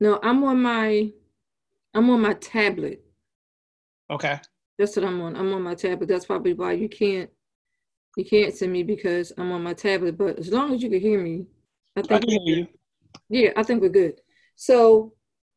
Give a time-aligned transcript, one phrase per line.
[0.00, 1.10] No, I'm on my
[1.94, 3.02] I'm on my tablet.
[4.10, 4.40] Okay.
[4.78, 5.36] That's what I'm on.
[5.36, 6.08] I'm on my tablet.
[6.08, 7.30] That's probably why you can't
[8.16, 10.16] you can't see me because I'm on my tablet.
[10.16, 11.46] But as long as you can hear me,
[11.96, 12.66] I think I can hear you.
[13.28, 14.20] Yeah, I think we're good.
[14.56, 15.14] So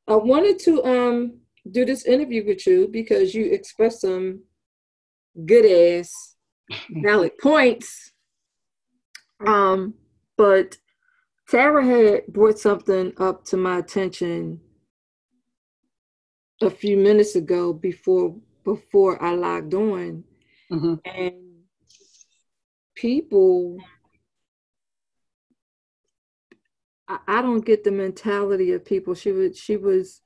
[0.08, 1.40] I wanted to um
[1.72, 4.42] do this interview with you because you expressed some
[5.46, 6.36] good ass
[6.90, 8.12] valid points.
[9.46, 9.96] Um,
[10.38, 10.78] but
[11.54, 14.60] Tara had brought something up to my attention
[16.64, 20.24] a few minutes ago before before I logged on,
[20.72, 21.00] Mhm.
[21.06, 21.64] and
[22.96, 23.78] people
[27.08, 29.14] I, I don't get the mentality of people.
[29.14, 30.22] She was she was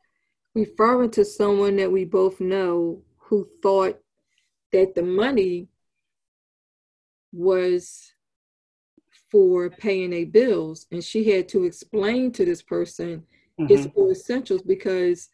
[0.55, 3.99] referring to someone that we both know who thought
[4.71, 5.67] that the money
[7.33, 8.13] was
[9.37, 13.23] for paying their bills, and she had to explain to this person
[13.69, 13.93] it's Mhm.
[13.93, 15.29] for essentials because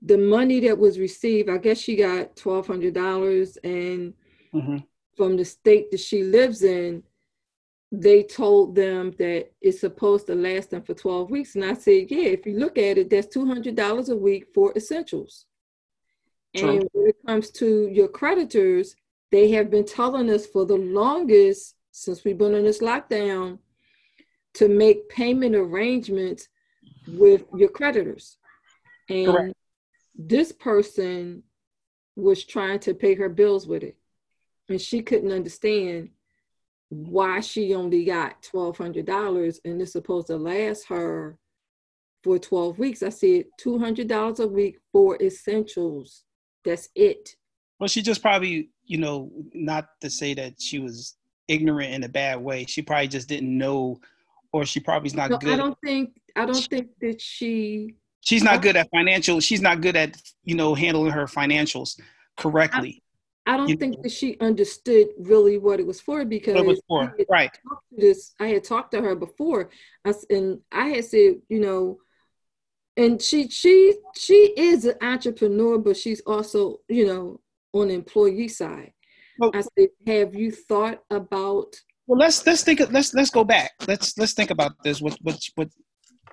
[0.00, 4.14] the money that was received, I guess she got twelve hundred dollars, and
[4.54, 4.86] Mhm.
[5.16, 7.02] from the state that she lives in,
[7.90, 11.56] they told them that it's supposed to last them for 12 weeks.
[11.56, 15.46] And I said, yeah, if you look at it, that's $200 a week for essentials.
[16.54, 16.68] True.
[16.70, 18.94] And when it comes to your creditors,
[19.32, 23.58] they have been telling us for the longest since we've been in this lockdown
[24.54, 26.48] to make payment arrangements
[27.06, 28.38] with your creditors.
[29.08, 29.54] And Correct.
[30.14, 31.42] this person
[32.16, 33.96] was trying to pay her bills with it.
[34.68, 36.10] And she couldn't understand
[36.88, 41.38] why she only got $1,200 and it's supposed to last her
[42.22, 43.02] for 12 weeks.
[43.02, 46.24] I said $200 a week for essentials.
[46.64, 47.36] That's it.
[47.78, 51.16] Well, she just probably, you know, not to say that she was
[51.48, 52.64] ignorant in a bad way.
[52.66, 54.00] She probably just didn't know,
[54.52, 55.52] or she probably is not No, good.
[55.54, 59.40] I don't think I don't think that she she's not good at financial.
[59.40, 62.00] She's not good at, you know, handling her financials
[62.36, 63.02] correctly.
[63.46, 64.02] I don't You think know.
[64.02, 67.50] that she understood really what it was for because What it was for, had right?
[67.92, 69.70] this I had talked to her before
[70.04, 71.98] I, and I had said you know
[72.96, 77.40] and she she she is an entrepreneur but she's also you know
[77.80, 78.92] on the employee side
[79.38, 81.74] Well, I said have you thought about
[82.08, 82.78] well, let's let's think.
[82.80, 83.72] of- Let's let's go back.
[83.88, 85.00] Let's let's think about this.
[85.00, 85.68] What what what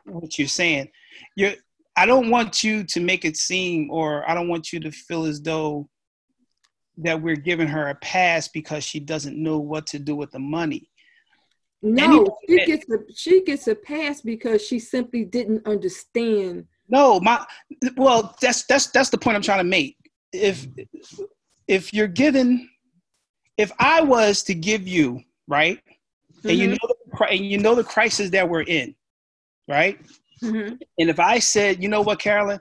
[0.05, 0.89] what you're saying?
[1.35, 1.53] You're.
[1.97, 5.25] I don't want you to make it seem, or I don't want you to feel
[5.25, 5.89] as though
[6.97, 10.37] that we're giving her a pass because she doesn't know what to do with the
[10.39, 10.91] money.
[11.81, 16.65] no Anybody she that- gets a she gets a pass because she simply didn't understand
[16.87, 17.43] No, my
[17.97, 19.97] well, that's that's that's the point I'm trying to make.
[20.31, 20.67] If
[21.67, 22.69] if you're given,
[23.57, 25.79] if I was to give you right,
[26.47, 28.95] and you Mhm, know the, and you know the crisis that we're in,
[29.67, 29.99] right,
[30.43, 32.59] mhm, and if I said, you know what, Carolyn,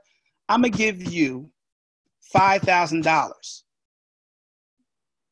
[0.49, 1.51] I'm gonna give you
[2.33, 3.65] five thousand dollars,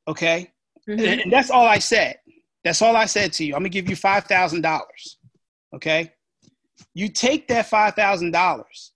[0.08, 0.50] okay,
[0.88, 0.98] mhm.
[0.98, 2.16] and, and that's all I said.
[2.64, 3.54] That's all I said to you.
[3.54, 5.18] I'm gonna give you five thousand dollars,
[5.74, 6.12] okay.
[6.94, 8.89] You take that five thousand dollars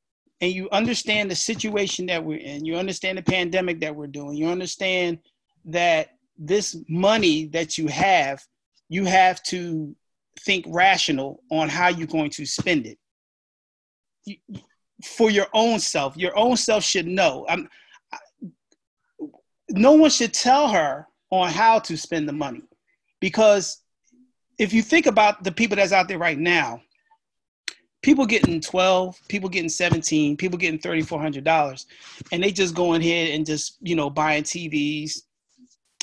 [0.45, 2.67] and you understand the situation that we're in.
[2.67, 4.37] You understand the pandemic that we're doing.
[4.37, 5.19] You understand
[5.65, 8.45] that this money that you have,
[8.91, 9.97] you have to
[10.41, 12.87] think rational on how you're going to spend
[14.27, 14.39] it
[15.03, 16.15] for your own self.
[16.15, 17.47] Your own self should know.
[17.49, 17.67] I'm,
[18.13, 18.19] I-
[19.71, 22.61] no one should tell her on how to spend the money
[23.19, 23.81] because
[24.59, 26.83] if you think about the people that's out there right now,
[28.05, 31.87] people getting 12, people getting 17, people getting $3,400,
[32.33, 35.23] and they just go in here and just, you know, buying TVs.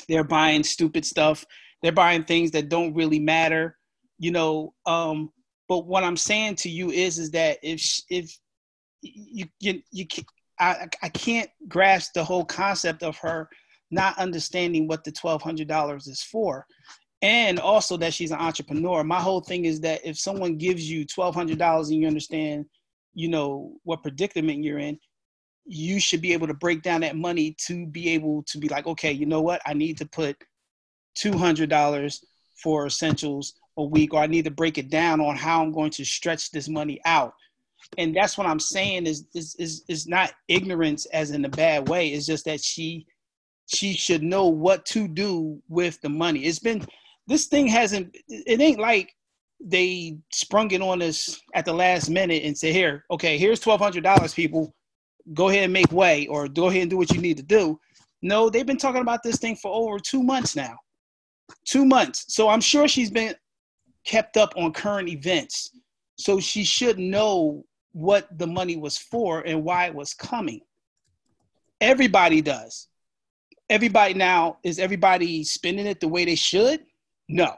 [0.08, 1.44] They're buying stupid stuff.
[1.80, 3.78] They're buying things that don't really matter,
[4.18, 4.74] you know.
[4.84, 5.30] Um,
[5.68, 7.80] but what I'm saying to you is, is that if
[8.10, 8.36] if
[9.00, 10.06] you you you
[10.58, 13.48] I I can't grasp the whole concept of her
[13.92, 16.66] not understanding what the twelve hundred dollars is for,
[17.22, 19.04] and also that she's an entrepreneur.
[19.04, 22.66] My whole thing is that if someone gives you twelve hundred dollars and you understand,
[23.14, 24.98] you know what predicament you're in,
[25.64, 28.86] you should be able to break down that money to be able to be like,
[28.86, 30.36] okay, you know what, I need to put
[31.14, 32.24] two hundred dollars
[32.62, 35.90] for essentials a week, or I need to break it down on how I'm going
[35.92, 37.34] to stretch this money out.
[37.98, 41.88] And that's what I'm saying is is is, is not ignorance as in a bad
[41.88, 42.08] way.
[42.08, 43.06] It's just that she
[43.66, 46.40] she should know what to do with the money.
[46.40, 46.84] It's been
[47.26, 49.14] this thing hasn't it ain't like
[49.64, 54.34] they sprung it on us at the last minute and said, here okay here's $1200
[54.34, 54.74] people
[55.34, 57.78] go ahead and make way or go ahead and do what you need to do
[58.22, 60.76] no they've been talking about this thing for over two months now
[61.64, 63.34] two months so i'm sure she's been
[64.04, 65.70] kept up on current events.
[66.16, 70.60] So she should know what the money was for and why it was coming.
[71.80, 72.88] Everybody does.
[73.68, 76.84] Everybody now, is everybody spending it the way they should?
[77.32, 77.54] No.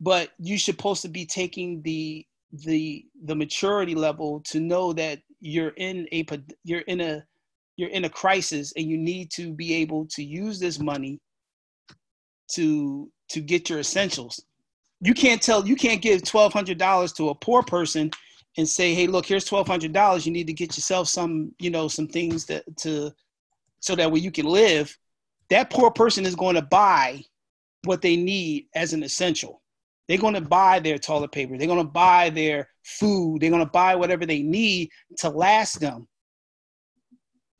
[0.00, 5.74] But you're supposed to be taking the the the maturity level to know that you're
[5.76, 6.24] in a
[6.64, 7.24] you're in a
[7.76, 11.20] you're in a crisis and you need to be able to use this money
[12.52, 14.42] to to get your essentials.
[15.00, 18.10] You can't tell you can't give $1200 to a poor person
[18.56, 22.08] and say hey look here's $1200 you need to get yourself some you know some
[22.08, 23.12] things that to
[23.80, 24.96] so that way you can live.
[25.50, 27.22] That poor person is going to buy
[27.86, 29.62] what they need as an essential.
[30.08, 31.58] They're going to buy their toilet paper.
[31.58, 33.40] They're going to buy their food.
[33.40, 36.06] They're going to buy whatever they need to last them.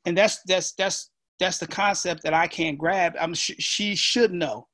[0.05, 1.09] And that's that's that's
[1.39, 3.15] that's the concept that i can't grab.
[3.19, 4.67] I'm she should know.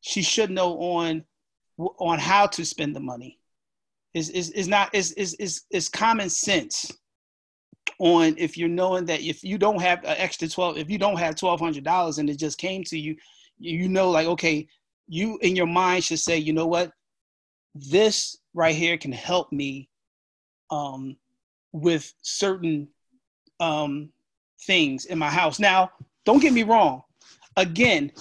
[0.00, 1.24] She should know on
[1.98, 3.38] on how to spend the money.
[4.14, 6.92] Is is, is not is, is is is common sense
[7.98, 11.18] on if you're knowing that if you don't have an extra 12 if you don't
[11.18, 13.16] have $1200 and it just came to you
[13.62, 14.66] you know like okay
[15.08, 16.92] you in your mind should say you know what?
[17.74, 19.88] This right here can help me
[20.70, 21.16] um,
[21.72, 22.88] with certain
[23.60, 24.10] um,
[24.66, 25.58] things in my house.
[25.58, 25.90] Now
[26.24, 27.02] don't get me wrong.
[27.56, 28.12] Again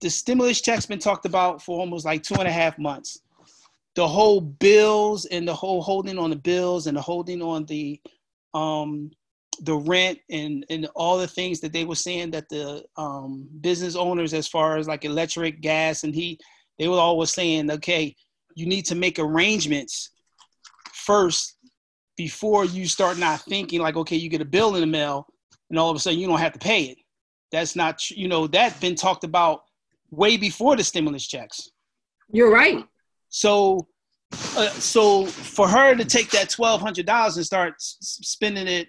[0.00, 3.20] the stimulus check's been talked about for almost like two and a half months.
[3.94, 8.00] The whole bills and the whole holding on the bills and the holding on the
[8.52, 9.10] um,
[9.62, 13.96] the rent and and all the things that they were saying that the um, business
[13.96, 16.40] owners, as far as like electric, gas, and heat,
[16.78, 18.14] they were always saying, okay,
[18.54, 20.10] you need to make arrangements
[20.92, 21.56] first
[22.16, 25.26] before you start not thinking like, okay, you get a bill in the mail
[25.70, 26.98] and all of a sudden you don't have to pay it.
[27.50, 29.64] That's not, you know, that's been talked about
[30.10, 31.70] way before the stimulus checks.
[32.30, 32.84] You're right.
[33.28, 33.88] So,
[34.56, 38.88] uh, so for her to take that twelve hundred dollars and start s- spending it,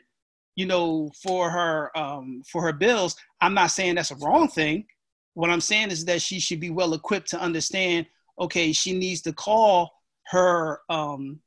[0.56, 4.86] you know, for her um, for her bills, I'm not saying that's a wrong thing.
[5.34, 8.08] What I'm saying is that she should be well equipped to understand.
[8.40, 9.92] Okay, she needs to call
[10.28, 11.40] her um,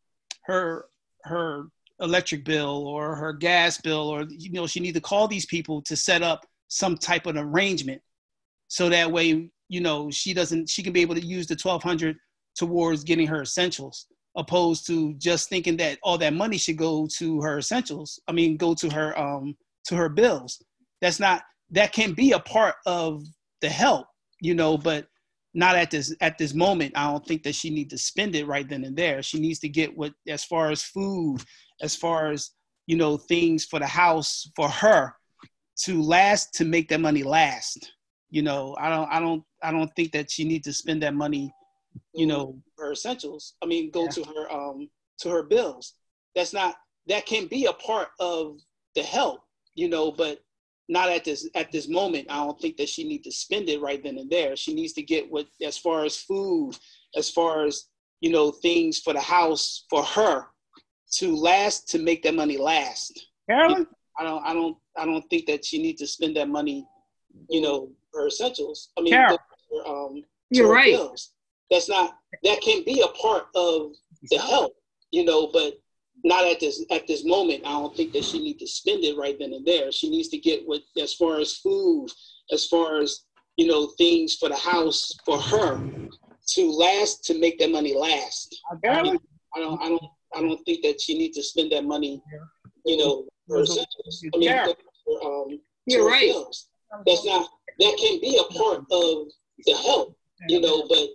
[0.42, 0.86] her
[1.24, 1.64] her
[2.00, 5.82] electric bill or her gas bill, or you know, she needs to call these people
[5.82, 8.00] to set up some type of arrangement
[8.68, 12.16] so that way you know she doesn't she can be able to use the 1200
[12.54, 14.06] towards getting her essentials
[14.38, 18.18] opposed to just thinking that all that money should go to her essentials.
[18.28, 19.56] I mean go to her um
[19.86, 20.62] to her bills.
[21.02, 21.42] That's not
[21.72, 23.22] that can be a part of
[23.60, 24.06] the help
[24.40, 25.06] you know but
[25.54, 26.92] not at this at this moment.
[26.96, 29.22] I don't think that she needs to spend it right then and there.
[29.22, 31.38] She needs to get what as far as food
[31.82, 32.50] as far as
[32.86, 35.12] you know things for the house for her
[35.84, 37.92] to last to make that money last.
[38.30, 41.14] You know i don't i don't i don't think that she needs to spend that
[41.14, 41.52] money
[42.18, 44.10] you know her essentials i mean go yeah.
[44.10, 44.88] to her um
[45.18, 45.94] to her bills
[46.34, 46.76] that's not
[47.06, 48.58] that can be a part of
[48.94, 49.40] the help
[49.74, 50.40] you know but
[50.88, 53.80] not at this at this moment i don't think that she needs to spend it
[53.80, 56.72] right then and there she needs to get what as far as food
[57.16, 57.84] as far as
[58.20, 60.46] you know things for the house for her
[61.10, 63.86] to last to make that money last carolyn
[64.18, 66.86] i don't i don't i don't think that she needs to spend that money
[67.48, 68.90] you know her essentials.
[68.98, 69.14] I mean,
[69.86, 70.92] um, you're right.
[70.92, 71.32] Bills.
[71.70, 73.92] That's not that can be a part of
[74.30, 74.74] the help,
[75.10, 75.74] you know, but
[76.24, 77.66] not at this at this moment.
[77.66, 79.92] I don't think that she needs to spend it right then and there.
[79.92, 82.08] She needs to get what as far as food,
[82.52, 83.24] as far as
[83.58, 85.80] you know, things for the house for her
[86.50, 88.62] to last to make that money last.
[88.70, 89.18] I, mean,
[89.54, 92.22] I don't I don't I don't think that she needs to spend that money,
[92.86, 94.24] you know, her essentials.
[94.34, 94.58] I mean,
[95.24, 96.28] um, you're right.
[96.28, 96.68] Bills.
[97.04, 97.48] That's not
[97.80, 99.26] that can be a part of
[99.66, 100.16] the help,
[100.48, 101.08] you know, but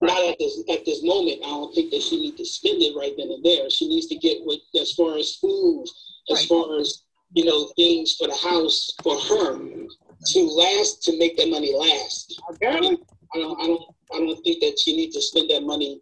[0.00, 1.40] not at this at this moment.
[1.44, 3.68] I don't think that she needs to spend it right then and there.
[3.70, 5.84] She needs to get what as far as food,
[6.30, 6.48] as right.
[6.48, 7.02] far as
[7.32, 12.40] you know, things for the house for her to last to make that money last.
[12.48, 13.00] I, don't
[13.34, 16.00] I don't I don't think that she needs to spend that money,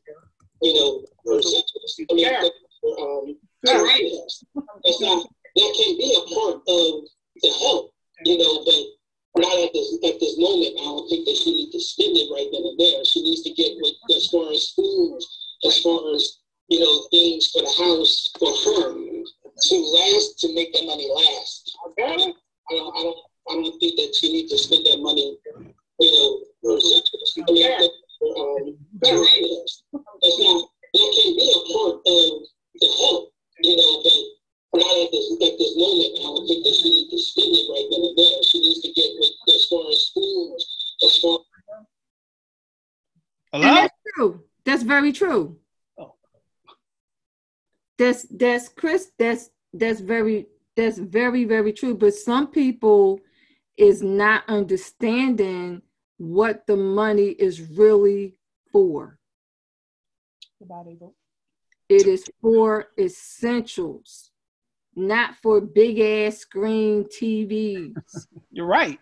[0.63, 1.41] you know, for
[2.11, 2.51] I mean,
[2.81, 3.37] for, um,
[3.67, 4.11] right.
[4.85, 5.27] That's not
[5.57, 7.05] that can be a part of
[7.43, 7.93] the help,
[8.25, 8.98] you know, but
[9.39, 10.79] not at this at this moment.
[10.79, 13.05] I don't think that she needs to spend it right then and there.
[13.05, 15.21] She needs to get what as far as food,
[15.67, 20.73] as far as you know, things for the house for her to last to make
[20.73, 21.77] that money last.
[21.99, 22.37] I don't
[22.71, 23.19] I don't
[23.51, 25.39] I don't think that she needs to spend that money,
[25.99, 27.89] you know, for I
[28.37, 29.15] um, that's
[30.39, 32.43] not that can be a part of
[32.81, 34.38] the help, you know, but
[34.75, 36.19] not at this at this moment.
[36.19, 38.43] I don't think that she needs to spend it right then and there.
[38.43, 40.57] She needs to get with as far as food,
[41.05, 41.39] as far.
[43.53, 43.89] Hello.
[44.83, 45.57] very true.
[45.99, 46.15] Oh.
[47.97, 49.11] That's that's Chris.
[49.19, 50.47] That's that's very
[50.77, 51.95] that's very very true.
[51.95, 53.21] But some people
[53.77, 55.83] is not understanding
[56.19, 58.35] what the money is really
[58.73, 59.19] for.
[61.89, 64.31] It is for essentials,
[64.99, 67.95] not for big ass screen TVs.
[68.51, 68.99] You're right.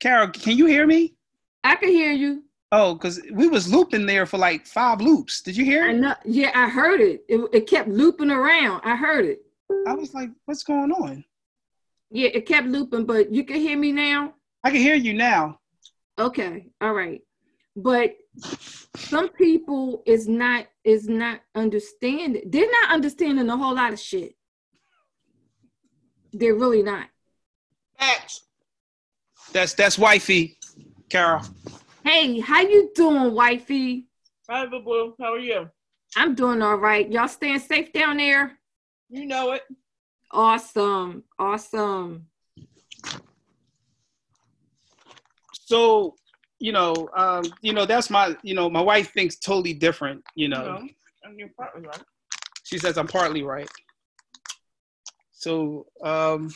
[0.00, 1.14] Carol, can you hear me?
[1.64, 2.44] I can hear you.
[2.70, 5.42] Oh, because we was looping there for like five loops.
[5.42, 5.98] Did you hear I it?
[5.98, 7.24] know, yeah, I heard it.
[7.28, 7.40] it.
[7.52, 8.80] It kept looping around.
[8.84, 9.42] I heard it.
[9.86, 11.24] I was like, what's going on?
[12.10, 14.34] Yeah, it kept looping, but you can hear me now.
[14.64, 15.58] I can hear you now.
[16.18, 17.20] Okay, all right.
[17.74, 18.16] But
[18.96, 22.42] some people is not is not understanding.
[22.46, 24.34] They're not understanding a whole lot of shit.
[26.32, 27.06] They're really not.
[27.98, 28.42] Facts.
[29.52, 30.58] That's that's wifey,
[31.08, 31.42] Carol.
[32.04, 34.08] Hey, how you doing, wifey?
[34.48, 35.14] Hi, boo boo.
[35.20, 35.70] How are you?
[36.16, 37.10] I'm doing all right.
[37.10, 38.58] Y'all staying safe down there?
[39.08, 39.62] You know it.
[40.30, 41.24] Awesome.
[41.38, 42.26] Awesome.
[45.52, 46.16] So,
[46.62, 50.22] you know, um, you know, that's my, you know, my wife thinks totally different.
[50.36, 50.78] You know,
[51.24, 52.02] No, you're partly right.
[52.62, 53.68] she says I'm partly right.
[55.32, 56.54] So, um,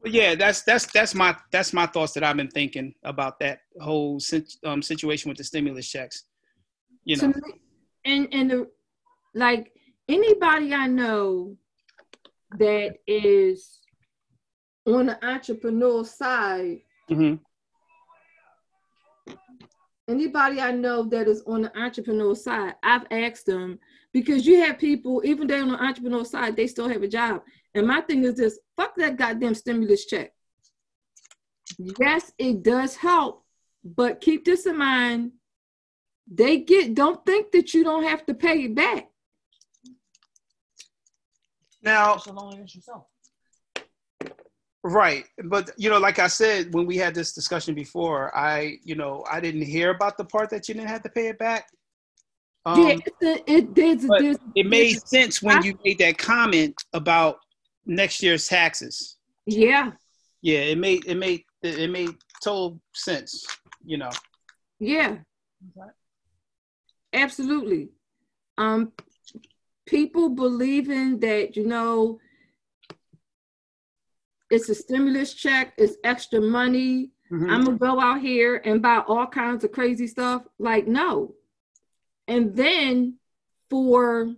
[0.00, 3.62] but yeah, that's that's that's my that's my thoughts that I've been thinking about that
[3.80, 4.20] whole
[4.64, 6.22] um, situation with the stimulus checks.
[7.02, 7.60] You know, me-
[8.04, 8.70] and and the,
[9.34, 9.72] like
[10.08, 11.56] anybody I know
[12.56, 13.80] that is
[14.86, 17.34] on the entrepreneurial side, hmm
[20.08, 23.78] anybody I know that is on the entrepreneurial side, I've asked them
[24.12, 27.42] because you have people, even though on the entrepreneurial side, they still have a job.
[27.74, 30.32] And my thing is this fuck that goddamn stimulus check.
[31.78, 33.44] Yes, it does help,
[33.84, 35.32] but keep this in mind.
[36.30, 39.08] They get don't think that you don't have to pay it back.
[41.82, 43.04] now So long as yourself.
[44.84, 45.24] Right.
[45.44, 49.24] But you know, like I said, when we had this discussion before, I, you know,
[49.30, 51.68] I didn't hear about the part that you didn't have to pay it back.
[52.64, 52.96] Um, yeah,
[53.46, 57.38] it there's, but there's it made sense when you made that comment about
[57.86, 59.16] next year's taxes.
[59.46, 59.92] yeah,
[60.42, 62.10] Yeah, it made it made it made
[62.42, 63.44] total sense,
[63.84, 64.10] you know.
[64.78, 65.16] yeah.
[67.12, 67.88] Absolutely.
[68.58, 68.92] Um,
[69.86, 72.20] people believing that, you know,
[74.50, 77.10] it's a stimulus check, it's extra money.
[77.30, 77.50] Mhm.
[77.50, 80.46] I'm gonna go out here and buy all kinds of crazy stuff.
[80.58, 81.34] Like, no.
[82.26, 83.18] And then
[83.70, 84.34] for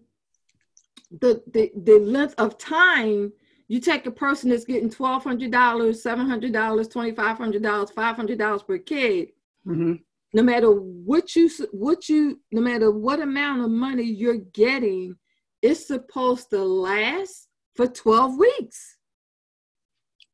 [1.11, 3.33] the the, the length of time,
[3.69, 7.63] you take a person that's getting twelve hundred dollars, seven hundred dollars, twenty five hundred
[7.63, 9.29] dollars, five hundred dollars per kid.
[9.67, 10.03] Mhm.
[10.33, 15.17] No matter what you what you no matter what amount of money you're getting,
[15.63, 18.97] it's supposed to last for twelve weeks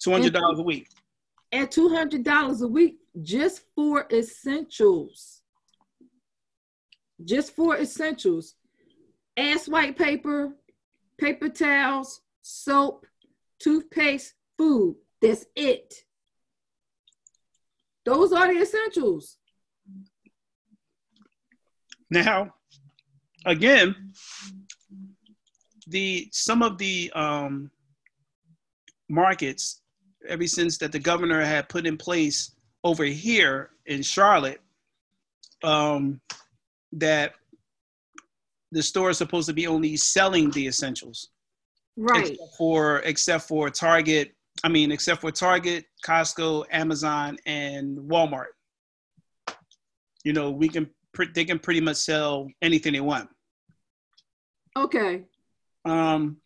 [0.03, 0.89] Two hundred dollars a week.
[1.53, 5.43] at two hundred dollars a week just for essentials.
[7.25, 8.55] Just for essentials.
[9.37, 10.53] Ass white paper,
[11.19, 13.07] paper towels, soap,
[13.59, 14.97] toothpaste, food.
[15.23, 15.95] That's it.
[18.05, 19.39] Those are the essentials.
[22.11, 22.55] Now,
[23.45, 24.13] again,
[25.89, 27.71] the some of the um,
[29.09, 29.83] markets,
[30.29, 32.53] ever since that the governor had put in place
[32.85, 34.61] over here in Charlotte,
[35.63, 36.21] um,
[36.93, 37.35] that
[38.73, 41.31] the store is supposed to be only selling the essentials,
[41.97, 42.31] Right.
[42.31, 44.35] except for except for Target.
[44.65, 48.53] I mean, except for Target, Costco, Amazon, and Walmart.
[50.25, 50.91] You know, we can
[51.35, 53.31] they can pretty much sell anything they want.
[54.77, 55.25] Okay.
[55.85, 56.39] Um,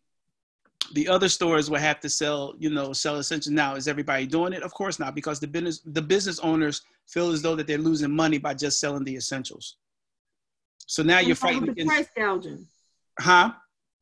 [0.94, 3.52] the other stores will have to sell, you know, sell essentials.
[3.52, 4.62] Now, is everybody doing it?
[4.62, 8.10] Of course not, because the business the business owners feel as though that they're losing
[8.10, 9.76] money by just selling the essentials.
[10.86, 12.66] So now you're Along fighting with the price gouging.
[13.20, 13.52] huh?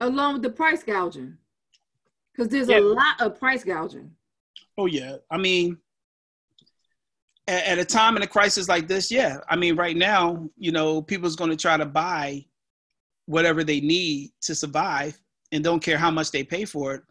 [0.01, 1.37] Along with the price gouging.
[2.33, 2.79] Because there's Yeah.
[2.79, 4.11] a lot of price gouging.
[4.77, 5.17] Oh yeah.
[5.31, 5.77] I mean,
[7.47, 9.39] at, at a time in a crisis like this, yeah.
[9.49, 12.45] I mean, right now, you know, people's going to try to buy
[13.27, 15.19] whatever they need to survive,
[15.53, 17.03] and don't care how much they pay for it.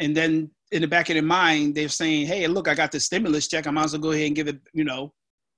[0.00, 3.00] And then in the back of their mind, they're saying, "Hey, look, I got the
[3.00, 3.66] stimulus check.
[3.66, 5.12] I might as well go ahead and give it, you know,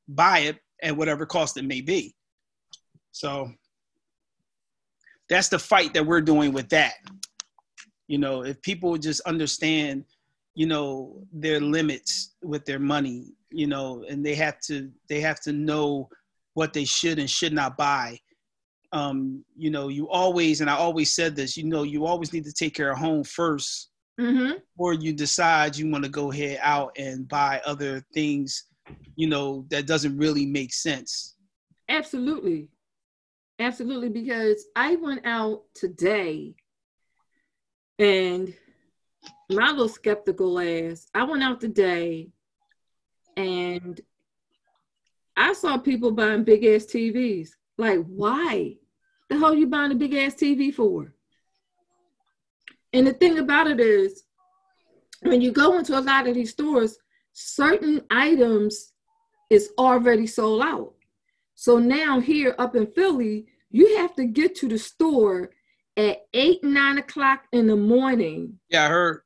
[0.09, 2.15] buy it at whatever cost it may be."
[3.13, 3.51] So
[5.29, 6.95] that's the fight that we're doing with that.
[8.09, 10.05] You know, if people just understand,
[10.55, 15.41] you know, their limits with their money, you know, and they have to they have
[15.41, 16.09] to know
[16.55, 18.19] what they should and should not buy.
[18.97, 22.45] Um, you know, you always, and I always said this, you know, you always need
[22.45, 24.55] to take care of home first Mm-hmm.
[24.75, 28.65] before you decide you want to go ahead out and buy other things,
[29.15, 31.37] you know, that doesn't really make sense.
[31.91, 32.71] Absolutely.
[33.59, 34.09] Absolutely.
[34.09, 36.55] Because I went out today
[37.99, 38.55] and
[39.51, 42.31] my little skeptical ass, I went out today
[43.37, 44.01] and
[45.37, 47.51] I saw people buying big ass TVs.
[47.77, 48.77] Like, why?
[49.29, 51.13] The hell you buying a big ass TV for?
[52.93, 54.25] And the thing about it is,
[55.23, 56.97] when you go into a lot of these stores,
[57.33, 58.93] certain items
[59.51, 60.95] is already sold out.
[61.55, 65.51] So now here up in Philly, you have to get to the store
[65.97, 68.59] at eight, nine o'clock in the morning.
[68.69, 69.23] Yeah, I heard.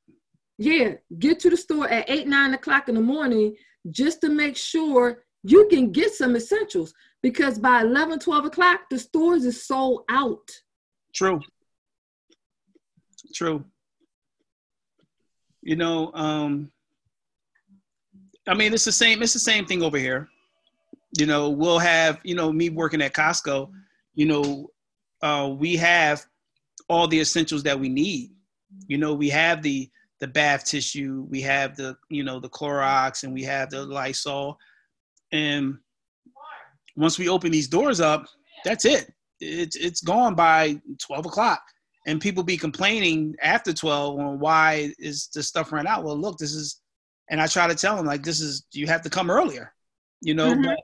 [0.58, 3.56] Yeah, get to the store at eight, nine o'clock in the morning
[3.90, 6.92] just to make sure you can get some essentials
[7.22, 10.48] because by 11, 12 o'clock, the stores is sold out.
[11.14, 11.40] True.
[13.34, 13.64] True.
[15.62, 16.70] You know, um,
[18.48, 19.22] I mean, it's the same.
[19.22, 20.28] It's the same thing over here.
[21.18, 23.70] You know, we'll have you know me working at Costco.
[24.14, 24.70] You know,
[25.22, 26.24] uh, we have
[26.88, 28.30] all the essentials that we need.
[28.86, 33.24] You know, we have the the bath tissue, we have the you know the Clorox,
[33.24, 34.58] and we have the Lysol.
[35.32, 35.78] And
[37.00, 38.26] once we open these doors up,
[38.64, 39.12] that's it.
[39.40, 41.62] It's it's gone by twelve o'clock
[42.06, 46.38] and people be complaining after 12 on why is the stuff ran out well look
[46.38, 46.80] this is
[47.28, 49.72] and i try to tell them like this is you have to come earlier
[50.22, 50.64] you know Mhm.
[50.64, 50.78] but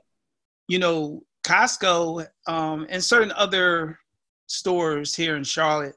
[0.67, 3.97] you know costco um, and certain other
[4.45, 5.95] stores here in charlotte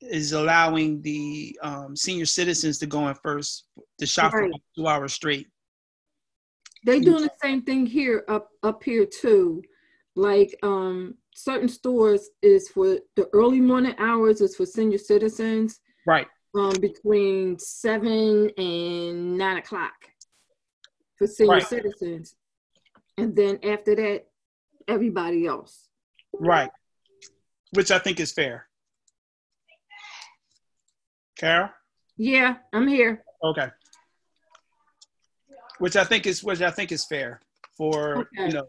[0.00, 3.64] is allowing the um, senior citizens to go in first
[3.98, 4.50] to shop Right.
[4.52, 5.48] for two hours straight
[6.84, 9.62] They doing the same thing here up up here too.
[10.14, 16.26] Like um certain stores is for the early morning hours is for senior citizens right
[16.56, 19.94] um between seven and nine o'clock
[21.16, 21.66] for senior Right.
[21.66, 22.34] citizens.
[23.16, 24.26] And then after that,
[24.88, 25.88] everybody else.
[26.32, 26.70] right
[27.72, 28.66] which i think is fair
[31.36, 31.68] carol
[32.16, 33.22] Yeah, I'm here.
[33.44, 33.68] Okay.
[35.78, 37.40] Which I think is which I think is fair
[37.76, 38.46] for Okay.
[38.46, 38.66] you know,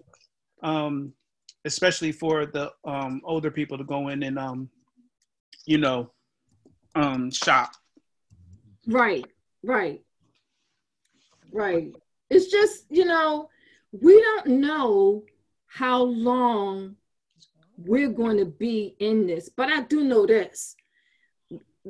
[0.64, 1.14] um,
[1.66, 4.70] especially for the um, older people to go in and um,
[5.66, 6.12] you know,
[6.96, 7.72] um, shop.
[8.88, 9.26] Right,
[9.64, 10.02] right,
[11.52, 11.94] right.
[12.30, 13.50] It's just, you know,
[13.92, 15.24] we don't know
[15.68, 16.96] how long
[17.78, 20.76] we're going to be in this, but I do know this.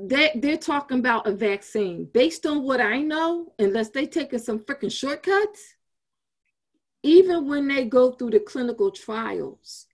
[0.07, 2.05] They, they're talking about a vaccine.
[2.13, 5.75] Based on what I know, unless they taking some freaking shortcuts,
[7.03, 9.87] even when they go through the clinical trials,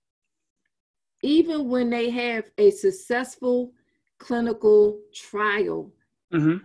[1.23, 3.71] even when they have a successful
[4.19, 5.91] clinical trial,
[6.31, 6.57] hmm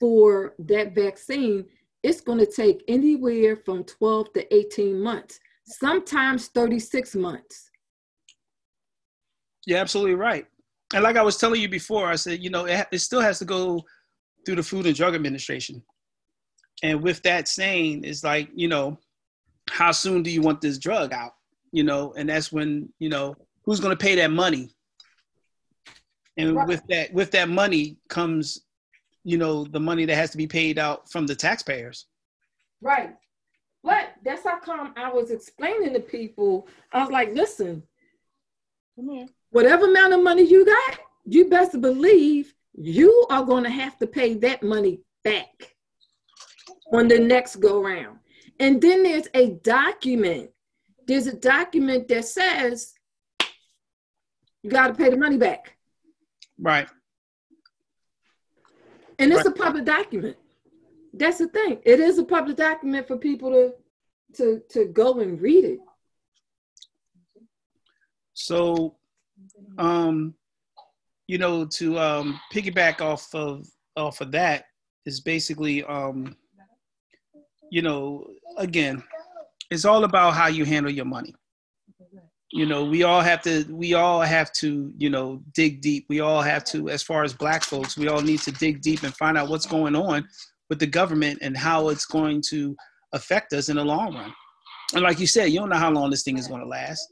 [0.00, 1.64] for that vaccine,
[2.02, 7.70] it's going to take anywhere from 12 to 18 months, sometimes 36 months.
[9.66, 10.46] You're absolutely right.
[10.94, 13.38] And like I was telling you before, I said you know it, it still has
[13.40, 13.84] to go
[14.44, 15.82] through the Food and Drug Administration.
[16.82, 18.98] And with that saying, it's like you know,
[19.70, 21.32] how soon do you want this drug out?
[21.72, 24.70] You know, and that's when you know who's going to pay that money.
[26.38, 26.68] And Right.
[26.68, 28.64] with that, with that money comes,
[29.24, 32.06] you know, the money that has to be paid out from the taxpayers.
[32.80, 33.14] Right.
[33.82, 36.68] But that's how come I was explaining to people.
[36.92, 37.82] I was like, listen,
[38.98, 39.26] Come here.
[39.50, 44.08] whatever amount of money you got, you best believe you are going to have to
[44.08, 45.76] pay that money back
[46.92, 48.18] on the next go round.
[48.58, 50.50] And then there's a document.
[51.06, 52.92] There's a document that says
[54.64, 55.76] you got to pay the money back.
[56.58, 56.88] Right.
[59.20, 59.54] And it's Right.
[59.54, 60.36] a public document.
[61.14, 61.80] That's the thing.
[61.84, 63.74] It is a public document for people to
[64.34, 65.78] to to go and read it.
[68.38, 68.94] So,
[69.78, 70.34] um,
[71.26, 74.66] you know, to um, piggyback off of off of that
[75.06, 76.36] is basically, um,
[77.70, 79.02] you know, again,
[79.72, 81.34] it's all about how you handle your money.
[82.52, 83.64] You know, we all have to.
[83.70, 84.92] We all have to.
[84.96, 86.06] You know, dig deep.
[86.08, 86.90] We all have to.
[86.90, 89.66] As far as Black folks, we all need to dig deep and find out what's
[89.66, 90.26] going on
[90.70, 92.76] with the government and how it's going to
[93.12, 94.32] affect us in the long run.
[94.94, 97.04] And like you said, you don't know how long this thing is going to last.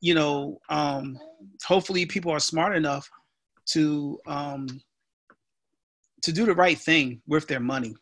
[0.00, 1.18] You know, um,
[1.64, 3.10] hopefully people are smart enough
[3.66, 4.80] to um,
[6.22, 7.94] to do the right thing with their money.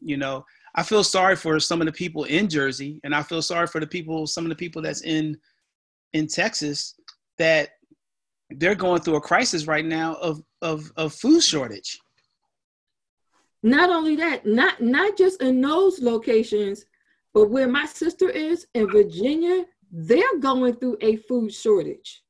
[0.00, 3.42] You know, I feel sorry for some of the people in Jersey, and I feel
[3.42, 5.36] sorry for the people, some of the people that's in
[6.12, 6.94] in Texas
[7.38, 7.70] that
[8.50, 11.98] they're going through a crisis right now of of, of food shortage.
[13.62, 16.84] Not only that, not not just in those locations,
[17.34, 22.22] but where my sister is in Virginia, they're going through a food shortage.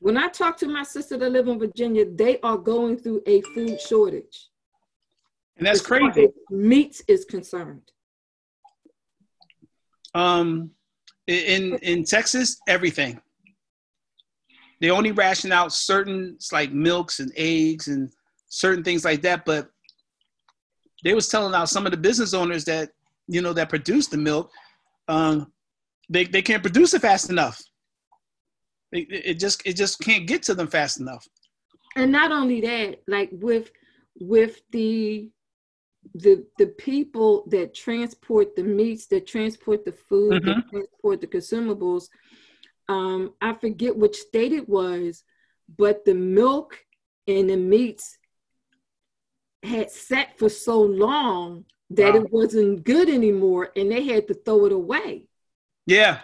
[0.00, 3.40] When I talk to my sister that live in Virginia, they are going through a
[3.54, 4.48] food shortage.
[5.56, 6.28] And that's crazy.
[6.50, 7.92] Meats is concerned.
[10.14, 10.70] Um,
[11.26, 13.20] in in Texas, everything.
[14.80, 18.10] They only ration out certain like milks and eggs and
[18.48, 19.44] certain things like that.
[19.44, 19.70] But
[21.04, 22.90] they was telling out some of the business owners that
[23.28, 24.50] you know that produce the milk,
[25.08, 25.52] um,
[26.12, 27.60] they they can't produce it fast enough.
[28.92, 31.26] It, it just it just can't get to them fast enough.
[31.96, 33.70] And not only that, like with
[34.20, 35.30] with the
[36.14, 40.48] the the people that transport the meats, that transport the food, mm-hmm.
[40.48, 42.08] that transport the consumables.
[42.88, 45.24] Um, I forget which state it was,
[45.78, 46.78] but the milk
[47.26, 48.18] and the meats
[49.62, 52.20] had sat for so long that wow.
[52.20, 55.28] it wasn't good anymore, and they had to throw it away.
[55.86, 56.20] Yeah,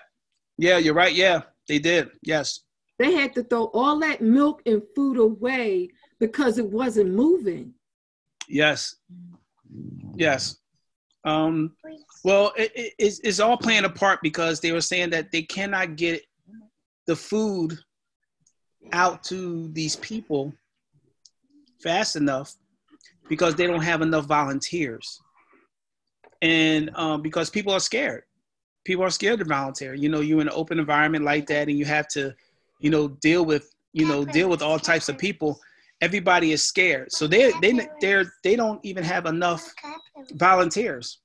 [0.56, 1.14] yeah, you're right.
[1.14, 2.10] Yeah, they did.
[2.22, 2.60] Yes,
[2.98, 7.74] they had to throw all that milk and food away because it wasn't moving.
[8.48, 8.96] Yes,
[10.18, 10.56] Yes.
[11.24, 11.76] Um,
[12.24, 15.42] well, it, it, it's, it's all playing a part because they were saying that they
[15.42, 16.22] cannot get
[17.06, 17.78] the food
[18.92, 20.52] out to these people
[21.82, 22.54] fast enough
[23.28, 25.20] because they don't have enough volunteers.
[26.40, 28.22] And um, because people are scared.
[28.88, 29.92] People are scared to volunteer.
[29.92, 32.34] You know, you're in an open environment like that and you have to,
[32.78, 35.60] you know, deal with, you know, deal with all types of people
[36.00, 37.12] everybody is scared.
[37.12, 39.70] So they they they're they don't even have enough
[40.32, 41.18] volunteers.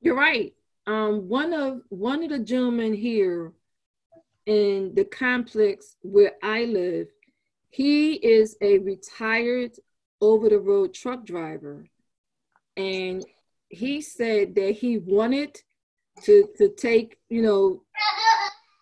[0.00, 0.54] You're right.
[0.86, 3.52] Um, one of one of the gentlemen here
[4.46, 7.08] in the complex where I live,
[7.68, 9.72] he is a retired
[10.22, 11.84] over the road truck driver,
[12.78, 13.24] and
[13.68, 15.60] he said that he wanted
[16.22, 17.82] to to take you know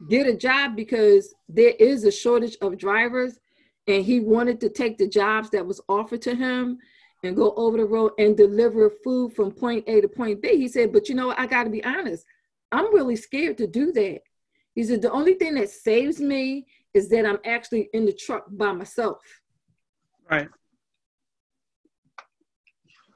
[0.09, 3.39] get a job because there is a shortage of drivers
[3.89, 6.79] and he wanted to take the jobs that was offered to him
[7.25, 10.57] and go over the road and deliver food from point A to point B.
[10.57, 12.25] He said, but you know, I got to be honest,
[12.71, 14.21] I'm really scared to do that.
[14.75, 18.45] He said, the only thing that saves me is that I'm actually in the truck
[18.51, 19.19] by myself.
[20.31, 20.49] Right.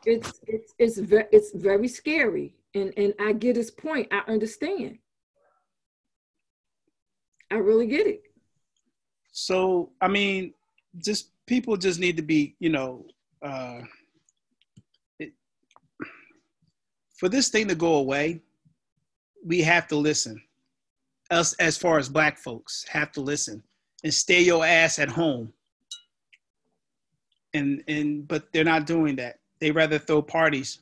[0.05, 4.09] It's it's it's very it's very scary, and and I get his point.
[4.11, 4.99] I understand.
[7.51, 8.23] I really get it.
[9.33, 10.55] So I mean,
[10.99, 13.05] just people just need to be, you know,
[13.43, 13.81] uh,
[15.19, 15.33] it,
[17.17, 18.41] for this thing to go away,
[19.45, 20.41] we have to listen.
[21.31, 23.63] Us, as far as black folks, have to listen
[24.05, 25.53] and stay your ass at home.
[27.55, 29.39] And and but they're not doing that.
[29.61, 30.81] They rather throw parties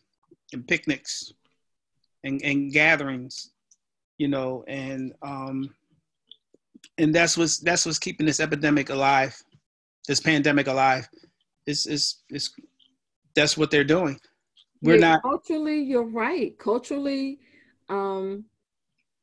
[0.52, 1.32] and picnics
[2.24, 3.50] and, and gatherings,
[4.18, 5.74] you know, and um,
[6.98, 9.42] and that's what's that's what's keeping this epidemic alive
[10.10, 11.08] this pandemic alive.
[11.66, 12.50] Is is is
[13.36, 14.18] that's what they're doing.
[14.82, 15.80] We're yeah, not culturally.
[15.80, 16.58] You're right.
[16.58, 17.38] Culturally,
[17.88, 18.44] um,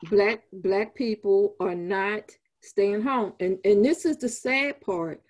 [0.10, 2.32] black black people are not
[2.62, 5.22] staying home, and and this is the sad part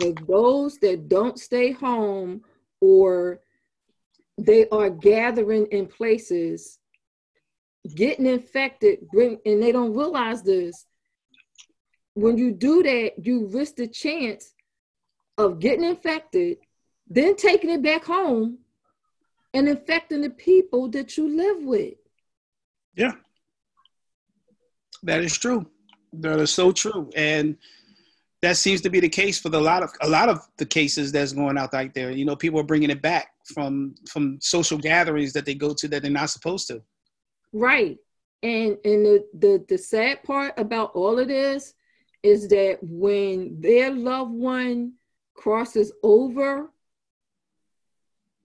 [0.00, 2.40] for those that don't stay home
[2.80, 3.40] or
[4.36, 6.80] they are gathering in places
[7.94, 10.86] getting infected bring and they don't realize this
[12.14, 14.54] when you do that you risk the chance
[15.36, 16.58] of getting infected,
[17.08, 18.58] then taking it back home
[19.52, 21.94] and infecting the people that you live with.
[22.96, 23.12] Yeah.
[25.02, 25.66] That is true.
[26.12, 27.10] That is so true.
[27.16, 27.56] And
[28.42, 31.10] that seems to be the case for the lot of a lot of the cases
[31.10, 32.10] that's going out like there.
[32.10, 35.88] You know, people are bringing it back from from social gatherings that they go to
[35.88, 36.82] that they're not supposed to.
[37.54, 37.98] Right.
[38.42, 41.72] And and the the, the sad part about all of this
[42.22, 44.94] is that when their loved one
[45.34, 46.70] crosses over,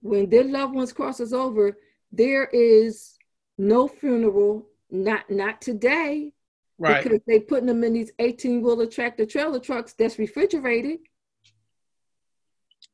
[0.00, 1.76] when their loved ones crosses over,
[2.12, 3.18] there is
[3.58, 6.32] no funeral, not not today.
[6.78, 7.02] Right.
[7.02, 11.00] Because they putting them in these 18 wheeler tractor trailer trucks that's refrigerated.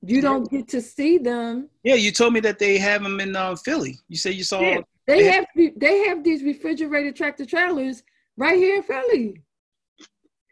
[0.02, 1.68] You don't get to see them.
[1.85, 3.98] Yeah, you told me that they have them in uh, Philly.
[4.09, 4.61] You said you saw.
[4.61, 8.03] Yeah, they, have they have these refrigerated tractor trailers
[8.37, 9.42] right here in Philly.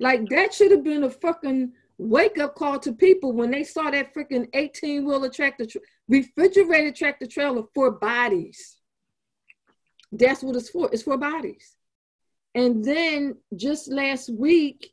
[0.00, 3.90] Like that should have been a fucking wake up call to people when they saw
[3.90, 5.66] that freaking 18 wheeler tractor.
[6.08, 8.76] refrigerated tractor trailer for bodies.
[10.12, 10.88] That's what it's for.
[10.92, 11.76] It's for bodies.
[12.54, 14.90] And then just last week,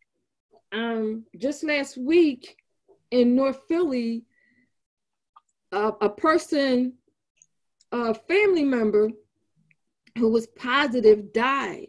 [0.71, 2.55] um, just last week
[3.11, 4.25] in North Philly,
[5.71, 6.93] uh, a person,
[7.91, 9.09] a family member
[10.17, 11.87] who was positive died.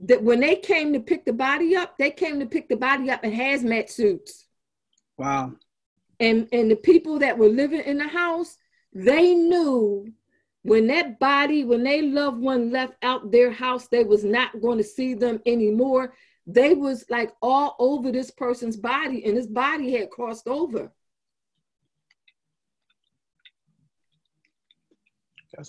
[0.00, 3.10] That when they came to pick the body up, they came to pick the body
[3.10, 4.46] up in hazmat suits.
[5.18, 5.52] Wow.
[6.18, 8.56] And and the people that were living in the house,
[8.94, 10.12] they knew
[10.62, 14.78] when that body, when they loved one left out their house, they was not going
[14.78, 16.14] to see them anymore.
[16.46, 20.92] They was like all over this person's body, and his body had crossed over.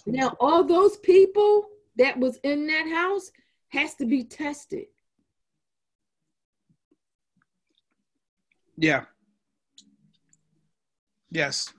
[0.05, 3.31] Now, all those people that was in that house
[3.69, 4.85] has to be tested.
[8.77, 9.05] Yeah.
[11.29, 11.73] Yes.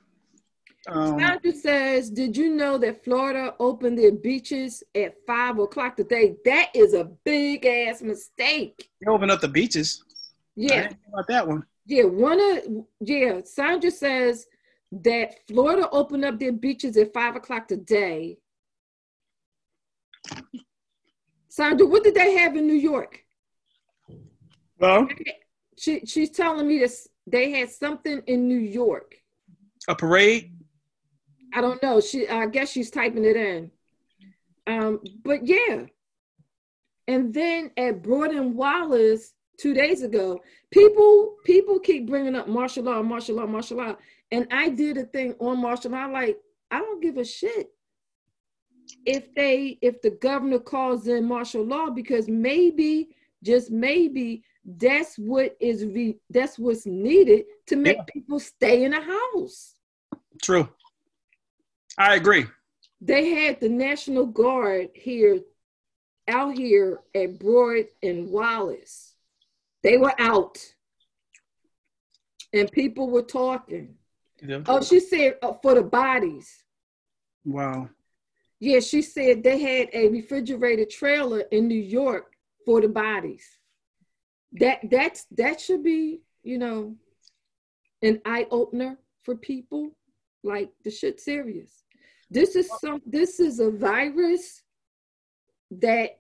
[0.88, 6.37] Um, Sandra says, "Did you know that Florida opened their beaches at five o'clock today?
[6.44, 8.90] That is a big ass mistake.
[9.01, 10.03] They opened up the beaches.
[10.57, 11.64] Yeah, about that one.
[11.87, 13.40] Yeah, one of yeah.
[13.44, 14.46] Sandra says
[14.93, 18.39] that Florida opened up their beaches at five o'clock today.
[21.49, 23.25] Sandra, what did they have in New York?
[24.79, 25.09] Well,
[25.79, 27.09] she she's telling me this.
[27.27, 29.15] They had something in New York.
[29.89, 30.53] A parade.
[31.55, 32.01] I don't know.
[32.01, 33.71] She I guess she's typing it in.
[34.67, 35.87] Um, but yeah.
[37.09, 42.85] And then at Broad and Wallace two days ago, people people keep bringing up martial
[42.85, 43.97] law, martial law, martial law,
[44.33, 46.07] and I did a thing on martial law.
[46.07, 46.38] Like
[46.71, 47.68] I don't give a shit
[49.07, 53.11] if they if the governor calls in martial law because maybe
[53.45, 58.05] just maybe that's what is re, that's what's needed to make yeah.
[58.12, 59.75] people stay in a house.
[60.42, 60.68] True.
[61.99, 62.47] I agree.
[63.01, 65.40] They had the National Guard here,
[66.29, 69.14] out here at Broad and Wallace.
[69.83, 70.59] They were out,
[72.53, 73.97] and people were talking.
[74.43, 74.61] Yeah.
[74.67, 76.65] Oh, she said uh, for the bodies.
[77.45, 77.89] Wow.
[78.59, 82.33] Yeah, she said they had a refrigerated trailer in New York
[82.65, 83.45] for the bodies.
[84.53, 86.97] That that's that should be, you know,
[88.03, 89.97] an eye opener for people.
[90.45, 91.85] Like the shit serious.
[92.29, 94.63] This is some this is a virus
[95.71, 96.19] that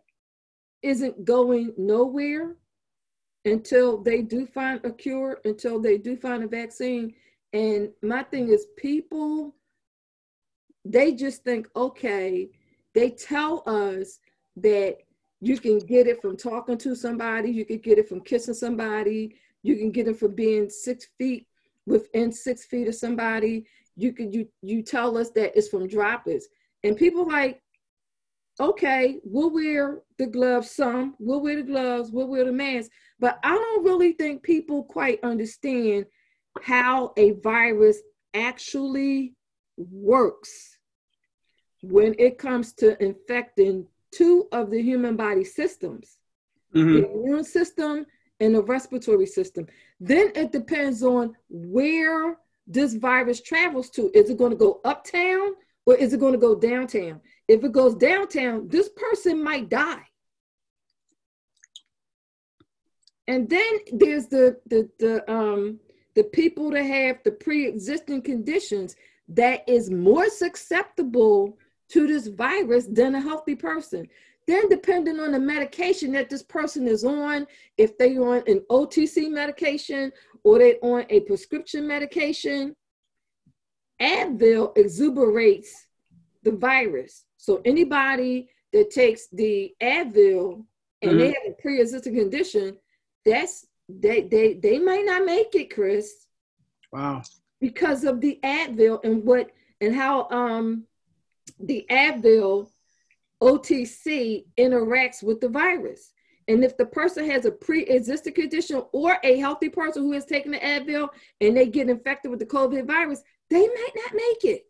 [0.82, 2.56] isn't going nowhere
[3.44, 7.14] until they do find a cure, until they do find a vaccine.
[7.52, 9.54] And my thing is people
[10.84, 12.50] they just think, okay,
[12.94, 14.18] they tell us
[14.56, 14.98] that
[15.40, 19.36] you can get it from talking to somebody, you can get it from kissing somebody,
[19.62, 21.46] you can get it from being six feet
[21.86, 26.48] within six feet of somebody, you could you you tell us that it's from droplets.
[26.84, 27.60] And people like
[28.60, 32.90] okay we'll wear the gloves some we'll wear the gloves we'll wear the mask.
[33.18, 36.06] But i don't really think people quite understand
[36.60, 37.98] how a virus
[38.34, 39.34] actually
[39.76, 40.78] works
[41.82, 46.18] when it comes to infecting two of the human body systems
[46.74, 46.94] mm-hmm.
[46.94, 48.06] the immune system
[48.40, 49.66] and the respiratory system
[50.00, 52.36] then it depends on where
[52.66, 54.10] this virus travels to.
[54.14, 55.52] Is it going to go uptown
[55.86, 57.20] or is it going to go downtown?
[57.48, 60.02] If it goes downtown, this person might die.
[63.28, 65.78] And then there's the the the um
[66.14, 68.96] the people that have the pre-existing conditions
[69.28, 71.56] that is more susceptible
[71.88, 74.06] to this virus than a healthy person.
[74.46, 77.46] Then, depending on the medication that this person is on,
[77.78, 82.74] if they're on an OTC medication or they're on a prescription medication,
[84.00, 85.86] Advil exuberates
[86.42, 87.24] the virus.
[87.36, 90.64] So anybody that takes the Advil
[91.02, 91.18] and mm-hmm.
[91.18, 92.76] they have a pre-existing condition,
[93.24, 96.26] that's they they they might not make it, Chris.
[96.92, 97.22] Wow.
[97.60, 100.84] Because of the Advil and what and how um
[101.58, 102.68] the Advil
[103.42, 106.12] OTC interacts with the virus.
[106.48, 110.52] And if the person has a pre-existing condition or a healthy person who has taken
[110.52, 111.08] the Advil
[111.40, 114.66] and they get infected with the COVID virus, they might not make it.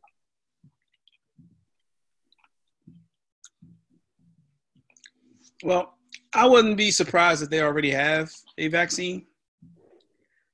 [5.62, 5.96] Well,
[6.34, 9.26] I wouldn't be surprised if they already have a vaccine.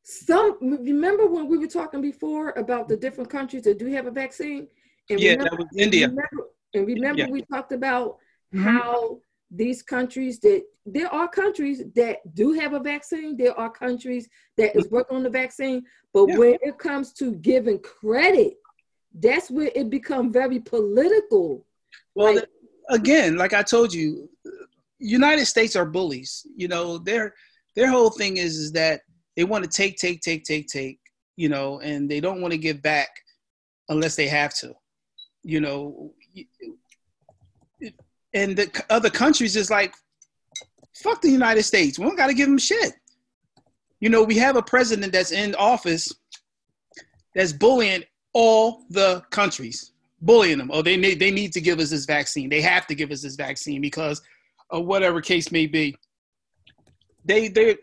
[0.03, 4.11] Some remember when we were talking before about the different countries that do have a
[4.11, 4.69] vaccine?
[5.11, 6.09] And yeah, remember, that was India.
[6.09, 7.31] Remember, and remember, yeah.
[7.31, 8.17] we talked about
[8.55, 8.65] mm-hmm.
[8.65, 9.19] how
[9.51, 14.75] these countries that there are countries that do have a vaccine, there are countries that
[14.77, 16.39] is working on the vaccine, but yeah.
[16.39, 18.55] when it comes to giving credit
[19.15, 21.65] that's where it become very political.
[22.15, 22.49] Well, Like-
[22.89, 24.29] again, like I told you,
[24.99, 26.47] United States are bullies.
[26.57, 27.35] You know, their
[27.75, 29.03] their whole thing is is that
[29.37, 30.99] they want to take, take, take, take, take.
[31.37, 33.09] You know, and they don't want to give back
[33.89, 34.75] unless they have to.
[35.43, 36.13] You know,
[38.35, 39.95] and the other countries is like,
[40.95, 41.99] fuck the United States.
[41.99, 42.95] We don't got to give them shit.
[44.01, 46.13] You know, we have a president that's in office
[47.35, 50.71] that's bullying all the countries bullying them.
[50.73, 52.49] Oh, they need they need to give us this vaccine.
[52.49, 54.21] They have to give us this vaccine because
[54.71, 55.97] of whatever case may be.
[57.25, 57.77] They they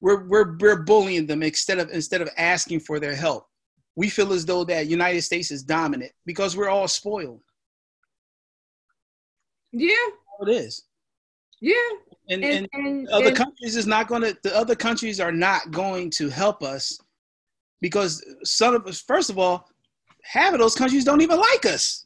[0.00, 3.46] we're we're we're bullying them instead of instead of asking for their help.
[3.94, 7.40] We feel as though that United States is dominant because we're all spoiled.
[9.72, 9.94] Yeah,
[10.40, 10.84] It is.
[11.60, 11.74] yeah.
[12.28, 15.32] And, And, and and, other and- countries is not going to the other countries are
[15.32, 16.98] not going to help us
[17.80, 19.68] because some of us first of all
[20.22, 22.05] half of those countries don't even like us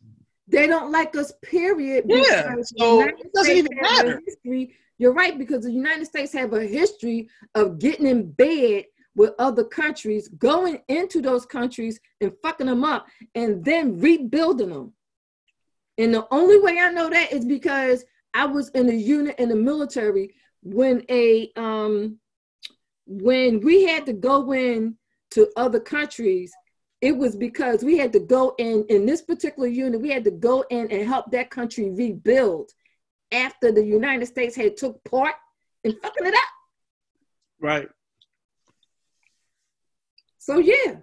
[0.50, 2.04] they don't like us, period.
[2.08, 4.20] Yeah, so it doesn't States even matter.
[4.26, 8.84] History, you're right, because the United States have a history of getting in bed
[9.14, 14.92] with other countries, going into those countries and fucking them up, and then rebuilding them.
[15.98, 19.48] And the only way I know that is because I was in a unit in
[19.48, 22.18] the military when a um
[23.06, 24.96] when we had to go in
[25.32, 26.52] to other countries
[27.00, 30.30] it was because we had to go in in this particular unit we had to
[30.30, 32.70] go in and help that country rebuild
[33.32, 35.34] after the united states had took part
[35.84, 36.40] in fucking it up.
[37.60, 37.88] Right.
[40.38, 40.96] So yeah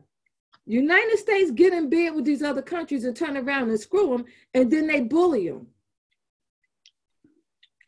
[0.66, 4.26] united states get in bed with these other countries and turn around and screw them
[4.54, 5.68] and then they bully them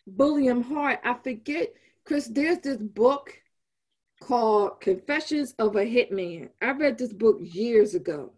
[0.08, 1.00] bully them hard.
[1.04, 1.74] I forget
[2.06, 3.40] chris there's this book
[4.22, 6.50] called Confessions of a Hitman.
[6.62, 8.32] I read this book years ago.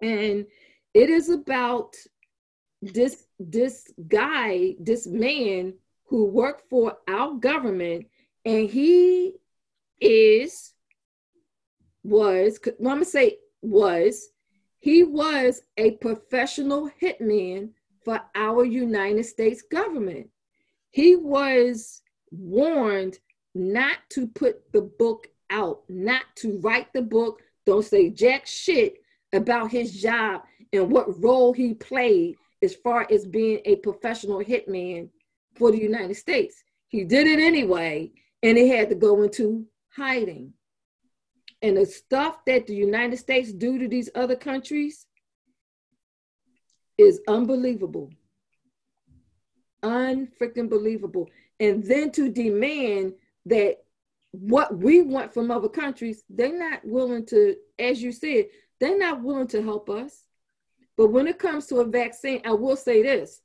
[0.00, 0.46] And
[0.94, 1.94] it is about
[2.80, 5.74] this this guy, this man
[6.06, 8.06] who worked for our government
[8.44, 9.34] and he
[10.00, 10.72] is
[12.02, 14.28] was I'm gonna say was
[14.80, 17.70] he was a professional hitman
[18.04, 20.28] for our United States government.
[20.90, 23.18] He was warned
[23.54, 29.02] not to put the book out, not to write the book, don't say jack shit
[29.32, 35.08] about his job and what role he played as far as being a professional hitman
[35.56, 36.62] for the United States.
[36.88, 38.10] He did it anyway,
[38.42, 40.52] and he had to go into hiding.
[41.60, 45.06] And the stuff that the United States do to these other countries
[46.98, 48.10] is unbelievable.
[49.82, 51.28] Unfreaking believable.
[51.60, 53.14] And then to demand
[53.46, 53.78] that
[54.32, 58.46] what we want from other countries, they're not willing to, as you said,
[58.80, 60.24] they're not willing to help us.
[60.96, 63.40] But when it comes to a vaccine, I will say this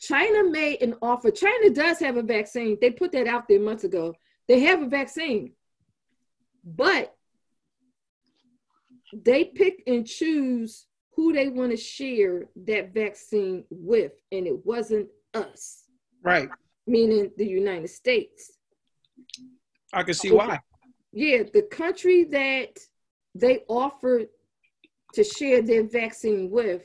[0.00, 1.30] China made an offer.
[1.30, 2.76] China does have a vaccine.
[2.80, 4.14] They put that out there months ago.
[4.48, 5.52] They have a vaccine,
[6.64, 7.14] but
[9.12, 15.08] they pick and choose who they want to share that vaccine with, and it wasn't
[15.34, 15.84] us,
[16.22, 16.48] right
[16.86, 18.52] meaning the United States.
[19.92, 20.58] I can see why
[21.12, 22.78] Yeah, the country that
[23.34, 24.28] they offered
[25.12, 26.82] to share their vaccine with,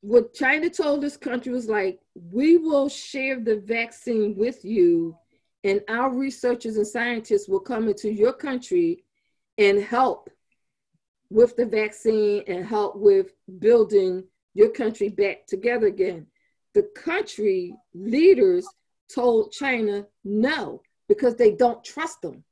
[0.00, 5.14] what China told this country was like, we will share the vaccine with you,
[5.62, 9.04] and our researchers and scientists will come into your country
[9.58, 10.30] and help
[11.28, 16.26] with the vaccine and help with building your country back together again.
[16.72, 18.66] The country leaders
[19.14, 22.44] told China no because they don't trust them.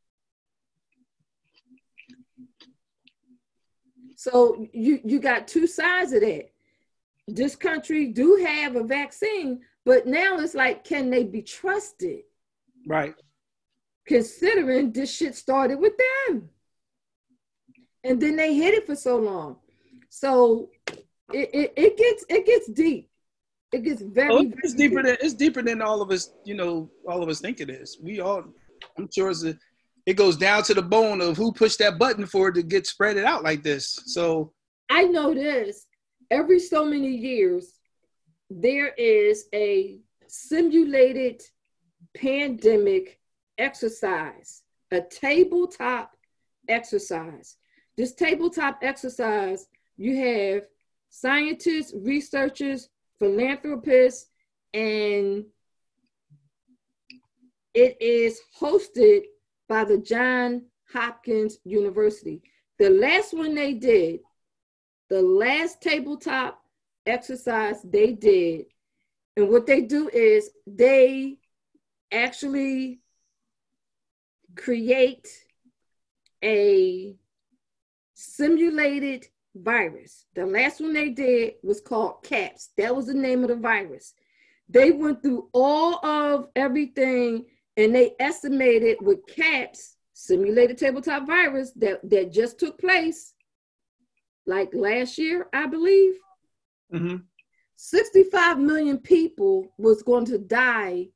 [4.17, 6.51] So you you got two sides of that.
[7.29, 12.23] This country do have a vaccine, but now it's like, can they be trusted?
[12.87, 13.15] right
[14.07, 16.49] Considering this shit started with them,
[18.03, 19.57] and then they hid it for so long.
[20.09, 20.71] So
[21.33, 23.11] it, it, it gets it gets deep.
[23.73, 26.55] It gets very, oh, very it's deeper than it's deeper than all of us you
[26.55, 28.43] know all of us think it is we all
[28.97, 29.55] i'm sure it's a,
[30.07, 32.87] it goes down to the bone of who pushed that button for it to get
[32.87, 34.55] spread it out like this so
[34.91, 35.87] I know this.
[36.31, 37.75] Every so many years,
[38.51, 41.43] there is a simulated
[42.15, 43.21] pandemic
[43.59, 46.13] exercise, a tabletop
[46.69, 47.57] exercise.
[47.97, 49.67] This tabletop exercise,
[49.97, 50.63] you have
[51.11, 52.89] scientists, researchers,
[53.19, 54.27] philanthropists,
[54.75, 55.45] and
[57.75, 59.23] it is hosted
[59.69, 60.63] by the John
[60.93, 62.43] Hopkins University.
[62.79, 64.21] The last one they did
[65.09, 66.63] the last tabletop
[67.07, 68.67] exercise they did,
[69.37, 71.39] and what they do is they
[72.13, 73.01] actually
[74.57, 75.29] create
[76.45, 77.17] a
[78.15, 80.27] simulated virus.
[80.35, 82.71] The last one they did was called CAPS.
[82.77, 84.15] That was the name of the virus.
[84.69, 87.47] They went through all of everything
[87.77, 93.35] and they estimated with CAPS, simulated tabletop virus, that, that just took place
[94.47, 96.15] like last year, I believe.
[96.93, 97.17] Mm-hmm.
[97.77, 101.07] 65 million people was going to die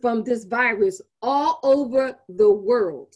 [0.00, 3.14] from this virus all over the world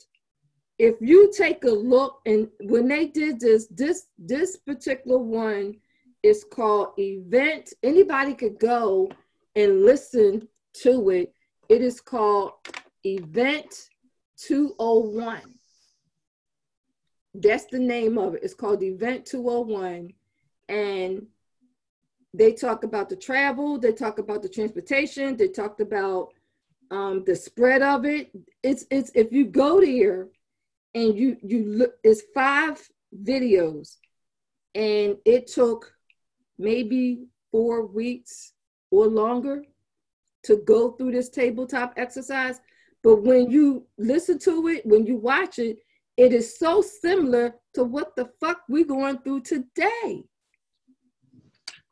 [0.83, 5.77] if you take a look and when they did this this this particular one
[6.25, 7.73] is called event.
[7.85, 9.09] Anybody could go
[9.55, 10.49] and listen
[10.83, 11.33] to it.
[11.69, 12.53] It is called
[13.05, 13.91] event
[14.39, 15.41] 201
[17.35, 18.43] that's the name of it.
[18.43, 20.13] It's called event 201
[20.69, 21.27] and
[22.35, 26.33] they talk about the travel they talk about the transportation they talked about
[26.91, 28.33] um, the spread of it.
[28.65, 30.29] It's it's if you go there
[30.95, 32.81] and you you look it's five
[33.25, 33.97] videos.
[34.75, 35.93] And it took
[36.59, 38.53] maybe four weeks
[38.91, 39.65] or longer
[40.45, 42.61] to go through this tabletop exercise.
[43.03, 45.79] But when you listen to it when you watch it
[46.17, 50.25] it is so similar to what the fuck we're going through today.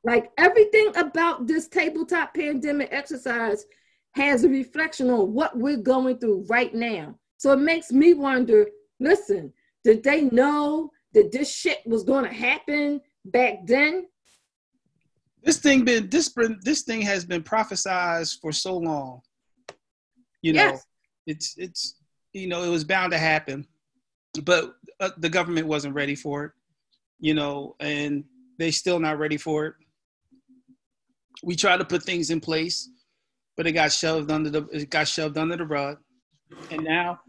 [0.04, 3.64] Like everything about this tabletop pandemic exercise
[4.12, 7.16] has a reflection on what we're going through right now.
[7.36, 8.66] So it makes me wonder
[9.00, 14.06] Listen, did they know that this shit was going to happen back then?
[15.42, 19.22] This thing been this this thing has been prophesized for so long.
[20.42, 20.86] You know, yes.
[21.26, 21.94] it's it's
[22.34, 23.66] you know it was bound to happen,
[24.44, 26.52] but uh, the government wasn't ready for it.
[27.20, 28.24] You know, and
[28.58, 29.74] they still not ready for it.
[31.42, 32.90] We tried to put things in place,
[33.56, 35.96] but it got shoved under the it got shoved under the rug,
[36.70, 37.20] and now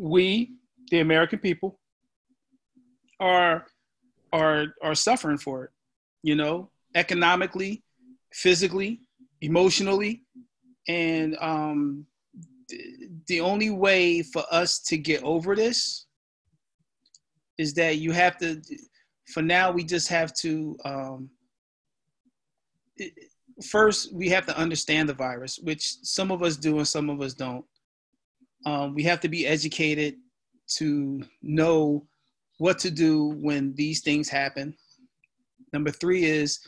[0.00, 0.52] we,
[0.90, 1.78] the American people,
[3.20, 3.66] are
[4.32, 5.70] are are suffering for it.
[6.22, 7.82] You know, economically,
[8.32, 9.00] physically,
[9.40, 10.24] emotionally,
[10.88, 12.06] and um,
[13.26, 16.06] the only way for us to get over this
[17.58, 18.60] is that you have to.
[19.34, 20.76] For now, we just have to.
[20.84, 21.30] Um,
[23.70, 27.20] first, we have to understand the virus, which some of us do and some of
[27.20, 27.64] us don't.
[28.66, 30.16] Um, we have to be educated
[30.76, 32.06] to know
[32.58, 34.74] what to do when these things happen.
[35.72, 36.60] Number three is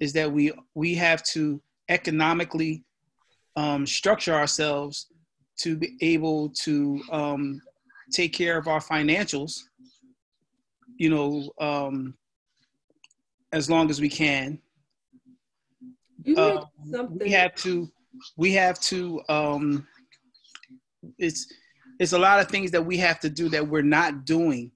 [0.00, 2.84] is that we we have to economically
[3.54, 5.06] um, structure ourselves
[5.58, 7.60] to be able to um,
[8.12, 9.60] take care of our financials.
[10.98, 12.14] You know, um,
[13.52, 14.58] as long as we can.
[16.36, 16.62] Uh,
[17.10, 17.88] we have to
[18.36, 19.86] we have to um,
[21.18, 21.46] it's
[21.98, 24.70] it's a lot of things that we have to do that we're not doing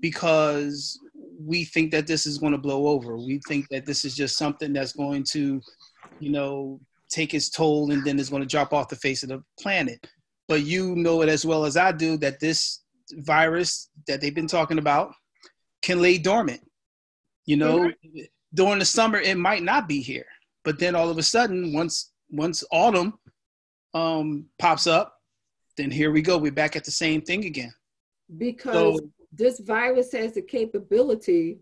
[0.00, 0.98] because
[1.38, 3.16] we think that this is going to blow over.
[3.16, 5.60] We think that this is just something that's going to,
[6.20, 9.28] you know, take its toll and then it's going to drop off the face of
[9.28, 10.06] the planet.
[10.48, 14.46] But you know it as well as I do that this virus that they've been
[14.46, 15.12] talking about
[15.82, 16.60] can lay dormant.
[17.46, 18.20] You know, mm-hmm.
[18.54, 20.26] during the summer it might not be here,
[20.64, 23.14] but then all of a sudden once once autumn
[23.92, 25.13] um, pops up,
[25.76, 26.38] then here we go.
[26.38, 27.72] We're back at the same thing again.
[28.38, 31.58] Because so, this virus has the capability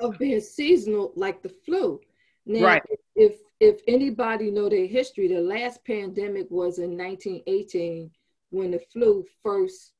[0.00, 2.00] of being seasonal like the flu.
[2.46, 2.82] Now, right.
[3.14, 8.10] if if anybody know their history, the last pandemic was in 1918
[8.50, 9.92] when the flu first,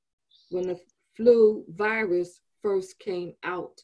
[0.51, 0.81] when the
[1.17, 3.81] flu virus first came out,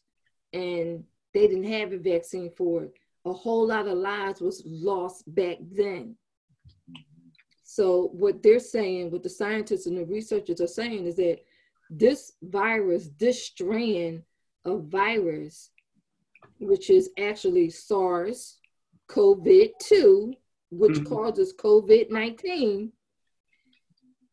[0.53, 2.93] and they didn't have a vaccine for it.
[3.25, 6.17] A whole lot of lives was lost back then.
[7.79, 11.45] So what they're saying, what the scientists and the researchers are saying is that
[11.89, 14.25] this virus, this strand
[14.65, 15.71] of virus,
[16.59, 18.59] which is actually SARS
[19.07, 19.47] CoV
[19.81, 20.35] 2,
[20.71, 21.05] which mm-hmm.
[21.05, 22.91] causes COVID 19,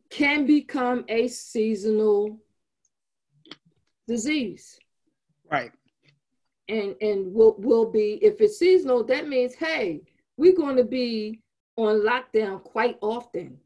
[0.09, 2.39] can become a seasonal
[4.07, 4.79] disease.
[5.51, 5.71] Right.
[6.67, 10.01] And and will will be if it's seasonal, that means hey,
[10.35, 11.43] we're going to be
[11.77, 13.59] on lockdown quite often.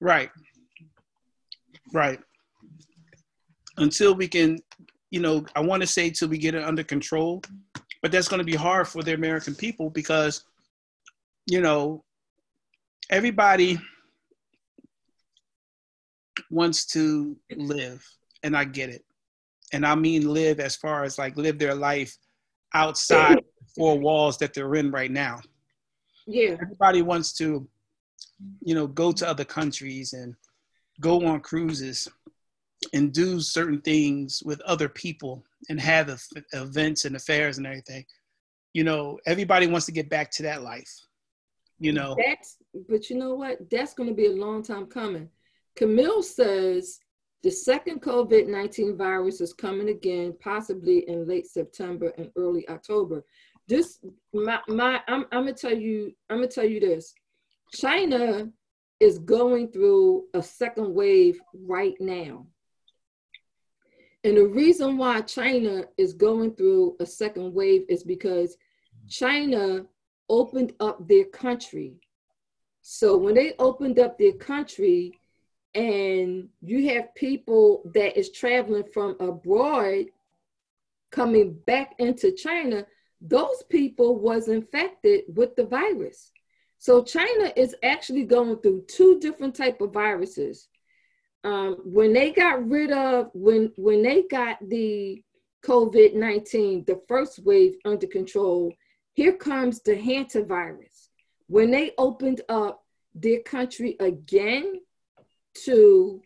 [0.00, 0.30] Right.
[1.92, 2.20] Right.
[3.78, 4.58] Until we can,
[5.10, 7.42] you know, I want to say till we get it under control,
[8.02, 10.44] but that's going to be hard for the American people because,
[11.46, 12.04] you know,
[13.10, 13.78] everybody
[16.50, 18.06] wants to live,
[18.42, 19.04] and I get it.
[19.72, 22.16] and I mean live as far as like live their life
[22.74, 25.40] outside the four walls that they're in right now.
[26.26, 26.56] Yeah.
[26.60, 27.68] Everybody wants to,
[28.60, 30.34] you know, go to other countries and
[31.00, 32.08] go on cruises
[32.92, 36.16] and do certain things with other people and have
[36.52, 38.04] events and affairs and everything.
[38.72, 40.90] You know, everybody wants to get back to that life.
[41.78, 42.58] You know, that's
[42.88, 43.68] but you know what?
[43.70, 45.28] That's going to be a long time coming.
[45.74, 47.00] Camille says
[47.42, 53.24] the second COVID 19 virus is coming again, possibly in late September and early October.
[53.72, 54.00] This,
[54.34, 57.14] my, my I'm, I'm gonna tell you, I'm gonna tell you this.
[57.72, 58.50] China
[59.00, 62.46] is going through a second wave right now.
[64.24, 68.58] And the reason why China is going through a second wave is because
[69.08, 69.86] China
[70.28, 71.94] opened up their country.
[72.82, 75.18] So when they opened up their country,
[75.74, 80.04] and you have people that is traveling from abroad
[81.10, 82.84] coming back into China,
[83.22, 86.32] those people was infected with the virus.
[86.78, 90.68] So China is actually going through two different type of viruses.
[91.44, 95.22] Um, when they got rid of when when they got the
[95.64, 98.72] COVID nineteen, the first wave under control,
[99.14, 101.08] here comes the hantavirus.
[101.46, 104.80] When they opened up their country again,
[105.64, 106.22] to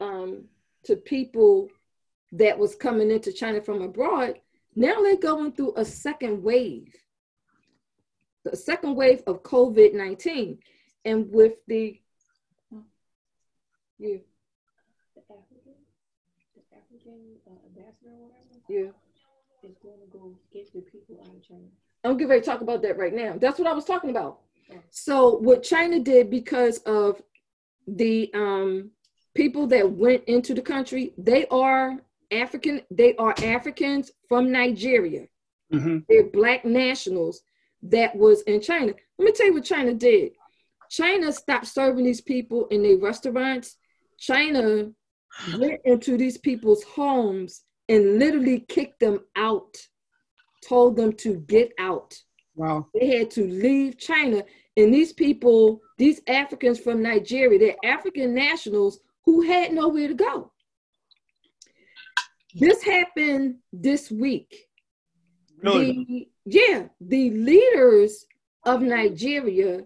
[0.00, 0.44] um,
[0.84, 1.68] to people
[2.32, 4.38] that was coming into China from abroad,
[4.78, 6.94] now they're going through a second wave,
[8.44, 10.58] the second wave of COVID 19.
[11.04, 12.00] And with the,
[13.98, 14.18] yeah.
[15.16, 15.74] The African,
[16.54, 19.68] the African uh, ambassador or whatever, yeah.
[19.68, 21.62] is going to go get the people out of China.
[22.04, 23.36] I'm getting ready to talk about that right now.
[23.36, 24.38] That's what I was talking about.
[24.90, 27.20] So what China did because of
[27.88, 28.92] the um,
[29.34, 31.98] people that went into the country, they are
[32.32, 35.26] African, they are Africans from Nigeria.
[35.72, 35.98] Mm-hmm.
[36.08, 37.42] They're black nationals
[37.82, 38.92] that was in China.
[39.18, 40.32] Let me tell you what China did.
[40.90, 43.76] China stopped serving these people in their restaurants.
[44.18, 44.90] China
[45.58, 49.76] went into these people's homes and literally kicked them out,
[50.66, 52.14] told them to get out.
[52.56, 52.88] Wow.
[52.94, 54.42] They had to leave China.
[54.76, 60.52] And these people these Africans from Nigeria, they're African nationals who had nowhere to go.
[62.54, 64.68] This happened this week.
[65.62, 65.92] Really?
[65.92, 68.26] The, yeah, the leaders
[68.64, 69.82] of Nigeria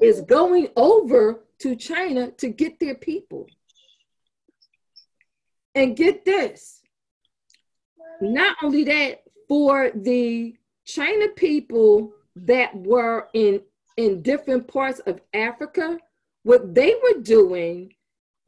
[0.00, 3.46] is going over to China to get their people.
[5.74, 6.80] And get this,
[8.22, 10.56] not only that, for the
[10.86, 13.60] China people that were in
[13.96, 15.98] in different parts of Africa,
[16.42, 17.92] what they were doing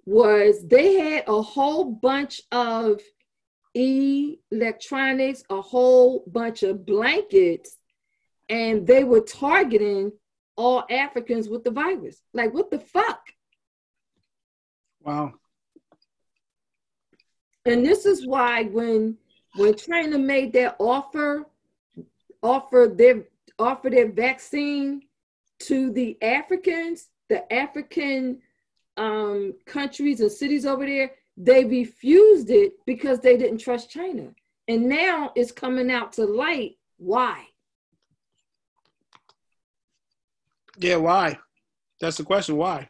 [0.09, 2.99] was they had a whole bunch of
[3.75, 7.77] electronics, a whole bunch of blankets,
[8.49, 10.11] and they were targeting
[10.57, 12.23] all Africans with the virus.
[12.33, 13.21] Like, what the fuck?
[15.03, 15.35] Wow.
[17.67, 19.19] And this is why when
[19.57, 21.45] when China made that offer,
[22.43, 23.25] offer their
[23.59, 25.03] offer their vaccine
[25.61, 28.41] to the Africans, the African
[28.99, 34.31] um, countries and cities over there, they refused it because they didn't trust China.
[34.67, 37.47] And now it's coming out to light why.
[40.79, 41.39] Yeah, why?
[42.01, 42.57] That's the question.
[42.57, 42.89] Why?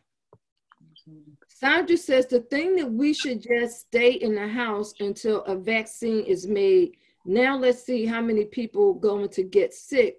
[1.49, 6.25] Sandra says the thing that we should just stay in the house until a vaccine
[6.25, 6.97] is made.
[7.25, 10.19] Now let's see how many people going to get sick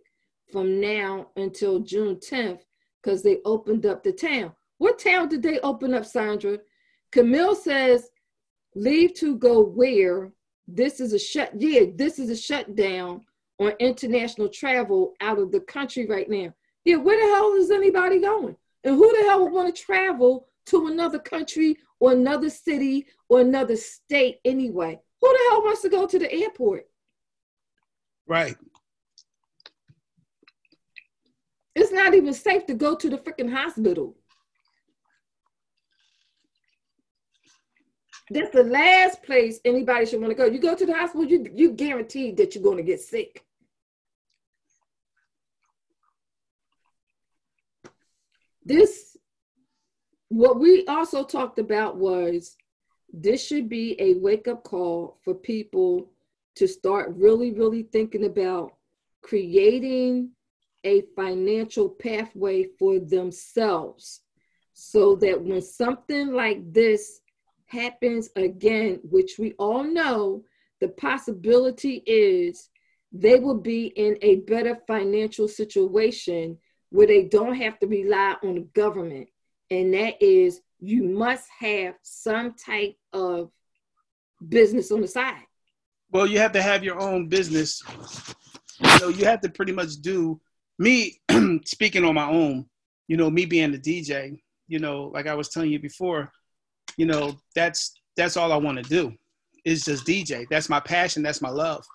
[0.52, 2.62] from now until June 10th
[3.02, 4.52] because they opened up the town.
[4.80, 6.58] What town did they open up, Sandra?
[7.12, 8.10] Camille says,
[8.76, 10.32] leave to go where?
[10.68, 13.22] This is a shut, yeah, this is a shutdown
[13.60, 16.54] on international travel out of the country right now.
[16.86, 18.56] Yeah, where the hell is anybody going?
[18.84, 23.42] And who the hell would want to travel to another country or another city or
[23.42, 25.00] another state anyway?
[25.22, 26.86] Who the hell wants to go to the airport?
[28.28, 28.56] Right.
[31.76, 34.16] It's not even safe to go to the freaking hospital.
[38.32, 40.46] That's the last place anybody should want to go.
[40.46, 43.44] You go to the hospital, you you guaranteed that you're going to get sick.
[48.64, 49.18] This,
[50.28, 52.56] what we also talked about was
[53.12, 56.12] this should be a wake up call for people
[56.56, 58.76] to start really, really thinking about
[59.24, 60.30] creating
[60.84, 64.22] a financial pathway for themselves
[64.74, 67.22] so that when something like this
[67.70, 70.44] happens again, which we all know,
[70.82, 72.70] the possibility is
[73.12, 76.58] they will be in a better financial situation
[76.90, 79.28] where they don't have to rely on the government.
[79.72, 83.52] And that is, you must have some type of
[84.48, 85.44] business on the side.
[86.12, 87.84] Well, you have to have your own business.
[88.98, 90.40] So you have to pretty much do
[90.80, 91.20] me
[91.66, 92.66] speaking on my own,
[93.08, 96.32] you know, me being the DJ, you know, like I was telling you before,
[97.00, 99.14] you know, that's that's all I want to do
[99.64, 100.46] is just DJ.
[100.50, 101.86] That's my passion, that's my love.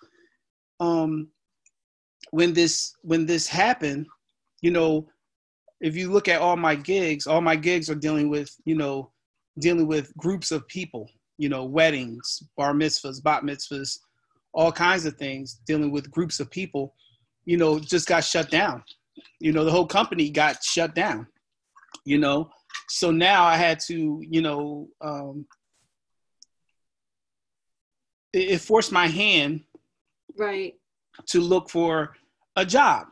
[0.79, 1.27] Um
[2.31, 4.07] when this when this happened,
[4.61, 5.07] you know,
[5.79, 9.11] if you look at all my gigs, all my gigs are dealing with, you know,
[9.59, 13.99] dealing with groups of people, you know, weddings, bar mitzvahs, bat mitzvahs,
[14.53, 16.95] all kinds of things, dealing with groups of people,
[17.45, 18.83] you know, just got shut down.
[19.39, 21.27] You know, the whole company got shut down,
[22.05, 22.49] you know.
[22.87, 25.45] So now I had to, you know, um,
[28.33, 29.61] it, it forced my hand
[30.37, 30.75] Right.
[31.27, 32.15] to look for
[32.55, 33.07] a job.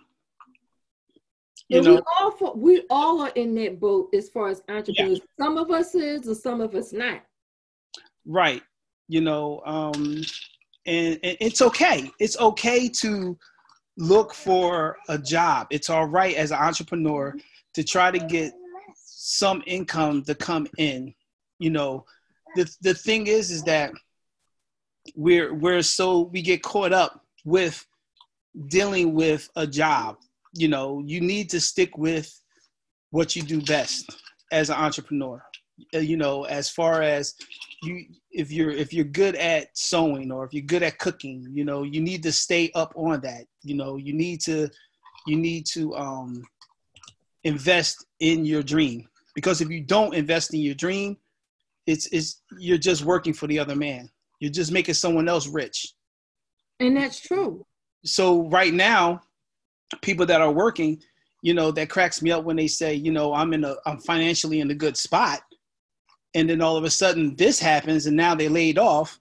[1.69, 5.21] You And know, we all we all are in that boat as far as entrepreneurs.
[5.39, 7.23] Some of us is, and some of us not.
[8.25, 8.61] right
[9.09, 10.21] you know um
[10.85, 13.37] and, and it's okay it's okay to
[13.97, 17.35] look for a job it's all right as an entrepreneur
[17.73, 18.53] to try to get
[19.25, 21.13] some income to come in
[21.59, 22.05] you know.
[22.55, 23.91] The the thing is is that
[25.15, 27.85] we're we're so we get caught up with
[28.67, 30.17] dealing with a job
[30.53, 31.01] you know.
[31.05, 32.29] You need to stick with
[33.11, 34.09] what you do best
[34.51, 35.41] as an entrepreneur
[35.95, 37.33] Uh, you know as far as
[37.81, 41.65] you if you're if you're good at sewing or if you're good at cooking you
[41.65, 43.97] know you need to stay up on that you know.
[43.97, 44.69] You need to
[45.27, 46.43] you need to um
[47.43, 51.17] invest in your dream because if you don't invest in your dream
[51.87, 54.09] it's it's you're just working for the other man.
[54.39, 55.93] You're just making someone else rich.
[56.79, 57.65] And that's true.
[58.05, 59.21] so right now
[60.01, 60.99] people that are working
[61.43, 63.99] you know that cracks me up when they say you know i'm in a i'm
[63.99, 65.41] financially in a good spot.
[66.35, 69.19] And then all of a sudden this happens and now they laid off.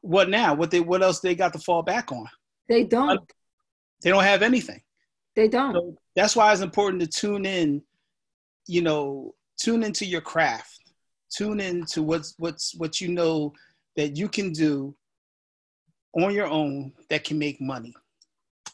[0.00, 0.54] What now?
[0.54, 2.26] What they what else they got to fall back on?
[2.68, 3.20] They don't.
[4.02, 4.80] they don't have anything.
[5.36, 5.74] They don't.
[5.74, 7.82] so that's why it's important to tune in
[8.66, 10.78] you know tune into your craft.
[11.36, 13.52] Tune into what's what's what you know
[13.96, 14.94] that you can do
[16.14, 17.94] on your own that can make money.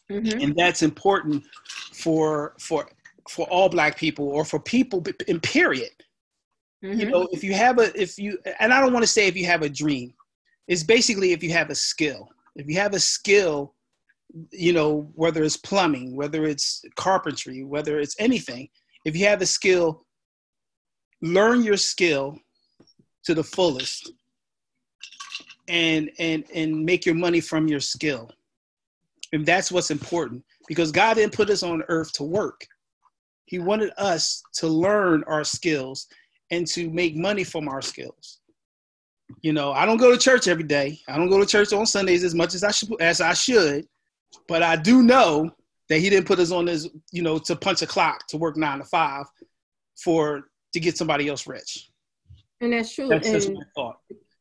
[0.09, 0.41] Mhm.
[0.41, 1.43] and that's important
[1.93, 2.89] for for
[3.29, 5.91] for all black people or for people in period.
[6.81, 7.11] You Mhm.
[7.11, 9.45] know if you have a if you and i don't want to say if you
[9.45, 10.13] have a dream.
[10.69, 12.29] It's basically if you have a skill.
[12.55, 13.75] If you have a skill
[14.51, 18.69] you know whether it's plumbing whether it's carpentry whether it's anything
[19.07, 20.05] if you have a skill
[21.21, 22.37] learn your skill
[23.23, 24.11] to the fullest
[25.69, 28.29] and and and make your money from your skill.
[29.33, 32.67] And that's what's important because god didn't put us on earth to work.
[33.45, 36.07] He wanted us to learn our skills
[36.51, 38.39] and to make money from our skills.
[39.41, 40.99] You know i don't go to church every day.
[41.07, 43.87] I don't go to church on sundays as much as i should as i should
[44.49, 45.49] but i do know
[45.89, 48.57] that he didn't put us on this you know to punch a clock to work
[48.57, 49.25] nine to five
[50.03, 51.89] for to get somebody else rich
[52.61, 53.07] And that's true.
[53.07, 53.97] that's and my thought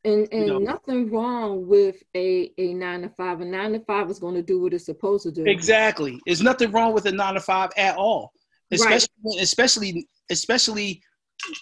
[0.06, 0.58] and, and know.
[0.58, 3.40] nothing wrong with a, a nine to five.
[3.40, 5.44] A nine to five is going to do what it's supposed to do.
[5.44, 6.20] Exactly.
[6.24, 8.32] There's nothing wrong with a nine to five at all.
[8.70, 8.80] Right.
[8.80, 11.02] Especially, especially, especially,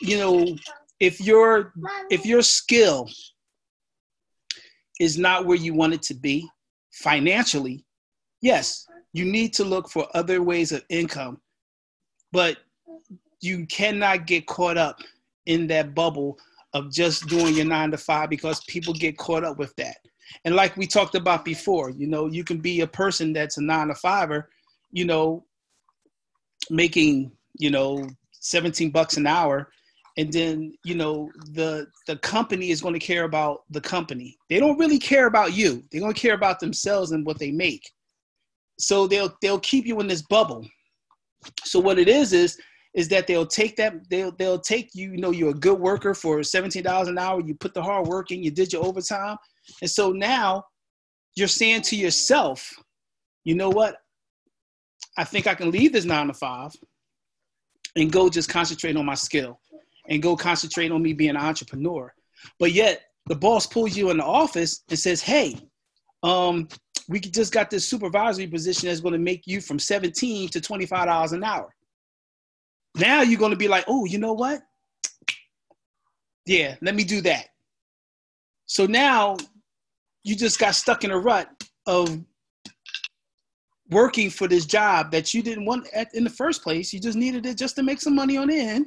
[0.03, 0.57] you know,
[1.01, 1.73] if your
[2.11, 3.09] if your skill
[5.01, 6.47] is not where you want it to be
[6.93, 7.85] financially,
[8.43, 11.41] yes, you need to look for other ways of income,
[12.33, 12.59] but
[13.41, 14.99] you cannot get caught up
[15.47, 16.37] in that bubble
[16.75, 19.97] of just doing your nine to five because people get caught up with that.
[20.45, 23.63] And like we talked about before, you know, you can be a person that's a
[23.63, 24.51] nine to fiver,
[24.91, 25.45] you know,
[26.69, 28.05] making, you know,
[28.41, 29.69] 17 bucks an hour.
[30.17, 34.37] And then, you know, the the company is going to care about the company.
[34.49, 35.85] They don't really care about you.
[35.91, 37.94] They're going to care about themselves and what they make.
[38.79, 40.67] So they'll they'll keep you in this bubble.
[41.65, 42.59] So what it is is
[42.95, 46.15] is that they'll take that they'll they'll take you, you know, you're a good worker
[46.15, 49.37] for $17 an hour, you put the hard work in, you did your overtime.
[49.81, 50.65] And so now
[51.37, 52.73] you're saying to yourself,
[53.45, 53.97] you know what?
[55.17, 56.73] I think I can leave this nine to five
[57.97, 59.61] and go just concentrate on my skill
[60.09, 62.13] and go concentrate on me being an entrepreneur.
[62.59, 65.57] But yet the boss pulls you in the office and says, hey,
[66.25, 66.69] um,
[67.09, 71.33] we just got this supervisory position that's going to make you from 17 to $25
[71.33, 71.73] an hour.
[72.97, 74.63] Now you're going to be like, oh, you know what?
[76.47, 77.47] Yeah, let me do that.
[78.67, 79.37] So now
[80.23, 81.49] you just got stuck in a rut
[81.87, 82.19] of
[83.91, 86.93] working for this job that you didn't want at, in the first place.
[86.93, 88.87] You just needed it just to make some money on the end.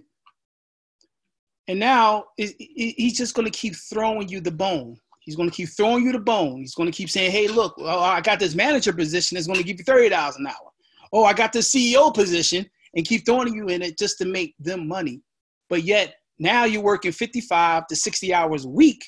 [1.68, 4.98] And now it, it, he's just going to keep throwing you the bone.
[5.28, 6.62] He's going to keep throwing you the bone.
[6.62, 9.36] He's going to keep saying, "Hey, look, oh, I got this manager position.
[9.36, 10.72] that's going to give you thirty dollars an hour.
[11.12, 12.66] Oh, I got this CEO position,
[12.96, 15.22] and keep throwing you in it just to make them money.
[15.68, 19.04] But yet now you're working fifty-five to sixty hours a week.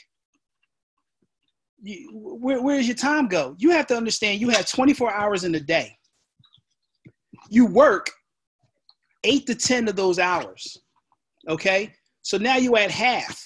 [1.82, 3.56] You, where, where does your time go?
[3.58, 4.42] You have to understand.
[4.42, 5.96] You have twenty-four hours in a day.
[7.50, 8.12] You work
[9.24, 10.82] eight to ten of those hours.
[11.48, 11.94] Okay,
[12.24, 13.42] so now you at half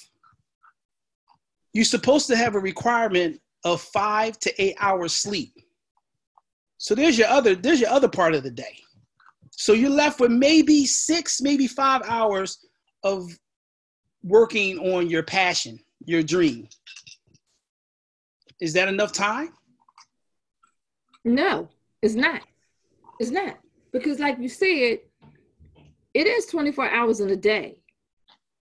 [1.74, 5.54] you're supposed to have a requirement of five to eight hours sleep.
[6.78, 8.78] So there's your other there's your other part of the day.
[9.52, 12.66] So you're left with maybe six, maybe five hours
[13.04, 13.30] of
[14.24, 16.68] working on your passion, your dream.
[18.60, 19.50] Is that enough time?
[21.26, 21.70] No,
[22.02, 22.42] it's not.
[23.20, 23.58] It's not.
[23.92, 25.00] Because like you said,
[26.14, 27.80] it is 24 hours in a day.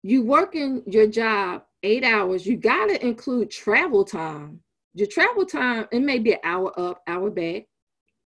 [0.03, 4.61] You working your job eight hours, you got to include travel time.
[4.95, 7.67] Your travel time, it may be an hour up, hour back.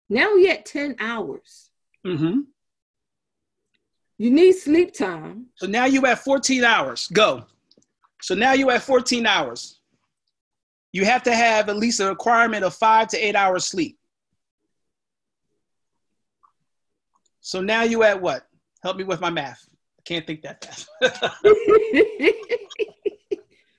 [0.09, 1.71] Now you're at 10 hours.
[2.07, 2.41] Mm-hmm.
[4.19, 5.47] You need sleep time.
[5.57, 7.07] So now you at 14 hours.
[7.09, 7.45] Go.
[8.23, 9.81] So now you at 14 hours.
[10.93, 13.99] You have to have at least a requirement of five to eight hours sleep.
[17.41, 18.47] So now you at what?
[18.83, 19.67] Help me with my math.
[19.99, 20.89] I can't think that fast.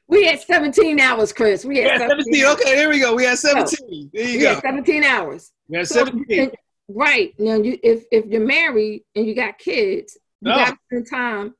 [0.07, 1.65] We had 17 hours, Chris.
[1.65, 2.33] We had, 17.
[2.33, 2.45] 17.
[2.45, 3.15] Okay, there we go.
[3.15, 4.11] We had 17.
[4.13, 4.53] There you we go.
[4.53, 5.51] Had 17 hours.
[5.67, 6.49] We had 17.
[6.49, 6.55] So,
[6.89, 7.33] right.
[7.39, 10.55] Now you if if you're married and you got kids, you oh.
[10.55, 11.55] gotta spend time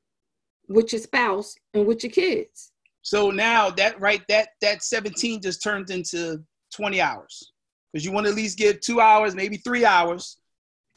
[0.68, 2.72] with your spouse and with your kids.
[3.02, 6.42] So now that right that that 17 just turned into
[6.74, 7.52] 20 hours.
[7.92, 10.36] Because you want to at least give two hours, maybe three hours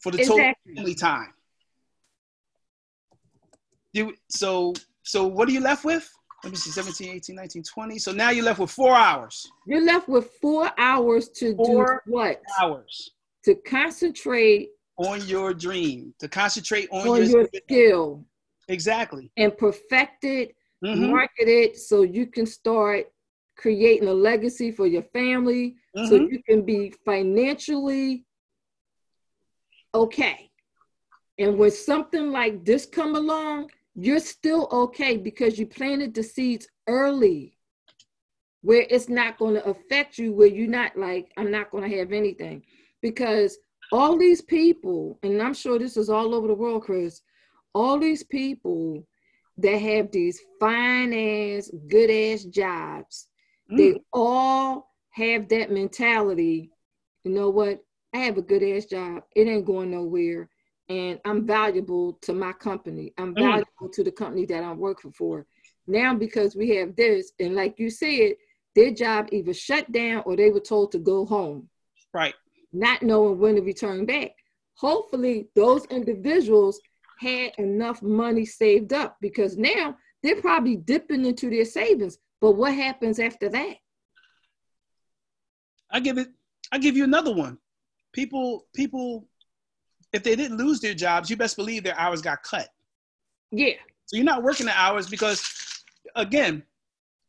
[0.02, 0.44] for the exactly.
[0.44, 1.34] total family time.
[3.94, 4.74] You so
[5.04, 6.12] so what are you left with?
[6.44, 9.50] Let me see 17 18 19 20 so now you're left with four hours.
[9.66, 12.42] You're left with four hours to four do what?
[12.62, 13.12] hours.
[13.46, 16.14] To concentrate on your dream.
[16.20, 18.26] To concentrate on, on your, your skill.
[18.68, 19.32] Exactly.
[19.38, 21.12] And perfect it mm-hmm.
[21.12, 23.12] market it so you can start
[23.58, 25.76] creating a legacy for your family.
[25.98, 26.08] Mm-hmm.
[26.08, 28.26] so you can be financially
[29.94, 30.52] okay.
[31.40, 33.72] And when something like this come along
[34.02, 37.58] you're still okay because you planted the seeds early
[38.62, 41.98] where it's not going to affect you where you're not like i'm not going to
[41.98, 42.64] have anything
[43.02, 43.58] because
[43.92, 47.22] all these people and i'm sure this is all over the world chris
[47.74, 49.06] all these people
[49.58, 53.28] that have these fine ass good ass jobs
[53.72, 53.78] mm.
[53.78, 56.72] they all have that mentality
[57.26, 57.84] you know what
[58.14, 60.50] i have a good ass job it ain't going nowhere
[60.90, 63.14] and I'm valuable to my company.
[63.18, 63.40] I'm mm.
[63.40, 63.69] valuable.
[63.88, 65.46] To the company that I'm working for.
[65.88, 68.34] Now, because we have this, and like you said,
[68.76, 71.70] their job either shut down or they were told to go home.
[72.14, 72.36] Right.
[72.74, 74.32] Not knowing when to return back.
[74.76, 76.80] Hopefully, those individuals
[77.20, 82.18] had enough money saved up because now they're probably dipping into their savings.
[82.42, 83.76] But what happens after that?
[85.92, 86.30] I give it.
[86.72, 87.58] I give you another one.
[88.14, 89.28] People, people
[90.14, 92.68] if they didn't lose their jobs, you best believe their hours got cut.
[93.52, 93.74] Yeah.
[94.06, 95.44] So you're not working the hours because,
[96.16, 96.64] again,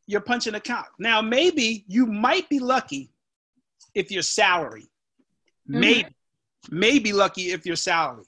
[0.07, 0.91] you're punching a clock.
[0.99, 3.11] Now, maybe you might be lucky
[3.93, 4.87] if your salary.
[5.69, 5.79] Mm-hmm.
[5.79, 6.15] Maybe,
[6.69, 8.25] maybe lucky if your salary.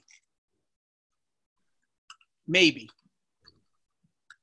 [2.46, 2.90] Maybe.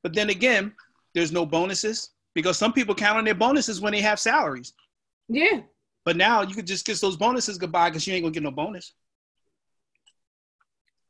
[0.03, 0.73] But then again,
[1.13, 4.73] there's no bonuses because some people count on their bonuses when they have salaries.
[5.27, 5.61] Yeah.
[6.03, 8.51] But now you could just kiss those bonuses goodbye because you ain't gonna get no
[8.51, 8.93] bonus.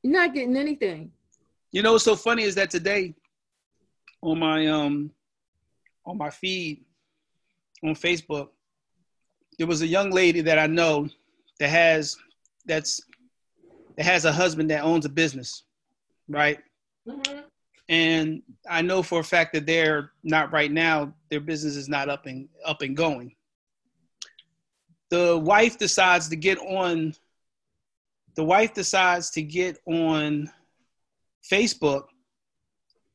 [0.03, 1.11] You're not getting anything.
[1.72, 3.15] You know what's so funny is that today
[4.22, 5.11] on my um
[6.05, 6.84] on my feed
[7.84, 8.49] on Facebook,
[9.57, 11.07] there was a young lady that I know
[11.59, 12.17] that has
[12.65, 13.01] that's
[13.95, 15.63] that has a husband that owns a business,
[16.28, 16.59] right?
[17.07, 17.39] Mm-hmm.
[17.88, 21.13] And I know for a fact that they're not right now.
[21.30, 23.36] Their business is not up and up and going.
[25.09, 27.13] The wife decides to get on
[28.36, 30.49] the wife decides to get on
[31.49, 32.03] Facebook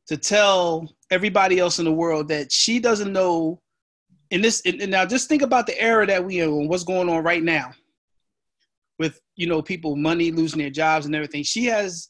[0.07, 3.61] to tell everybody else in the world that she doesn't know.
[4.31, 7.09] In this and now just think about the era that we are in what's going
[7.09, 7.73] on right now
[8.99, 11.45] with you know people money losing their jobs and everything.
[11.45, 12.09] She has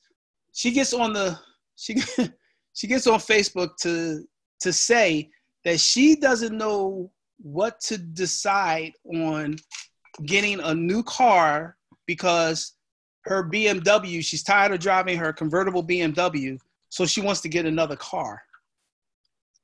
[0.55, 1.39] she gets on the
[1.77, 1.97] she
[2.73, 4.25] she gets on facebook to
[4.61, 5.31] to say
[5.65, 9.57] that she doesn't know what to decide on
[10.25, 12.76] getting a new car because
[13.27, 16.59] her BMW, she's tired of driving her convertible BMW,
[16.89, 18.43] so she wants to get another car.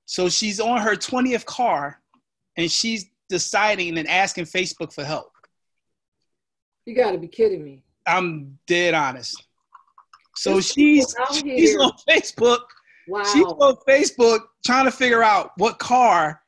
[0.04, 2.00] So she's on her 20th car
[2.56, 5.30] and she's deciding and asking Facebook for help.
[6.84, 7.82] You got to be kidding me.
[8.06, 9.44] I'm dead honest.
[10.34, 12.60] So she's she's on Facebook.
[13.06, 13.22] Wow.
[13.32, 16.42] She's on Facebook trying to figure out what car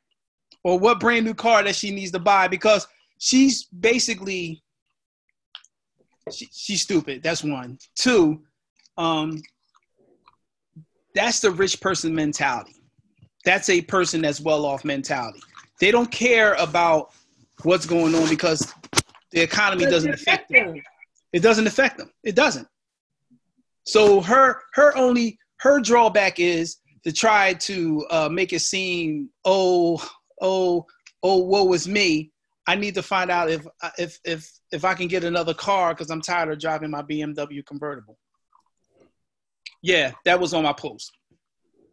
[0.65, 2.89] or what brand new car that she needs to buy because
[3.19, 4.64] she's basically
[6.33, 7.23] she, she's stupid.
[7.23, 7.79] That's one.
[7.97, 8.43] Two,
[8.97, 9.43] um,
[11.15, 12.75] that's the rich person mentality.
[13.45, 15.41] That's a person that's well off mentality.
[15.81, 17.13] They don't care about
[17.63, 18.73] what's going on because
[19.31, 20.81] the economy doesn't affect them.
[21.33, 22.11] It doesn't affect them.
[22.23, 22.67] It doesn't.
[23.85, 30.03] So her her only her drawback is to try to uh, make it seem oh
[30.41, 30.87] oh
[31.23, 32.31] oh woe is me.
[32.67, 33.67] I need to find out if
[33.99, 37.65] if if if I can get another car because I'm tired of driving my BMW
[37.65, 38.19] convertible.
[39.83, 41.13] Yeah, that was on my post,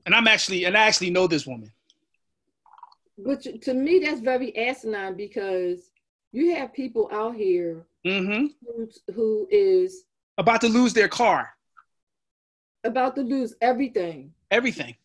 [0.06, 1.72] and I'm actually and I actually know this woman.
[3.18, 5.92] But to me, that's very asinine because
[6.32, 8.48] you have people out here mm-hmm.
[8.66, 10.06] who, who is
[10.38, 11.50] about to lose their car,
[12.84, 14.96] about to lose everything, everything.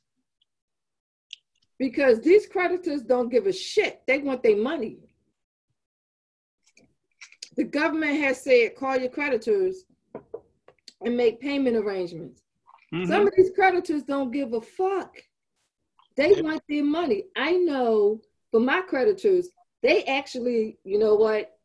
[1.79, 4.01] Because these creditors don't give a shit.
[4.07, 4.99] They want their money.
[7.57, 9.85] The government has said call your creditors
[11.05, 12.43] and make payment arrangements.
[12.93, 13.11] Mm-hmm.
[13.11, 15.17] Some of these creditors don't give a fuck.
[16.17, 17.25] They want their money.
[17.37, 19.49] I know for my creditors,
[19.83, 21.59] they actually, you know what?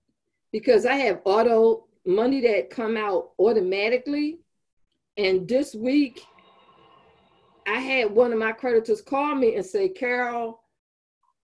[0.52, 4.40] Because I have auto money that come out automatically.
[5.18, 6.22] And this week,
[7.68, 10.62] I had one of my creditors call me and say, Carol,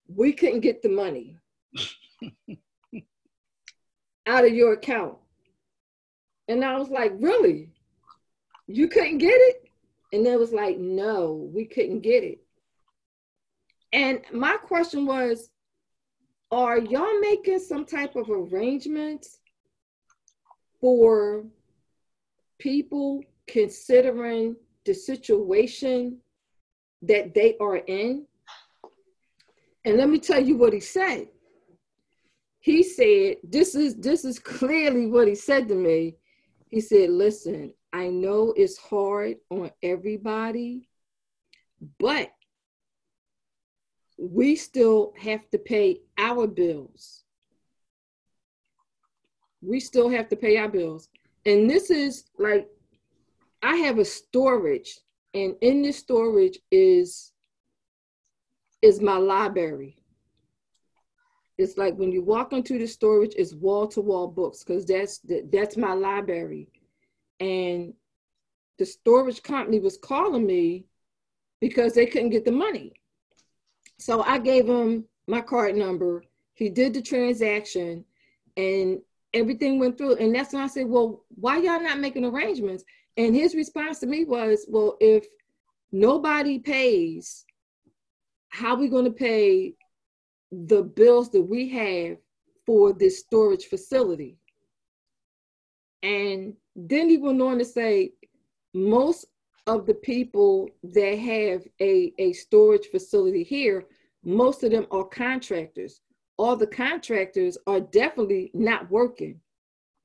[0.06, 1.36] we couldn't get the money
[4.26, 5.16] out of your account.
[6.48, 7.70] And I was like, really?
[8.66, 9.68] You couldn't get it?
[10.12, 12.40] And they was like, no, we couldn't get it.
[13.92, 15.50] And my question was,
[16.50, 19.38] are y'all making some type of arrangements
[20.80, 21.44] for
[22.58, 26.18] people considering the situation
[27.02, 28.26] that they are in?
[29.84, 31.28] And let me tell you what he said.
[32.64, 36.16] He said, this is this is clearly what he said to me.
[36.70, 40.88] He said, listen, I know it's hard on everybody,
[41.98, 42.32] but
[44.16, 47.24] we still have to pay our bills.
[49.60, 51.10] We still have to pay our bills.
[51.44, 52.66] And this is like,
[53.62, 55.00] I have a storage,
[55.34, 57.30] and in this storage is
[58.80, 59.98] is my library.
[61.56, 65.20] It's like when you walk into the storage, it's wall to wall books because that's
[65.52, 66.68] that's my library.
[67.40, 67.94] And
[68.78, 70.86] the storage company was calling me
[71.60, 72.92] because they couldn't get the money.
[73.98, 76.24] So I gave him my card number.
[76.54, 78.04] He did the transaction
[78.56, 79.00] and
[79.32, 80.16] everything went through.
[80.16, 82.84] And that's when I said, Well, why y'all not making arrangements?
[83.16, 85.26] And his response to me was, Well, if
[85.92, 87.44] nobody pays,
[88.48, 89.74] how we going to pay
[90.50, 92.18] the bills that we have
[92.66, 94.38] for this storage facility?
[96.02, 98.12] And then he went on to say,
[98.74, 99.26] most
[99.66, 103.86] of the people that have a, a storage facility here,
[104.24, 106.00] most of them are contractors.
[106.36, 109.40] All the contractors are definitely not working.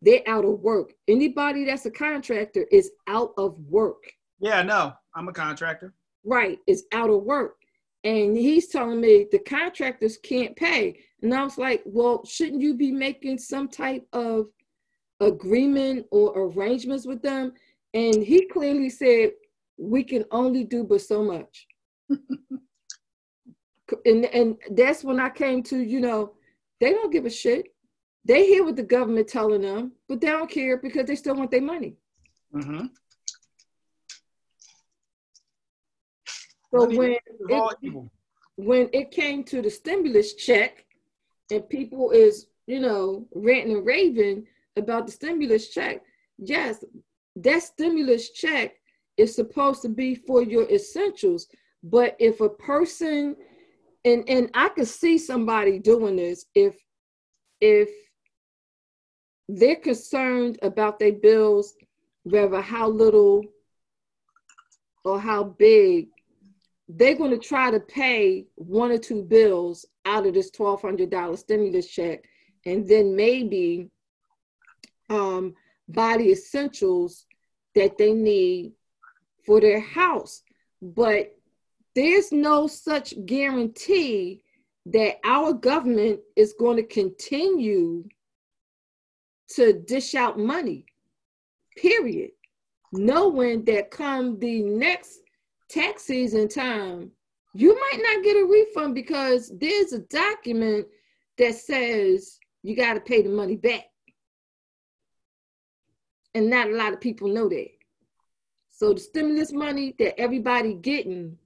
[0.02, 0.94] They're out of work.
[1.08, 4.04] Anybody that's a contractor is out of work.
[4.40, 5.94] Yeah, no, I'm a contractor.
[6.24, 7.56] Right, is out of work.
[8.04, 11.00] And he's telling me the contractors can't pay.
[11.22, 14.48] And I was like, well, shouldn't you be making some type of
[15.20, 17.54] agreement or arrangements with them?
[17.94, 19.32] And he clearly said,
[19.78, 21.68] we can only do but so much.
[24.06, 26.34] and and that's when I came to, you know,
[26.80, 27.68] they don't give a shit.
[28.26, 31.52] They hear what the government telling them, but they don't care because they still want
[31.52, 31.96] their money.
[32.54, 32.88] Mm-hmm.
[36.72, 37.18] So when
[37.50, 38.08] it,
[38.56, 40.86] when it came to the stimulus check,
[41.52, 44.46] and people is you know ranting and raving
[44.76, 46.04] about the stimulus check,
[46.38, 46.84] yes,
[47.38, 48.76] that stimulus check
[49.18, 51.48] is supposed to be for your essentials.
[51.84, 53.36] But if a person
[54.06, 56.76] and and I could see somebody doing this if
[57.62, 57.90] if
[59.48, 61.74] they're concerned about their bills,
[62.24, 63.44] whether how little
[65.04, 66.10] or how big
[66.90, 71.88] they're going to try to pay one or two bills out of this $1,200 stimulus
[71.88, 72.24] check
[72.66, 73.90] and then maybe
[75.10, 75.54] um,
[75.88, 77.28] buy the essentials
[77.76, 78.74] that they need
[79.46, 80.42] for their house.
[80.82, 81.38] But
[81.94, 84.42] there's no such guarantee
[84.88, 88.06] that our government is going to continue
[89.50, 90.86] to dish out money,
[91.78, 92.32] period.
[92.92, 95.20] Knowing that come the next
[95.70, 97.12] tax season time,
[97.54, 100.88] you might not get a refund because there's a document
[101.38, 103.86] that says you got to pay the money back.
[106.36, 107.70] And not a lot of people know that.
[108.70, 111.38] So the stimulus money that everybody getting,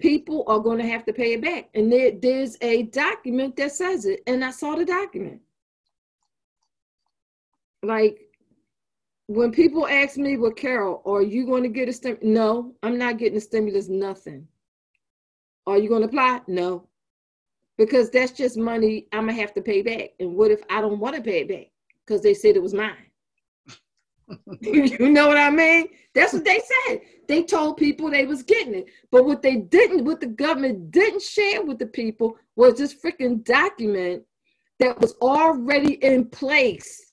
[0.00, 1.68] people are going to have to pay it back.
[1.74, 4.20] And there, there's a document that says it.
[4.26, 5.40] And I saw the document.
[7.82, 8.31] Like
[9.26, 12.24] when people ask me, well, Carol, are you going to get a stimulus?
[12.24, 14.46] No, I'm not getting a stimulus, nothing.
[15.66, 16.40] Are you going to apply?
[16.48, 16.88] No.
[17.78, 20.10] Because that's just money I'm going to have to pay back.
[20.20, 21.66] And what if I don't want to pay it back?
[22.04, 22.96] Because they said it was mine.
[24.60, 25.88] you know what I mean?
[26.14, 27.00] That's what they said.
[27.28, 28.86] They told people they was getting it.
[29.10, 33.44] But what they didn't, what the government didn't share with the people was this freaking
[33.44, 34.24] document
[34.78, 37.11] that was already in place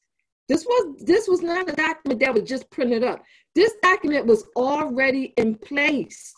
[0.49, 3.23] this was this was not a document that was just printed up.
[3.53, 6.33] This document was already in place.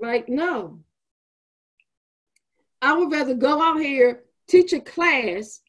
[0.00, 0.80] Like, no.
[2.82, 5.60] I would rather go out here, teach a class,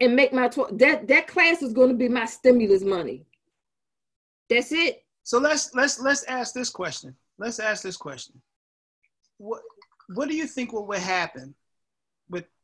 [0.00, 3.26] and make my tw- that that class is going to be my stimulus money.
[4.48, 5.04] That's it.
[5.24, 7.14] So let's let's let's ask this question.
[7.36, 8.40] Let's ask this question.
[9.36, 9.60] What
[10.14, 11.54] what do you think what would happen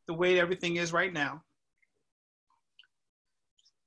[0.07, 1.41] the way everything is right now.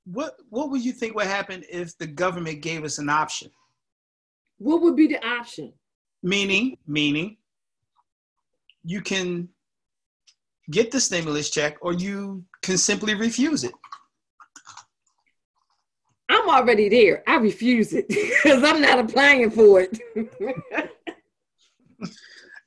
[0.04, 3.50] What what would you think would happen if the government gave us an option?
[4.58, 5.72] What would be the option?
[6.22, 7.36] Meaning, meaning
[8.84, 9.48] you can
[10.70, 13.72] get the stimulus check or you can simply refuse it.
[16.28, 17.22] I'm already there.
[17.26, 19.98] I refuse it because I'm not applying for it.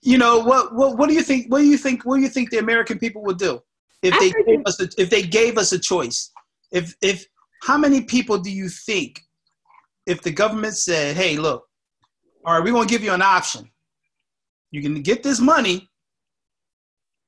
[0.01, 0.97] you know what, what?
[0.97, 1.51] What do you think?
[1.51, 2.05] What do you think?
[2.05, 3.59] What do you think the American people would do
[4.01, 6.31] if they gave us a, if they gave us a choice?
[6.71, 7.25] If if
[7.63, 9.21] how many people do you think
[10.05, 11.65] if the government said, "Hey, look,
[12.45, 13.69] all right, we're going to give you an option.
[14.71, 15.89] You can get this money,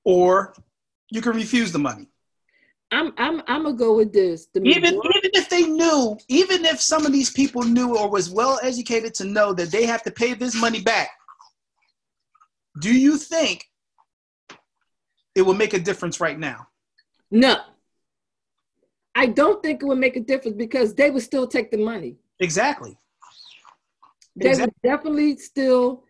[0.05, 0.53] or
[1.09, 2.07] you can refuse the money."
[2.93, 4.47] I'm I'm I'm gonna go with this.
[4.53, 8.29] The even even if they knew, even if some of these people knew or was
[8.29, 11.09] well educated to know that they have to pay this money back,
[12.79, 13.65] do you think
[15.35, 16.67] it will make a difference right now?
[17.29, 17.57] No.
[19.15, 22.17] I don't think it would make a difference because they would still take the money.
[22.39, 22.97] Exactly.
[24.35, 24.73] They exactly.
[24.83, 26.03] would definitely still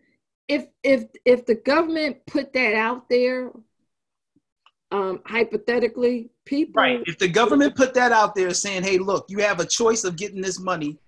[0.48, 3.50] if if if the government put that out there
[4.90, 9.38] um hypothetically people right if the government put that out there saying hey look you
[9.38, 10.98] have a choice of getting this money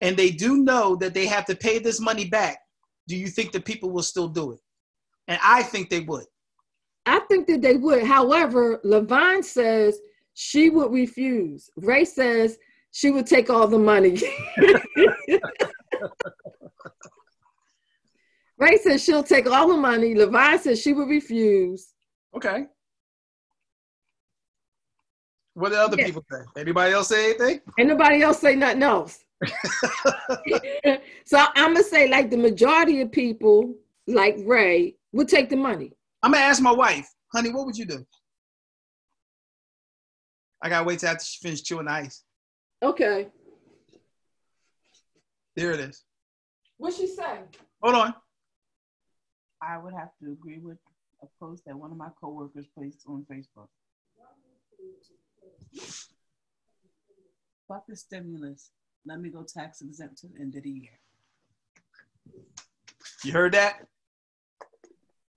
[0.00, 2.58] and they do know that they have to pay this money back
[3.08, 4.60] do you think the people will still do it
[5.28, 6.24] and i think they would
[7.06, 10.00] i think that they would however levine says
[10.40, 11.68] she would refuse.
[11.76, 12.58] Ray says
[12.92, 14.22] she would take all the money.
[18.56, 20.14] Ray says she'll take all the money.
[20.14, 21.88] Levine says she would refuse.
[22.36, 22.66] Okay.
[25.54, 26.06] What did other yeah.
[26.06, 26.38] people say?
[26.56, 27.60] Anybody else say anything?
[27.76, 29.18] Anybody else say nothing else?
[31.24, 33.74] so I'm gonna say like the majority of people,
[34.06, 35.92] like Ray, would take the money.
[36.22, 38.04] I'm gonna ask my wife, honey, what would you do?
[40.62, 42.24] I gotta wait till after she finishes chewing the ice.
[42.82, 43.28] Okay.
[45.56, 46.04] There it is.
[46.76, 47.40] What she say?
[47.82, 48.14] Hold on.
[49.62, 50.78] I would have to agree with
[51.22, 53.68] a post that one of my coworkers placed on Facebook.
[57.66, 58.70] Fuck the stimulus.
[59.04, 61.00] Let me go tax exempt to the end of the year.
[63.24, 63.86] You heard that?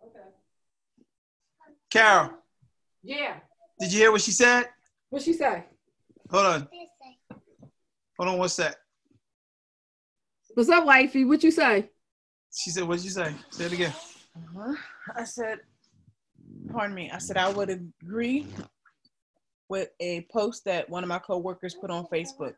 [0.04, 0.30] Okay.
[1.90, 2.32] Carol.
[3.04, 3.36] Yeah.
[3.80, 4.70] Did you hear what she said?
[5.10, 5.66] What she say?
[6.30, 6.68] Hold on.
[8.18, 8.76] Hold on, what's that?
[10.54, 11.26] What's up, wifey?
[11.26, 11.90] What you say?
[12.54, 13.34] She said, what'd you say?
[13.50, 13.94] Say it again.
[14.36, 14.76] Uh-huh.
[15.16, 15.60] I said,
[16.72, 17.10] pardon me.
[17.12, 18.46] I said I would agree
[19.70, 22.54] with a post that one of my coworkers put on Facebook.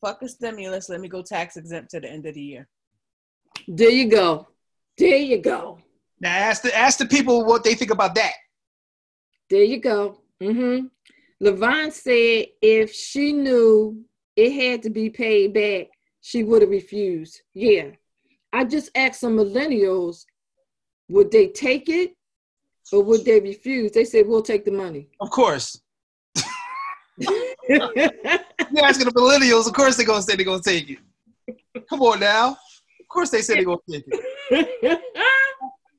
[0.00, 0.88] Fuck a stimulus.
[0.88, 2.68] Let me go tax exempt to the end of the year.
[3.66, 4.48] There you go.
[4.98, 5.78] There you go.
[6.22, 8.32] Now ask the ask the people what they think about that.
[9.50, 10.20] There you go.
[10.40, 10.86] Mm-hmm.
[11.40, 14.04] Levine said if she knew
[14.36, 15.88] it had to be paid back,
[16.20, 17.42] she would have refused.
[17.54, 17.90] Yeah.
[18.52, 20.24] I just asked some millennials,
[21.08, 22.14] would they take it
[22.92, 23.90] or would they refuse?
[23.90, 25.08] They said, we'll take the money.
[25.20, 25.80] Of course.
[27.16, 27.80] You're
[28.84, 30.98] asking the millennials, of course they're gonna say they're gonna take it.
[31.88, 32.50] Come on now.
[33.00, 35.02] Of course they say they're gonna take it.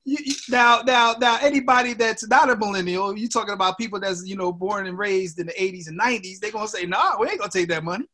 [0.05, 4.35] You- now, now, now, anybody that's not a millennial, you're talking about people that's you
[4.35, 7.39] know born and raised in the 80s and 90s, they're gonna say, nah, we ain't
[7.39, 8.05] gonna take that money.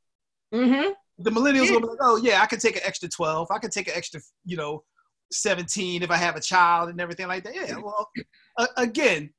[0.53, 1.71] hmm The millennials Yeah.
[1.73, 3.47] will be like, oh yeah, I can take an extra 12.
[3.51, 4.83] I can take an extra, you know,
[5.31, 7.55] 17 if I have a child and everything like that.
[7.55, 8.09] Yeah, well,
[8.57, 9.31] uh, again,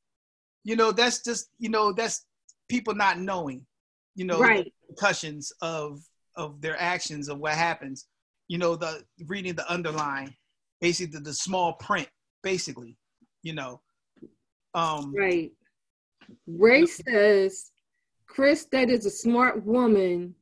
[0.64, 2.26] you know, that's just, you know, that's
[2.68, 3.64] people not knowing,
[4.14, 4.64] you know, Right.
[4.64, 6.00] the repercussions of
[6.36, 8.06] of their actions of what happens.
[8.48, 10.34] You know, the reading the underline,
[10.80, 12.08] basically the, the small print,
[12.42, 12.96] basically,
[13.42, 13.80] you know.
[14.74, 15.52] Um Right.
[16.46, 17.70] Ray says,
[18.26, 20.34] Chris, that is a smart woman.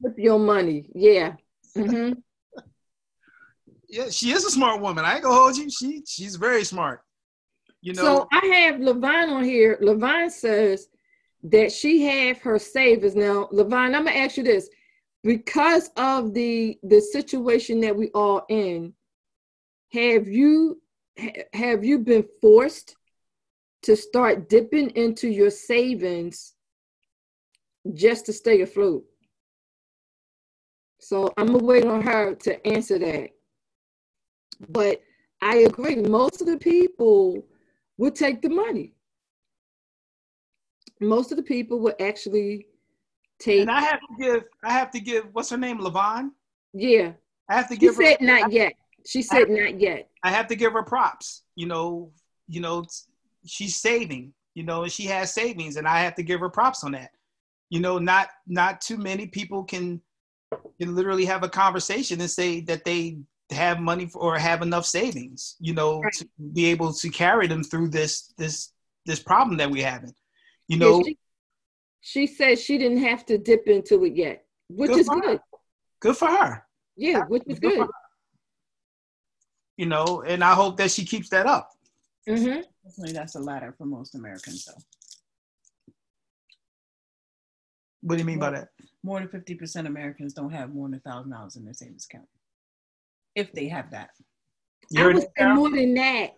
[0.00, 0.90] Flip your money.
[0.94, 1.34] Yeah.
[1.76, 2.12] hmm
[3.88, 5.04] yeah, she is a smart woman.
[5.04, 5.70] I ain't gonna hold you.
[5.70, 7.02] She she's very smart.
[7.80, 9.78] You know, So I have Levine on here.
[9.80, 10.88] Levine says
[11.44, 13.14] that she have her savings.
[13.14, 14.68] Now, Levine, I'm gonna ask you this.
[15.22, 18.94] Because of the the situation that we all in,
[19.92, 20.80] have you
[21.18, 22.96] ha- have you been forced
[23.82, 26.54] to start dipping into your savings
[27.92, 29.04] just to stay afloat?
[31.00, 33.30] So I'm gonna wait on her to answer that.
[34.70, 35.02] But
[35.42, 37.44] I agree, most of the people
[37.98, 38.94] would take the money.
[41.00, 42.68] Most of the people would actually
[43.38, 46.30] take, and I have to give I have to give what's her name, Levon?
[46.72, 47.12] yeah.
[47.48, 48.72] I have to She give said her not yet.
[49.06, 50.08] She said not yet.
[50.22, 51.42] I have to give her props.
[51.56, 52.12] You know,
[52.48, 52.84] you know,
[53.46, 54.32] she's saving.
[54.54, 57.10] You know, and she has savings, and I have to give her props on that.
[57.70, 60.00] You know, not not too many people can
[60.80, 63.18] can literally have a conversation and say that they
[63.50, 65.56] have money for, or have enough savings.
[65.58, 66.12] You know, Right.
[66.14, 68.72] to be able to carry them through this this
[69.06, 70.14] this problem that we're having.
[70.68, 71.18] You Yeah, know, she,
[72.00, 75.20] she said she didn't have to dip into it yet, which Good is for her.
[75.22, 75.40] good.
[76.00, 76.64] good for her.
[76.96, 77.88] Yeah, which is Good good.
[79.76, 79.82] Her.
[79.82, 81.70] You know, and I hope that she keeps that up.
[82.28, 82.62] Mm-hmm.
[82.84, 84.80] Definitely that's the latter for most Americans, though.
[88.02, 88.68] What do you mean by that?
[89.02, 92.28] More than 50% Americans don't have more than $1,000 in their savings account.
[93.34, 94.10] If they have that.
[94.90, 96.34] You I would say more than that,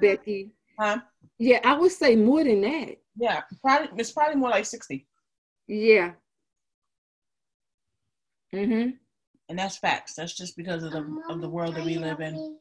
[0.00, 0.52] Becky.
[0.78, 1.00] Huh?
[1.38, 2.96] Yeah, I would say more than that.
[3.16, 5.06] Yeah, probably it's probably more like 60.
[5.66, 6.12] Yeah.
[8.54, 8.90] Mm-hmm.
[9.48, 10.14] And that's facts.
[10.14, 12.56] That's just because of the of the world that we live in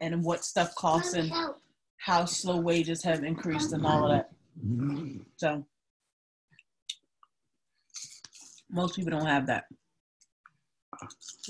[0.00, 1.32] and what stuff costs and
[1.96, 4.30] how slow wages have increased and all of that.
[5.36, 5.64] So
[8.70, 9.64] most people don't have that.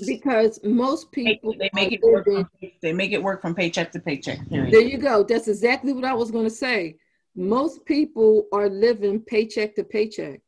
[0.05, 2.25] Because most people they make it work.
[2.25, 2.49] From,
[2.81, 4.47] they make it work from paycheck to paycheck.
[4.49, 4.73] Period.
[4.73, 5.23] There you go.
[5.23, 6.97] That's exactly what I was going to say.
[7.35, 10.41] Most people are living paycheck to paycheck.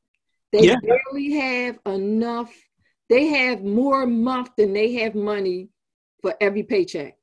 [0.52, 0.80] They Yeah.
[0.82, 2.54] barely have enough.
[3.10, 5.70] They have more month than they have money
[6.22, 7.16] for every paycheck.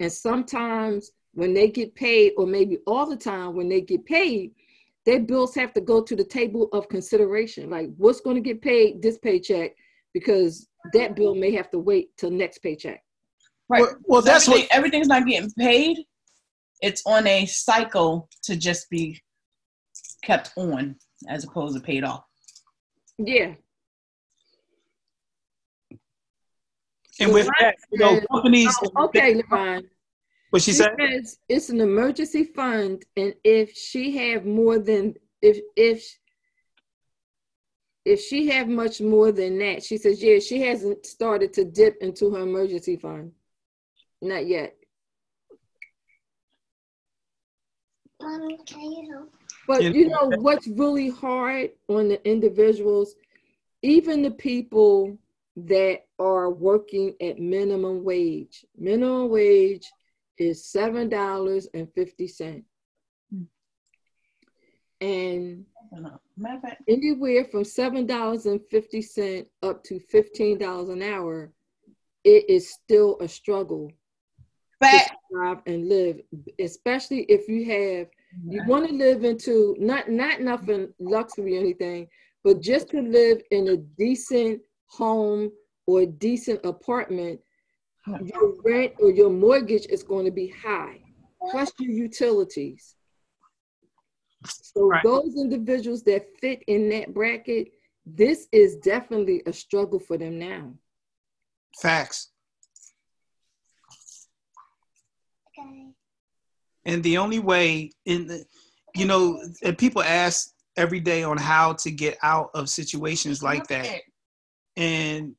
[0.00, 4.52] And sometimes when they get paid, or maybe all the time when they get paid,
[5.04, 7.70] their bills have to go to the table of consideration.
[7.70, 9.72] Like what's going to get paid this paycheck
[10.12, 13.02] because that bill may have to wait till next paycheck.
[13.68, 13.82] Right.
[13.82, 15.98] Well, well, So that's everything, what everything's not getting paid.
[16.82, 19.20] It's on a cycle to just be
[20.24, 20.96] kept on
[21.28, 22.24] as opposed to paid off.
[23.18, 23.54] Yeah.
[27.20, 28.74] And with that, you know, companies.
[28.96, 29.84] Oh, okay, Levon.
[30.50, 30.92] What she She said?
[30.98, 36.04] says it's an emergency fund, and if she have more than if if
[38.04, 41.96] if she have much more than that, she says, yeah, she hasn't started to dip
[42.00, 43.32] into her emergency fund,
[44.22, 44.76] not yet.
[48.22, 49.32] Mommy, can you help?
[49.66, 53.16] But You you know- know what's really hard on the individuals,
[53.82, 55.18] even the people
[55.56, 58.64] that are working at minimum wage.
[58.76, 59.90] Minimum wage
[60.38, 62.64] is seven dollars and fifty cent,
[65.00, 66.20] and I don't know.
[66.36, 71.02] Matter of fact, anywhere from seven dollars and fifty cent up to fifteen dollars an
[71.02, 71.52] hour,
[72.24, 73.90] it is still a struggle
[74.82, 75.00] to
[75.30, 76.20] survive and live,
[76.58, 78.08] especially if you have
[78.46, 82.06] you want to live into not not nothing luxury or anything,
[82.44, 85.50] but just to live in a decent home
[85.86, 87.40] or a decent apartment,
[88.06, 91.00] your rent or your mortgage is going to be high,
[91.50, 92.94] plus your utilities.
[94.44, 95.02] So Right.
[95.02, 97.72] those individuals that fit in that bracket,
[98.04, 100.72] this is definitely a struggle for them now.
[101.80, 102.30] Facts.
[106.84, 108.44] And the only way in the,
[108.94, 113.66] you know, and people ask every day on how to get out of situations like
[113.68, 114.02] that.
[114.76, 115.34] And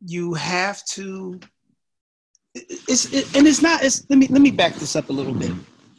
[0.00, 1.40] you have to
[2.54, 5.34] it's it, and it's not it's let me let me back this up a little
[5.34, 5.52] bit.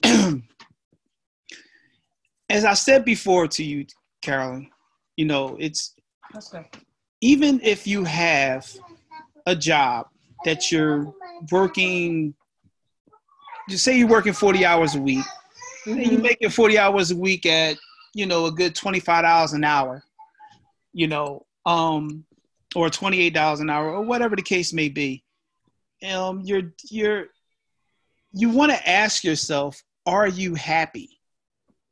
[2.50, 3.86] As I said before to you,
[4.22, 4.70] Carolyn,
[5.16, 5.96] you know, it's
[7.22, 8.68] even if you have
[9.46, 10.08] a job
[10.46, 11.14] that you're
[11.52, 12.34] working
[13.70, 15.26] just say you're working 40 hours a week
[15.86, 16.00] mm-hmm.
[16.00, 17.78] and you're making 40 hours a week at
[18.14, 20.04] you know a good $25 an hour
[20.94, 22.26] you know um
[22.76, 25.24] or $28 an hour or whatever the case may be
[26.08, 27.26] um you're you're
[28.32, 31.10] you want to ask yourself are you happy?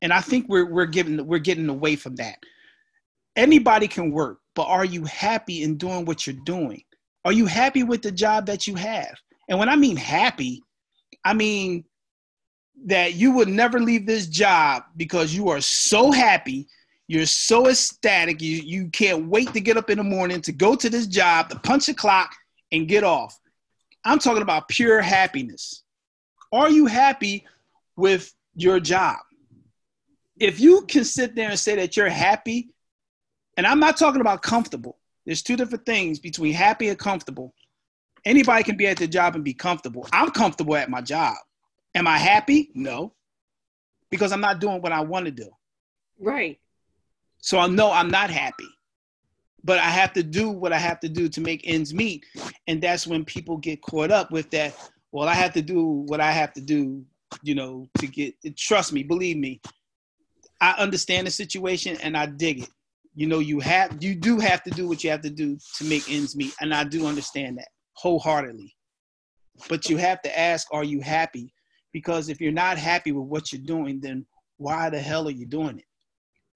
[0.00, 2.38] And i think we're we're getting we're getting away from that.
[3.36, 6.82] Anybody can work but are you happy in doing what you're doing?
[7.24, 9.14] Are you happy with the job that you have?
[9.48, 10.62] And when i mean happy
[11.24, 11.84] I mean,
[12.86, 16.68] that you would never leave this job because you are so happy,
[17.08, 20.76] you're so ecstatic, you, you can't wait to get up in the morning to go
[20.76, 22.36] to this job, to punch a clock
[22.70, 23.36] and get off.
[24.04, 25.82] I'm talking about pure happiness.
[26.52, 27.46] Are you happy
[27.96, 29.16] with your job?
[30.38, 32.68] If you can sit there and say that you're happy,
[33.56, 37.54] and I'm not talking about comfortable, there's two different things between happy and comfortable.
[38.24, 40.06] Anybody can be at the job and be comfortable.
[40.12, 41.36] I'm comfortable at my job.
[41.94, 42.70] Am I happy?
[42.74, 43.14] No,
[44.10, 45.50] because I'm not doing what I want to do.
[46.20, 46.60] Right.
[47.40, 48.68] So I know I'm not happy,
[49.64, 52.24] but I have to do what I have to do to make ends meet.
[52.66, 54.74] And that's when people get caught up with that.
[55.12, 57.04] Well, I have to do what I have to do,
[57.42, 58.56] you know, to get, it.
[58.56, 59.60] trust me, believe me.
[60.60, 62.70] I understand the situation and I dig it.
[63.14, 65.84] You know, you have, you do have to do what you have to do to
[65.84, 66.54] make ends meet.
[66.60, 68.74] And I do understand that wholeheartedly.
[69.68, 71.52] But you have to ask, are you happy?
[71.92, 75.46] Because if you're not happy with what you're doing, then why the hell are you
[75.46, 75.84] doing it?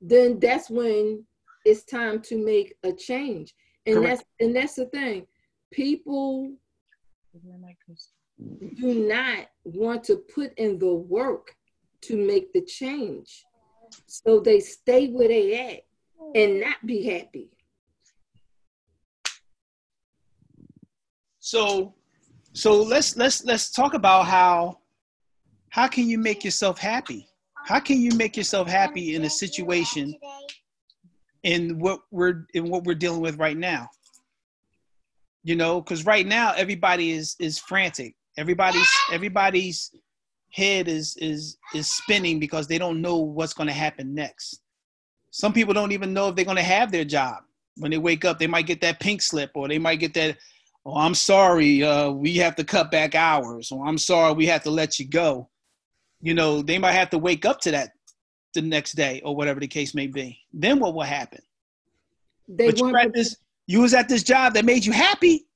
[0.03, 1.25] Then that's when
[1.65, 3.55] it's time to make a change.
[3.87, 4.19] And Correct.
[4.19, 5.27] that's and that's the thing.
[5.71, 6.53] People
[8.77, 11.55] do not want to put in the work
[12.03, 13.45] to make the change.
[14.07, 15.87] So they stay where they at
[16.35, 17.51] and not be happy.
[21.39, 21.95] So,
[22.53, 24.79] so let's let's let's talk about how
[25.71, 27.32] how can you make yourself happy?
[27.65, 30.15] How can you make yourself happy in a situation
[31.43, 33.89] in what we're in what we're dealing with right now?
[35.45, 38.15] You know, because right now everybody is is frantic.
[38.37, 39.93] Everybody's everybody's
[40.53, 44.61] head is is is spinning because they don't know what's going to happen next.
[45.31, 47.39] Some people don't even know if they're going to have their job
[47.77, 48.39] when they wake up.
[48.39, 50.37] They might get that pink slip, or they might get that
[50.85, 54.63] oh, I'm sorry, uh, we have to cut back hours, or I'm sorry, we have
[54.65, 55.49] to let you go.
[56.23, 57.91] You know, they might have to wake up to that
[58.55, 60.39] the next day or whatever the case may be.
[60.53, 61.41] Then what will happen?
[62.49, 63.37] They but you, at this,
[63.67, 65.47] you was at this job that made you happy,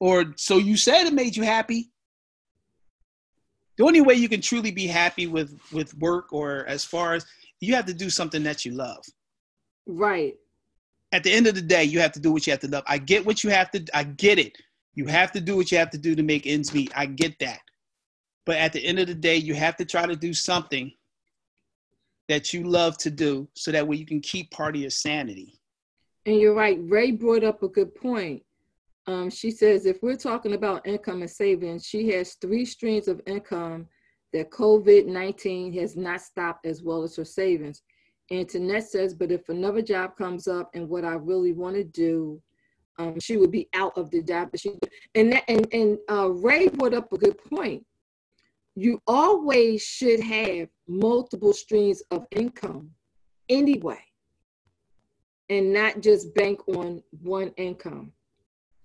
[0.00, 1.90] or so you said it made you happy.
[3.78, 7.26] The only way you can truly be happy with with work or as far as
[7.60, 9.04] you have to do something that you love.
[9.86, 10.34] Right
[11.12, 12.82] at the end of the day, you have to do what you have to love.
[12.86, 13.84] I get what you have to.
[13.94, 14.56] I get it.
[14.94, 16.90] You have to do what you have to do to make ends meet.
[16.96, 17.60] I get that.
[18.44, 20.92] But at the end of the day, you have to try to do something
[22.28, 25.60] that you love to do so that way you can keep part of your sanity.
[26.26, 26.78] And you're right.
[26.82, 28.42] Ray brought up a good point.
[29.06, 33.20] Um, she says if we're talking about income and savings, she has three streams of
[33.26, 33.88] income
[34.32, 37.82] that COVID 19 has not stopped, as well as her savings.
[38.30, 41.84] And Antoinette says, but if another job comes up and what I really want to
[41.84, 42.40] do,
[42.98, 44.50] um, she would be out of the job.
[44.52, 44.74] But she
[45.14, 47.84] and that, and and uh, Ray brought up a good point.
[48.74, 52.90] You always should have multiple streams of income,
[53.48, 54.00] anyway,
[55.50, 58.12] and not just bank on one income.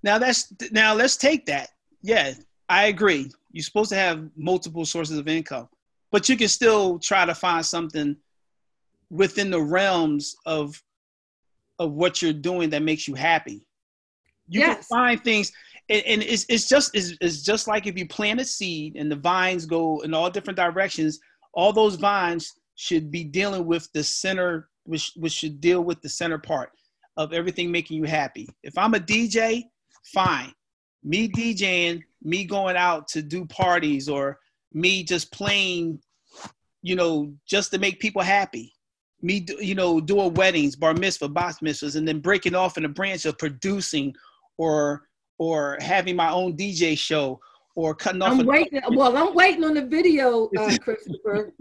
[0.04, 1.70] Now that's now let's take that.
[2.02, 2.34] Yeah,
[2.70, 3.32] I agree.
[3.52, 5.70] You're supposed to have multiple sources of income,
[6.12, 8.16] but you can still try to find something
[9.10, 10.82] within the realms of
[11.80, 13.66] of what you're doing that makes you happy.
[14.50, 14.76] You yes.
[14.76, 15.52] can find things
[15.90, 19.12] and, and, it's, it's just it's, it's just like if you plant a seed and
[19.12, 21.20] the vines go in all different directions,
[21.54, 26.10] all those vines should be dealing with the center, which which should deal with the
[26.10, 26.72] center part
[27.16, 28.48] of everything making you happy.
[28.64, 29.64] If I'm a DJ,
[30.04, 30.54] fine.
[31.04, 34.40] Me DJing, me going out to do parties or
[34.74, 36.00] me just playing,
[36.82, 38.74] you know, just to make people happy
[39.22, 42.90] me, you know, doing weddings, bar mitzvah, bat mitzvahs, and then breaking off in a
[42.90, 44.14] branch of producing
[44.58, 45.07] or
[45.38, 47.40] or having my own DJ show
[47.76, 48.40] or cutting off.
[48.40, 48.82] I'm waiting.
[48.92, 51.52] Well, I'm waiting on the video, uh, Christopher.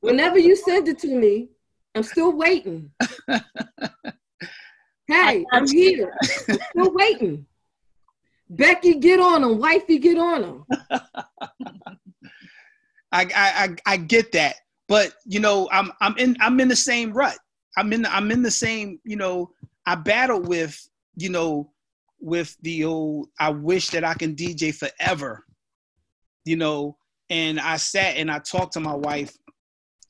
[0.00, 1.48] Whenever you send it to me,
[1.94, 2.90] I'm still waiting.
[5.06, 6.16] Hey, I'm here.
[6.22, 7.46] I'm still waiting.
[8.48, 9.58] Becky, get on them.
[9.58, 10.64] Wifey, get on them.
[13.12, 14.56] I, I I I get that,
[14.88, 17.36] but you know, I'm I'm in I'm in the same rut.
[17.76, 18.98] I'm in I'm in the same.
[19.04, 19.50] You know,
[19.86, 21.70] I battle with you know
[22.24, 23.28] with the old.
[23.38, 25.44] I wish that I can DJ forever.
[26.44, 26.96] You know,
[27.30, 29.36] and I sat and I talked to my wife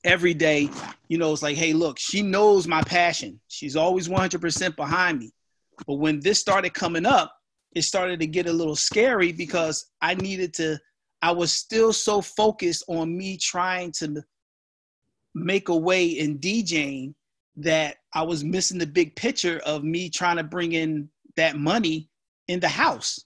[0.04, 0.70] every day.
[1.08, 3.40] You know, it's like, hey, look, she knows my passion.
[3.48, 5.32] She's always 100% behind me.
[5.86, 7.34] But when this started coming up,
[7.74, 10.78] it started to get a little scary because I needed to
[11.22, 14.22] I was still so focused on me trying to
[15.34, 17.14] make a way in DJing
[17.56, 22.08] that I was missing the big picture of me trying to bring in that money
[22.48, 23.24] in the house.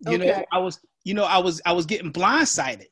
[0.00, 2.88] You know, I was, you know, I was, I was getting blindsided,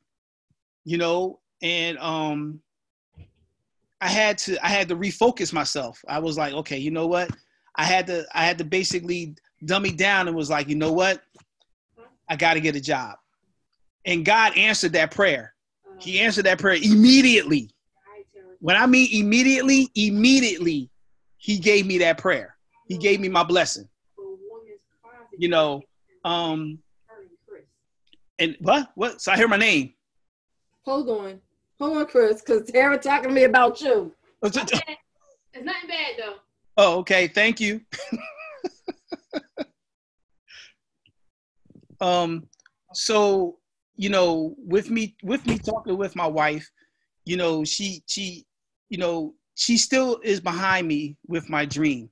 [0.84, 2.60] you know, and um,
[4.00, 6.02] I had to, I had to refocus myself.
[6.08, 7.30] I was like, okay, you know what?
[7.76, 9.34] I had to, I had to basically
[9.64, 11.22] dummy down and was like, you know what?
[12.28, 13.16] I got to get a job.
[14.04, 15.54] And God answered that prayer.
[15.98, 17.70] He answered that prayer immediately.
[18.60, 20.90] When I mean immediately, immediately,
[21.36, 22.56] He gave me that prayer.
[22.88, 23.88] He gave me my blessing.
[25.36, 25.82] You know,
[26.24, 26.78] um,
[28.38, 28.90] and what?
[28.94, 29.20] What?
[29.20, 29.94] So I hear my name.
[30.84, 31.40] Hold on.
[31.80, 34.12] Hold on, Chris, because Tara talking to me about you.
[34.42, 36.34] It's nothing bad though.
[36.76, 37.28] Oh, okay.
[37.28, 37.80] Thank you.
[42.00, 42.46] um,
[42.94, 43.58] so
[43.96, 46.70] you know, with me, with me talking with my wife,
[47.24, 48.44] you know, she, she,
[48.88, 52.10] you know, she still is behind me with my dream.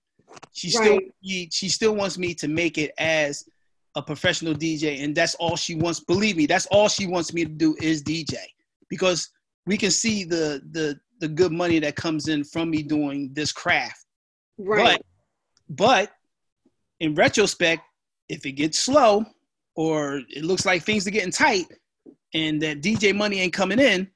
[0.52, 3.48] She still, she, she still wants me to make it as
[3.94, 6.00] a professional DJ, and that's all she wants.
[6.00, 8.36] Believe me, that's all she wants me to do is DJ,
[8.88, 9.30] because
[9.66, 13.52] we can see the the the good money that comes in from me doing this
[13.52, 14.06] craft.
[14.58, 14.98] Right.
[14.98, 15.02] But
[15.68, 16.12] but
[17.00, 17.82] in retrospect,
[18.28, 19.24] if it gets slow
[19.74, 21.66] or it looks like things are getting tight
[22.34, 24.08] and that DJ money ain't coming in,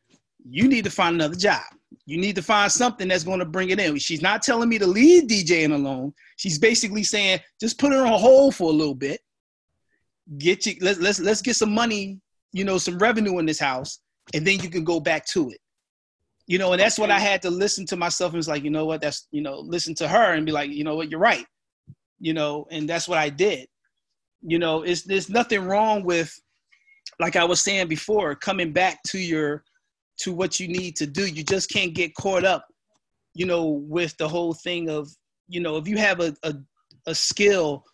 [0.49, 1.63] you need to find another job.
[2.07, 3.97] You need to find something that's going to bring it in.
[3.97, 6.13] She's not telling me to leave DJing alone.
[6.37, 9.21] She's basically saying just put it on hold for a little bit.
[10.39, 12.21] Get you let's let's let's get some money,
[12.53, 14.01] you know, some revenue in this house,
[14.35, 15.59] and then you can go back to it.
[16.47, 18.71] You know, and that's what I had to listen to myself and was like, you
[18.71, 21.21] know what, that's you know, listen to her and be like, you know what, you're
[21.21, 21.47] right.
[22.21, 23.67] You know, and that's what I did.
[24.43, 26.39] You know, it's there's nothing wrong with
[27.19, 29.65] like I was saying before, coming back to your
[30.19, 31.27] to what you need to do.
[31.27, 32.67] You just can't get caught up,
[33.35, 35.11] you know, with the whole thing of,
[35.49, 36.55] you know, if you have a a,
[37.07, 37.85] a skill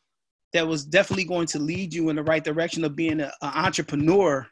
[0.53, 4.47] that was definitely going to lead you in the right direction of being an entrepreneur,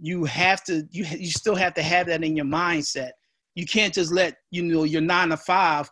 [0.00, 3.10] you have to you you still have to have that in your mindset.
[3.54, 5.88] You can't just let you know your nine to five,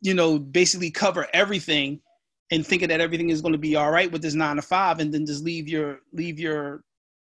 [0.00, 2.00] you know, basically cover everything
[2.50, 5.00] and thinking that everything is going to be all right with this nine to five,
[5.00, 6.82] and then just leave your leave your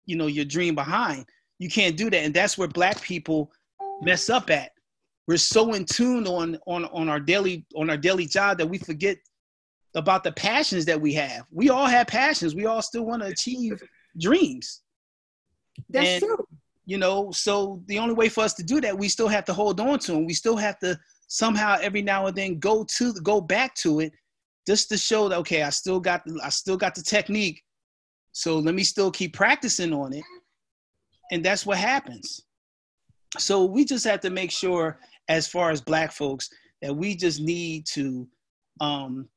[0.07, 1.27] you know your dream behind.
[1.61, 3.53] You can't do that, and that's where black people
[4.01, 4.73] mess up at.
[5.29, 8.79] We're so in tune on on on our daily on our daily job that we
[8.79, 9.19] forget
[9.95, 11.45] about the passions that we have.
[11.53, 12.55] We all have passions.
[12.55, 13.81] We all still want to achieve
[14.19, 14.81] dreams.
[15.91, 16.45] That's And- true.
[16.87, 19.53] You know, so the only way for us to do that, we still have to
[19.53, 20.27] hold on to them.
[20.27, 24.13] We still have to somehow every now and then go to go back to it
[24.67, 27.63] just to show that okay, I still got the, I still got the technique.
[28.33, 30.25] So let me still keep practicing on it.
[31.31, 32.43] And that's what happens.
[33.39, 34.99] So we just have to make sure
[35.29, 36.51] as far as black folks
[36.83, 38.27] that we just need to
[38.81, 39.29] um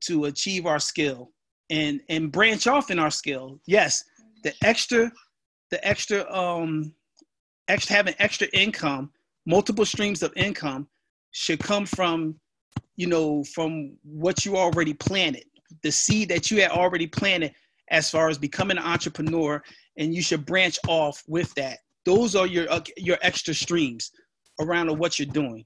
[0.00, 1.30] to achieve our skill
[1.70, 3.58] and and branch off in our skill.
[3.66, 4.04] Yes,
[4.42, 5.10] the extra
[5.70, 6.92] the extra um
[7.68, 9.10] extra having extra income,
[9.46, 10.86] multiple streams of income
[11.32, 12.36] should come from
[12.96, 15.44] you know from what you already planted,
[15.82, 17.52] the seed that you had already planted
[17.90, 19.62] as far as becoming an entrepreneur
[19.96, 21.78] and you should branch off with that.
[22.04, 24.12] Those are your uh, your extra streams
[24.60, 25.64] around of what you're doing.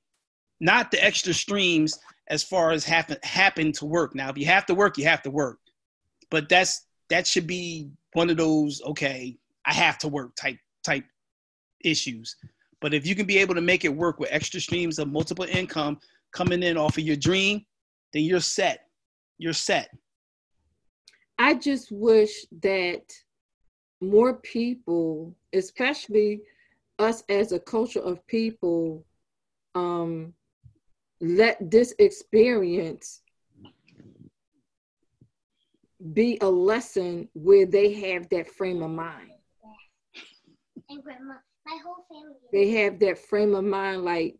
[0.60, 1.98] Not the extra streams
[2.28, 4.14] as far as happen happen to work.
[4.14, 5.58] Now, if you have to work, you have to work.
[6.30, 9.36] But that's that should be one of those okay,
[9.66, 11.04] I have to work type type
[11.84, 12.36] issues.
[12.80, 15.44] But if you can be able to make it work with extra streams of multiple
[15.44, 15.98] income
[16.32, 17.64] coming in off of your dream,
[18.12, 18.86] then you're set.
[19.38, 19.90] You're set.
[21.38, 23.02] I just wish that
[24.00, 26.42] more people, especially
[26.98, 29.04] us as a culture of people,
[29.74, 30.32] um,
[31.20, 33.22] let this experience
[36.12, 39.30] be a lesson where they have that frame of mind.
[40.88, 41.34] And grandma,
[41.66, 42.36] my whole family.
[42.52, 44.36] They have that frame of mind like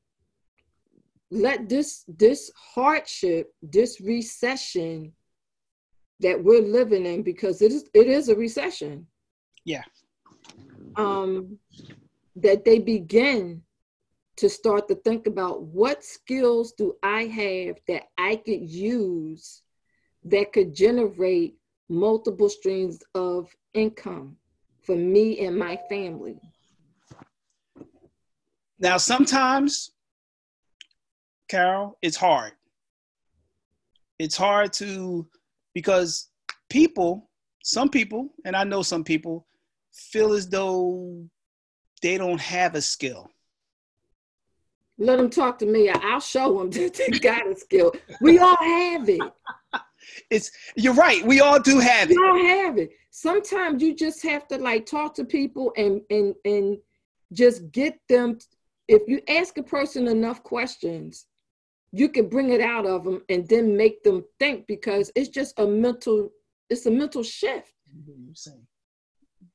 [1.30, 5.12] let this this hardship, this recession
[6.20, 9.06] that we're living in because it is it is a recession.
[9.68, 9.84] Yeah.
[10.96, 11.58] Um
[12.36, 13.62] that they begin
[14.36, 19.62] to start to think about what skills do I have that I could use
[20.24, 21.56] that could generate
[21.88, 24.36] multiple streams of income
[24.82, 26.40] for me and my family.
[28.78, 29.90] Now, sometimes,
[31.48, 32.52] Carol, it's hard.
[34.20, 35.26] It's hard to,
[35.74, 36.28] because
[36.70, 37.28] people,
[37.64, 39.47] some people, and I know some people,
[39.98, 41.24] feel as though
[42.02, 43.30] they don't have a skill.
[44.98, 45.88] Let them talk to me.
[45.90, 47.92] I'll show them that they got a skill.
[48.20, 49.20] We all have it.
[50.30, 51.24] It's you're right.
[51.24, 52.24] We all do have We it.
[52.24, 52.90] all have it.
[53.10, 56.78] Sometimes you just have to like talk to people and and and
[57.32, 58.38] just get them.
[58.88, 61.26] If you ask a person enough questions,
[61.92, 65.58] you can bring it out of them and then make them think because it's just
[65.58, 66.30] a mental.
[66.70, 67.72] It's a mental shift.
[67.96, 68.32] Mm-hmm,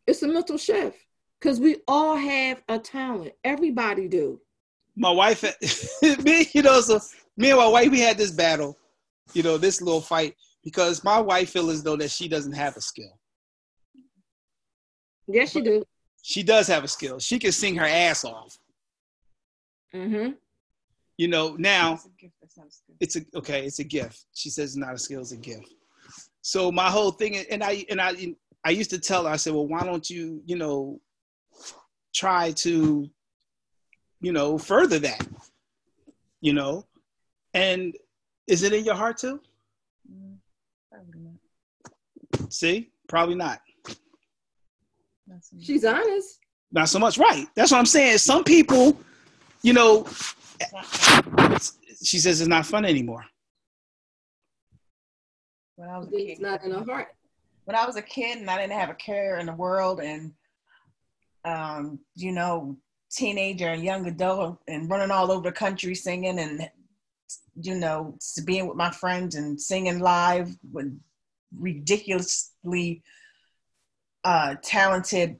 [0.07, 0.97] It's a mental shift
[1.39, 3.33] because we all have a talent.
[3.43, 4.39] Everybody do.
[4.95, 5.43] My wife,
[6.23, 6.99] me, you know, so
[7.37, 8.77] me and my wife, we had this battle,
[9.33, 12.77] you know, this little fight because my wife feels as though that she doesn't have
[12.77, 13.19] a skill.
[15.27, 15.83] Yes, she do.
[16.21, 17.19] She does have a skill.
[17.19, 18.57] She can sing her ass off.
[19.95, 20.31] Mm-hmm.
[21.17, 22.95] You know, now It's a gift, that's not a skill.
[22.99, 24.25] it's a okay, it's a gift.
[24.33, 25.73] She says it's not a skill, it's a gift.
[26.41, 29.53] So my whole thing, and I and I I used to tell her, I said,
[29.53, 30.99] well, why don't you, you know,
[32.15, 33.09] try to,
[34.21, 35.27] you know, further that,
[36.41, 36.85] you know,
[37.53, 37.95] and
[38.47, 39.39] is it in your heart too?
[40.11, 40.37] Mm,
[40.91, 42.51] probably not.
[42.51, 43.61] See, probably not.
[45.27, 45.57] Not so.
[45.59, 46.39] She's honest.
[46.71, 47.45] Not so much, right?
[47.55, 48.17] That's what I'm saying.
[48.17, 48.97] Some people,
[49.61, 50.05] you know,
[50.59, 51.57] It's not fun.
[52.03, 53.25] she says it's not fun anymore.
[55.75, 57.07] When I was a kid, It's not in her heart.
[57.65, 60.33] When I was a kid and I didn't have a care in the world and
[61.45, 62.77] um, you know,
[63.11, 66.69] teenager and young adult and running all over the country singing and
[67.55, 70.99] you know, being with my friends and singing live with
[71.59, 73.03] ridiculously
[74.23, 75.37] uh talented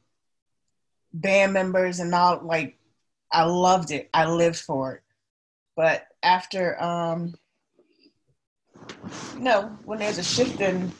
[1.11, 2.77] band members and all like
[3.31, 4.09] I loved it.
[4.13, 5.01] I lived for it.
[5.75, 7.33] But after um
[9.37, 10.91] no, when there's a shift in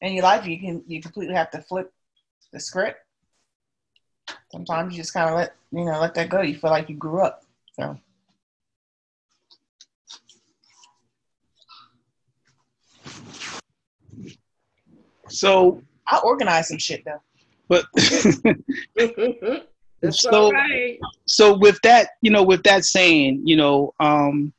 [0.00, 1.92] in your life, you can you completely have to flip
[2.52, 2.98] the script.
[4.52, 6.40] Sometimes you just kind of let you know let that go.
[6.42, 7.44] You feel like you grew up.
[7.78, 7.98] So
[15.28, 17.20] So, I organize some shit though.
[17.68, 17.84] but
[20.02, 20.98] That's So- all right.
[21.26, 24.52] so with that, you know, with that saying, you know, um,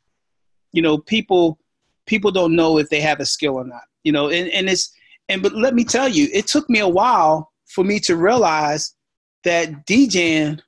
[0.74, 1.58] you know, people
[2.06, 3.84] people don't know if they have a skill or not.
[4.04, 4.94] You know, and, and it's
[5.30, 8.96] and but let me tell you, it took me a while for me to realize
[9.44, 10.60] that DJing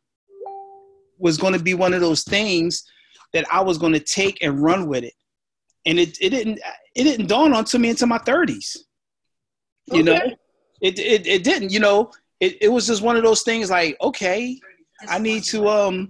[1.18, 2.84] was going to be one of those things
[3.34, 5.14] that I was going to take and run with it.
[5.86, 6.60] And it, it didn't
[6.96, 8.78] it didn't dawn onto me until my 30s.
[9.92, 10.20] You know,
[10.82, 13.98] it, it it didn't, you know, it, it was just one of those things like,
[14.02, 14.60] okay,
[15.08, 16.10] I need to um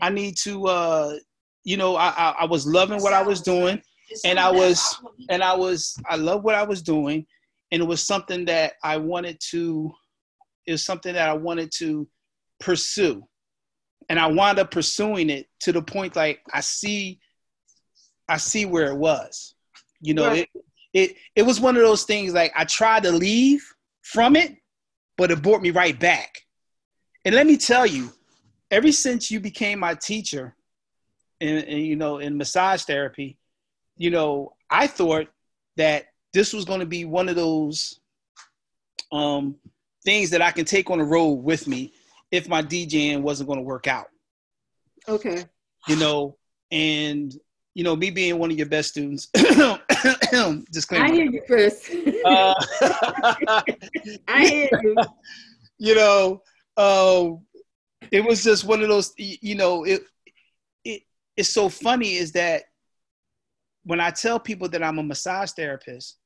[0.00, 1.16] I need to uh
[1.64, 3.82] you know I, I I was loving what I was doing
[4.24, 7.26] and I was and I was I love what I was doing
[7.72, 9.92] and it was something that I wanted to
[10.66, 12.08] it was something that I wanted to
[12.58, 13.24] pursue.
[14.08, 17.20] And I wound up pursuing it to the point like I see
[18.28, 19.54] I see where it was.
[20.00, 20.48] You know Right.
[20.54, 20.62] it
[20.92, 23.64] it it was one of those things like I tried to leave
[24.02, 24.56] from it
[25.16, 26.42] but it brought me right back.
[27.24, 28.12] And let me tell you,
[28.70, 30.54] ever since you became my teacher,
[31.40, 33.38] in, in you know in massage therapy,
[33.96, 35.28] you know I thought
[35.76, 36.06] that
[36.36, 37.98] this was going to be one of those
[39.10, 39.56] um,
[40.04, 41.94] things that I can take on the road with me
[42.30, 44.08] if my DJing wasn't going to work out.
[45.08, 45.46] Okay.
[45.88, 46.36] You know,
[46.70, 47.34] and
[47.72, 49.28] you know me being one of your best students.
[50.70, 51.06] disclaimer.
[51.06, 51.90] I hear you, Chris.
[52.24, 52.54] Uh,
[54.28, 54.96] I hear you.
[55.78, 56.42] you know,
[56.76, 57.46] um,
[58.10, 59.14] it was just one of those.
[59.16, 60.02] You know, it
[60.84, 61.02] it
[61.34, 62.64] it's so funny is that
[63.84, 66.18] when I tell people that I'm a massage therapist,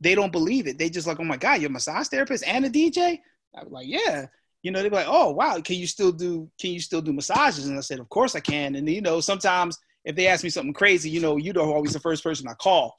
[0.00, 0.78] they don't believe it.
[0.78, 3.18] They just like, oh my god, you're a massage therapist and a DJ.
[3.54, 4.26] I'm like, yeah.
[4.62, 6.50] You know, they're like, oh wow, can you still do?
[6.60, 7.66] Can you still do massages?
[7.66, 8.74] And I said, of course I can.
[8.76, 12.00] And you know, sometimes if they ask me something crazy, you know, you're always the
[12.00, 12.96] first person I call.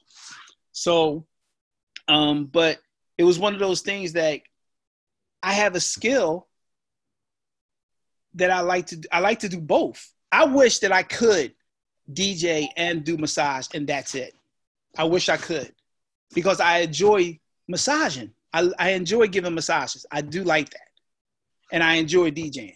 [0.72, 1.26] So
[2.08, 2.78] Um, but
[3.18, 4.40] it was one of those things that
[5.42, 6.48] I have a skill
[8.34, 10.12] that I like to I like to do both.
[10.32, 11.54] I wish that I could
[12.12, 14.34] DJ and do massage and that's it.
[14.98, 15.72] I wish I could
[16.34, 17.38] because I enjoy
[17.68, 18.32] massaging.
[18.52, 20.06] I, I enjoy giving massages.
[20.10, 20.88] I do like that.
[21.72, 22.74] And I enjoy DJing.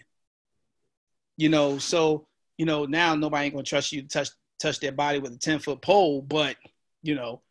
[1.37, 2.27] You know, so
[2.57, 4.29] you know, now nobody ain't gonna trust you to touch
[4.61, 6.57] touch their body with a 10 foot pole, but
[7.03, 7.43] you know,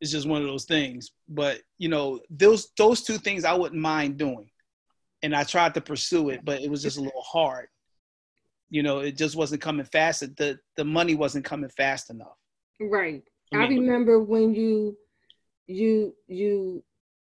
[0.00, 1.10] it's just one of those things.
[1.28, 4.50] But you know, those those two things I wouldn't mind doing.
[5.22, 7.66] And I tried to pursue it, but it was just a little hard.
[8.70, 10.20] You know, it just wasn't coming fast.
[10.36, 12.36] The the money wasn't coming fast enough.
[12.78, 13.24] Right.
[13.52, 14.96] I I remember when you
[15.68, 16.82] you you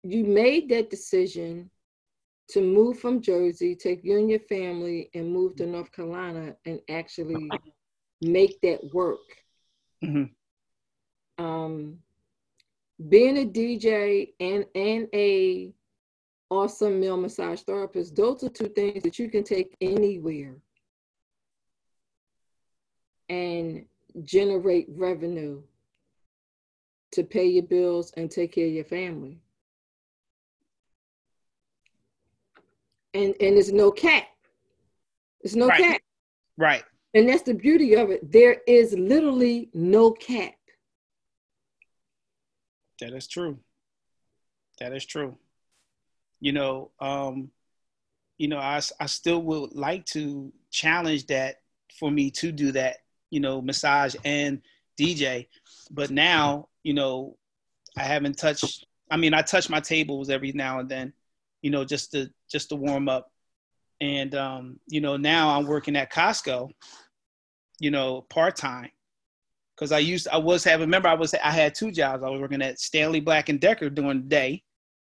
[0.03, 1.69] you made that decision
[2.49, 6.81] to move from Jersey, take you and your family and move to North Carolina and
[6.89, 7.49] actually
[8.21, 9.19] make that work.
[10.03, 10.33] Mhm.
[11.37, 11.99] Um,
[13.09, 15.73] being a DJ and and a
[16.49, 20.55] awesome male massage therapist, those are two things that you can take anywhere
[23.29, 23.85] and
[24.23, 25.61] generate revenue
[27.11, 29.39] to pay your bills and take care of your family.
[33.13, 34.27] And and there's no cap.
[35.41, 35.81] There's no Right.
[35.81, 36.01] cap.
[36.57, 36.83] Right.
[37.13, 38.31] And that's the beauty of it.
[38.31, 40.53] There is literally no cap.
[43.01, 43.59] That is true.
[44.79, 45.37] That is true.
[46.39, 47.51] You know, um,
[48.37, 51.57] you know, I, I still would like to challenge that
[51.99, 52.97] for me to do that,
[53.29, 54.61] you know, massage and
[55.01, 55.47] DJ.
[55.89, 57.37] But now, you know,
[57.97, 61.11] I haven't touched I mean, I touch my tables every now and then,
[61.61, 63.29] you know, just to just to warm up.
[63.99, 66.69] And um, you know, now I'm working at Costco,
[67.79, 68.89] you know, part-time
[69.75, 72.23] because I used I was having remember I was I had two jobs.
[72.23, 74.63] I was working at Stanley Black and Decker during the day,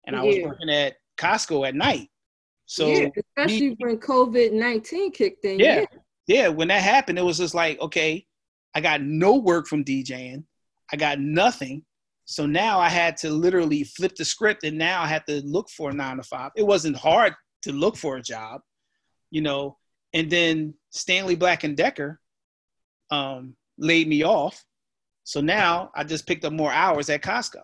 [0.08, 0.48] and I was Yeah.
[0.48, 2.10] working at Costco at night.
[2.66, 5.60] So yeah, especially me- when COVID 19 kicked in.
[5.60, 5.86] yeah,
[6.28, 6.48] yeah.
[6.48, 8.26] When that happened, it was just like, okay,
[8.76, 10.44] I got no work from DJing.
[10.92, 11.84] I got nothing.
[12.26, 15.70] So now I had to literally flip the script, and now I had to look
[15.70, 16.52] for a nine to five.
[16.56, 17.34] It wasn't hard
[17.64, 18.62] to look for a job,
[19.32, 19.78] you know.
[20.14, 22.20] And then Stanley Black and Decker
[23.12, 24.64] um, laid me off.
[25.24, 27.64] So now I just picked up more hours at Costco.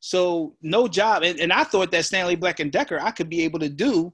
[0.00, 3.42] So no job, and, and I thought that Stanley Black and Decker I could be
[3.42, 4.12] able to do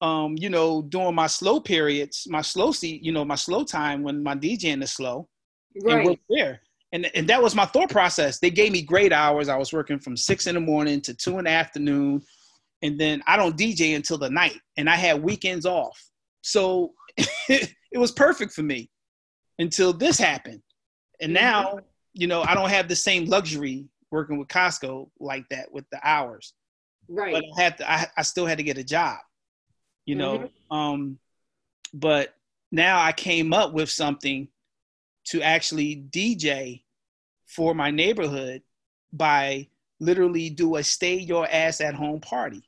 [0.00, 4.02] um, you know, during my slow periods, my slow seat, you know, my slow time
[4.02, 5.28] when my DJing is slow
[5.74, 6.04] and Right.
[6.04, 6.60] work there.
[6.92, 8.38] And, and that was my thought process.
[8.40, 9.48] They gave me great hours.
[9.48, 12.22] I was working from six in the morning to two in the afternoon.
[12.82, 14.58] And then I don't DJ until the night.
[14.76, 16.02] And I had weekends off.
[16.42, 16.94] So
[17.48, 18.90] it was perfect for me
[19.58, 20.62] until this happened.
[21.20, 21.78] And now,
[22.14, 26.00] you know, I don't have the same luxury working with Costco like that with the
[26.02, 26.54] hours
[27.08, 27.34] Right.
[27.34, 29.18] but I had to, I, I still had to get a job,
[30.06, 30.50] you know.
[30.70, 31.18] Um,
[31.92, 32.34] but
[32.70, 34.48] now I came up with something
[35.26, 36.82] to actually DJ
[37.46, 38.62] for my neighborhood
[39.12, 39.68] by
[39.98, 42.62] literally do a stay your ass at home party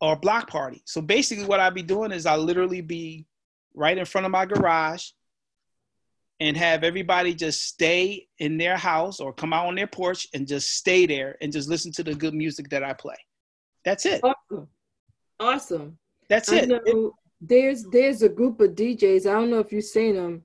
[0.00, 0.82] or block party.
[0.84, 3.26] So basically, what I'll be doing is I'll literally be
[3.74, 5.10] right in front of my garage
[6.40, 10.46] and have everybody just stay in their house or come out on their porch and
[10.46, 13.16] just stay there and just listen to the good music that I play.
[13.84, 14.20] That's it.
[14.22, 14.68] awesome.
[15.40, 15.98] Awesome.
[16.28, 16.70] That's it.
[17.40, 19.26] there's there's a group of DJs.
[19.26, 20.44] I don't know if you've seen them,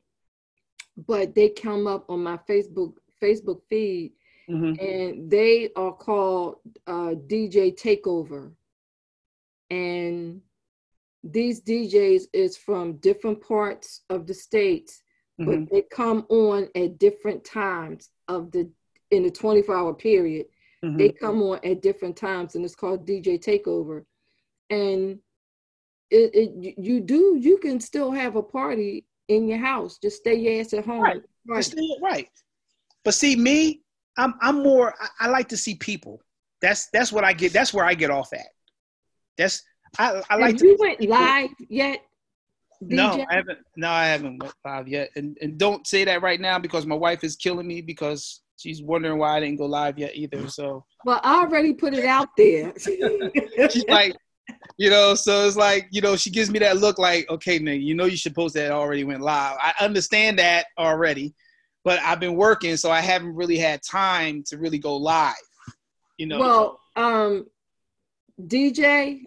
[1.08, 4.14] but they come up on my Facebook Facebook feed,
[4.50, 4.82] Mhm.
[4.82, 8.52] and they are called uh, DJ Takeover.
[9.70, 10.42] And
[11.24, 15.04] these DJs is from different parts of the states,
[15.40, 15.46] Mhm.
[15.46, 18.70] but they come on at different times of the
[19.12, 20.48] in the 24 hour period.
[20.84, 20.98] Mhm.
[20.98, 24.06] They come on at different times, and it's called DJ Takeover.
[24.70, 25.20] And
[26.12, 29.98] it, it you- do you can still have a party in your house.
[29.98, 31.02] Just stay your ass at home.
[31.02, 31.22] Right.
[31.48, 32.30] Do it right.
[33.04, 33.82] But see, me,
[34.18, 34.94] I'm I'm more.
[35.02, 36.22] I, I like to see people.
[36.62, 37.54] That's that's what I get.
[37.54, 38.48] That's where I get off at.
[39.38, 39.64] That's
[39.98, 40.68] I, I like Have to.
[40.68, 42.02] you went live yet?
[42.82, 43.60] No, I haven't.
[43.76, 45.10] No, I haven't went live yet.
[45.16, 48.82] And and don't say that right now because my wife is killing me because she's
[48.84, 50.48] wondering why I didn't go live yet either.
[50.48, 52.74] So Well, I already put it out there.
[52.80, 54.16] she's like,
[54.78, 57.84] you know, so it's like, you know, she gives me that look like, okay, nigga,
[57.84, 59.58] you know, you should post that already went live.
[59.60, 61.34] I understand that already,
[61.84, 65.36] but I've been working, so I haven't really had time to really go live.
[66.18, 66.40] You know.
[66.40, 67.48] well, um,
[68.42, 69.24] DJ,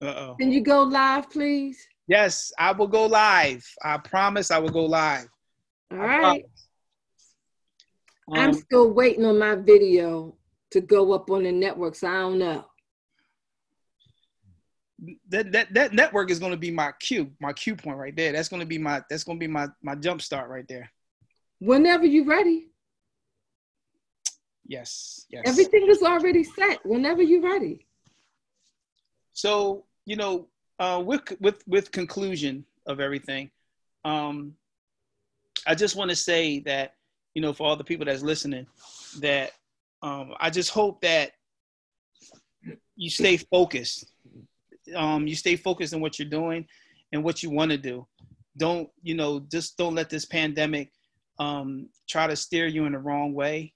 [0.00, 0.36] uh oh.
[0.38, 1.86] can you go live, please?
[2.06, 3.66] Yes, I will go live.
[3.82, 5.28] I promise I will go live.
[5.90, 6.20] All right.
[6.20, 6.44] Promise.
[8.34, 10.34] I'm Um, still waiting on my video
[10.70, 12.04] to go up on the networks.
[12.04, 12.64] I don't know.
[15.28, 18.32] That that that network is going to be my cue, my cue point right there.
[18.32, 20.90] That's going to be my that's going to be my my jump start right there.
[21.60, 22.68] Whenever you're ready,
[24.68, 25.44] Yes, yes.
[25.46, 26.84] everything is already set.
[26.84, 27.86] Whenever you're ready.
[29.32, 30.48] So you know,
[30.78, 33.50] uh, with with with conclusion of everything,
[34.04, 34.54] um,
[35.66, 36.94] I just want to say that
[37.34, 38.66] you know, for all the people that's listening,
[39.20, 39.52] that
[40.02, 41.32] um, I just hope that
[42.96, 44.06] you stay focused.
[44.94, 46.66] Um, you stay focused on what you're doing
[47.12, 48.06] and what you want to do.
[48.56, 49.40] Don't you know?
[49.50, 50.90] Just don't let this pandemic
[51.38, 53.72] um, try to steer you in the wrong way.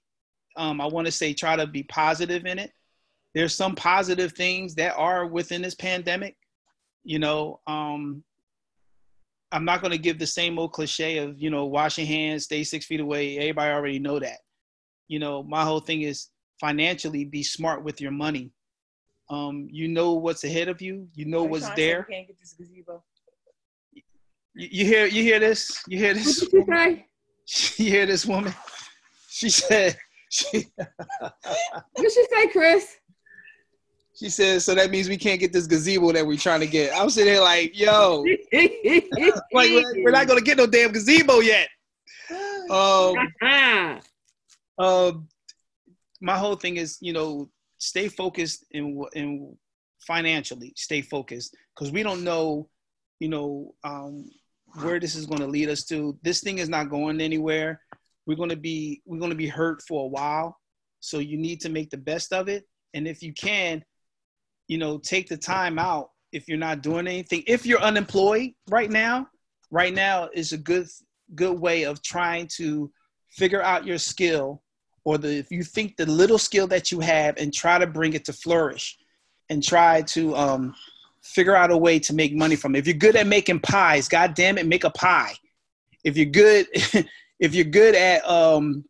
[0.57, 2.71] Um, I want to say try to be positive in it
[3.33, 6.35] there's some positive things that are within this pandemic.
[7.03, 8.23] You know, um,
[9.51, 12.45] I'm not going to give the same old cliche of you know wash your hands,
[12.45, 13.37] stay six feet away.
[13.37, 14.37] Everybody already know that.
[15.07, 16.29] You know, my whole thing is
[16.59, 18.51] financially be smart with your money.
[19.29, 21.07] Um, you know what's ahead of you.
[21.15, 22.05] You know what's trying to say there.
[22.07, 23.03] we Can't get this gazebo.
[23.93, 24.01] You,
[24.71, 25.81] you hear you hear this?
[25.87, 26.39] You hear What this?
[26.39, 27.05] did you say?
[27.77, 28.53] You hear this woman?
[29.29, 29.97] She said
[30.29, 32.95] she What she say, Chris?
[34.15, 36.93] she said so that means we can't get this gazebo that we're trying to get.
[36.95, 38.23] I'm sitting here like, yo,
[38.53, 41.67] like we're, we're not gonna get no damn gazebo yet.
[42.69, 43.99] Um, Ah,
[44.77, 45.27] um,
[46.21, 47.49] my whole thing is, you know,
[47.83, 49.57] stay focused in in
[49.99, 52.69] financially, stay focused because we don't know,
[53.19, 54.29] you know, um,
[54.81, 56.17] where this is going to lead us to.
[56.23, 57.81] This thing is not going anywhere.
[58.25, 60.57] We're going to be we're going to be hurt for a while,
[61.01, 62.63] so you need to make the best of it.
[62.93, 63.83] And if you can,
[64.67, 67.43] you know, take the time out if you're not doing anything.
[67.47, 69.27] If you're unemployed right now,
[69.71, 70.87] right now is a good
[71.35, 72.91] good way of trying to
[73.31, 74.63] figure out your skill
[75.05, 78.13] or the if you think the little skill that you have and try to bring
[78.13, 78.97] it to flourish
[79.49, 80.75] and try to um,
[81.21, 82.79] figure out a way to make money from it.
[82.79, 85.33] If you're good at making pies, god damn it, make a pie.
[86.03, 86.67] If you're good
[87.39, 88.85] if you're good at um,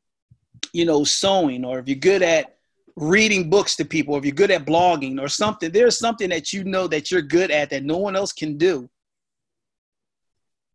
[0.74, 2.54] you know sewing or if you're good at
[2.96, 6.54] reading books to people, or if you're good at blogging or something, there's something that
[6.54, 8.90] you know that you're good at that no one else can do.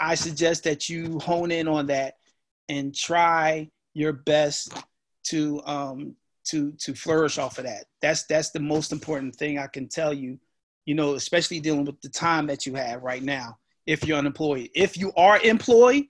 [0.01, 2.15] I suggest that you hone in on that
[2.69, 4.73] and try your best
[5.31, 7.85] to um, to to flourish off of that.
[8.01, 10.39] That's that's the most important thing I can tell you.
[10.87, 13.59] You know, especially dealing with the time that you have right now.
[13.87, 16.05] If you're unemployed, if you are employed,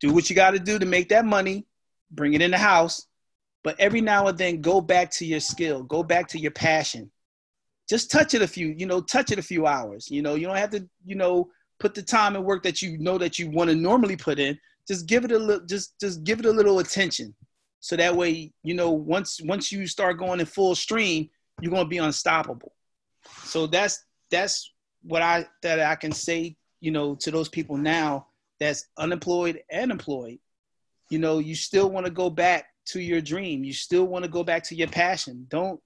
[0.00, 1.66] do what you got to do to make that money,
[2.10, 3.06] bring it in the house.
[3.62, 7.10] But every now and then, go back to your skill, go back to your passion.
[7.88, 10.10] Just touch it a few, you know, touch it a few hours.
[10.10, 12.96] You know, you don't have to, you know, put the time and work that you
[12.98, 14.58] know that you want to normally put in.
[14.86, 17.34] Just give it a little, just just give it a little attention.
[17.80, 21.30] So that way, you know, once once you start going in full stream,
[21.60, 22.72] you're gonna be unstoppable.
[23.44, 28.26] So that's that's what I that I can say, you know, to those people now
[28.58, 30.38] that's unemployed and employed.
[31.08, 33.64] You know, you still want to go back to your dream.
[33.64, 35.46] You still want to go back to your passion.
[35.48, 35.80] Don't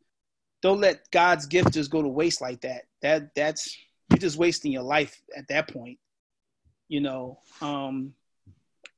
[0.62, 2.82] don't let God's gift just go to waste like that.
[3.02, 3.76] That that's
[4.10, 5.98] you're just wasting your life at that point.
[6.88, 8.14] You know, um,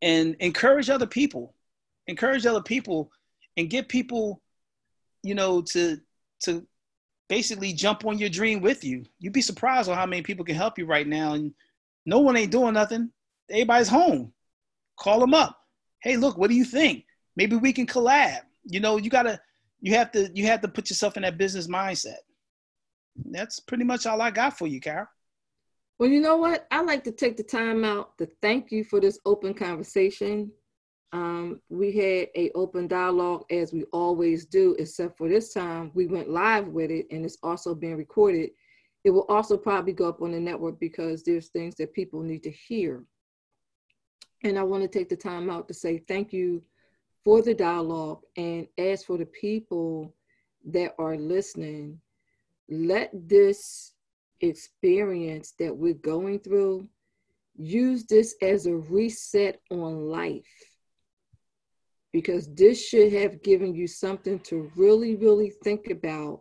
[0.00, 1.54] and encourage other people.
[2.08, 3.10] Encourage other people
[3.56, 4.42] and get people,
[5.22, 5.98] you know, to
[6.40, 6.66] to
[7.28, 9.04] basically jump on your dream with you.
[9.18, 11.34] You'd be surprised on how many people can help you right now.
[11.34, 11.52] And
[12.04, 13.10] no one ain't doing nothing.
[13.50, 14.32] Everybody's home.
[14.98, 15.58] Call them up.
[16.00, 17.04] Hey, look, what do you think?
[17.36, 18.40] Maybe we can collab.
[18.64, 19.40] You know, you gotta,
[19.80, 22.16] you have to, you have to put yourself in that business mindset.
[23.30, 25.06] That's pretty much all I got for you, Carol.
[25.98, 26.66] Well, you know what?
[26.70, 30.52] I like to take the time out to thank you for this open conversation.
[31.12, 36.06] Um, we had a open dialogue as we always do, except for this time we
[36.06, 38.50] went live with it and it's also being recorded.
[39.04, 42.42] It will also probably go up on the network because there's things that people need
[42.42, 43.04] to hear.
[44.42, 46.62] And I want to take the time out to say thank you
[47.24, 50.14] for the dialogue and as for the people
[50.66, 52.00] that are listening,
[52.68, 53.92] let this
[54.40, 56.88] experience that we're going through,
[57.56, 60.44] use this as a reset on life.
[62.16, 66.40] Because this should have given you something to really, really think about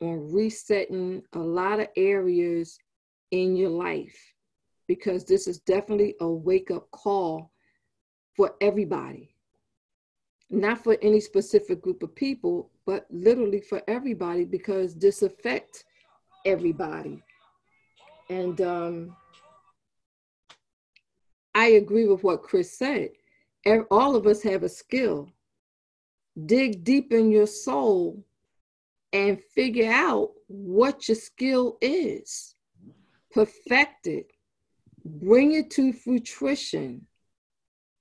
[0.00, 2.76] on resetting a lot of areas
[3.30, 4.18] in your life.
[4.88, 7.52] Because this is definitely a wake up call
[8.36, 9.36] for everybody.
[10.50, 15.84] Not for any specific group of people, but literally for everybody, because this affects
[16.44, 17.22] everybody.
[18.30, 19.16] And um,
[21.54, 23.10] I agree with what Chris said.
[23.90, 25.30] All of us have a skill.
[26.46, 28.24] dig deep in your soul
[29.12, 32.54] and figure out what your skill is.
[33.32, 34.32] Perfect it,
[35.04, 37.06] bring it to fruition.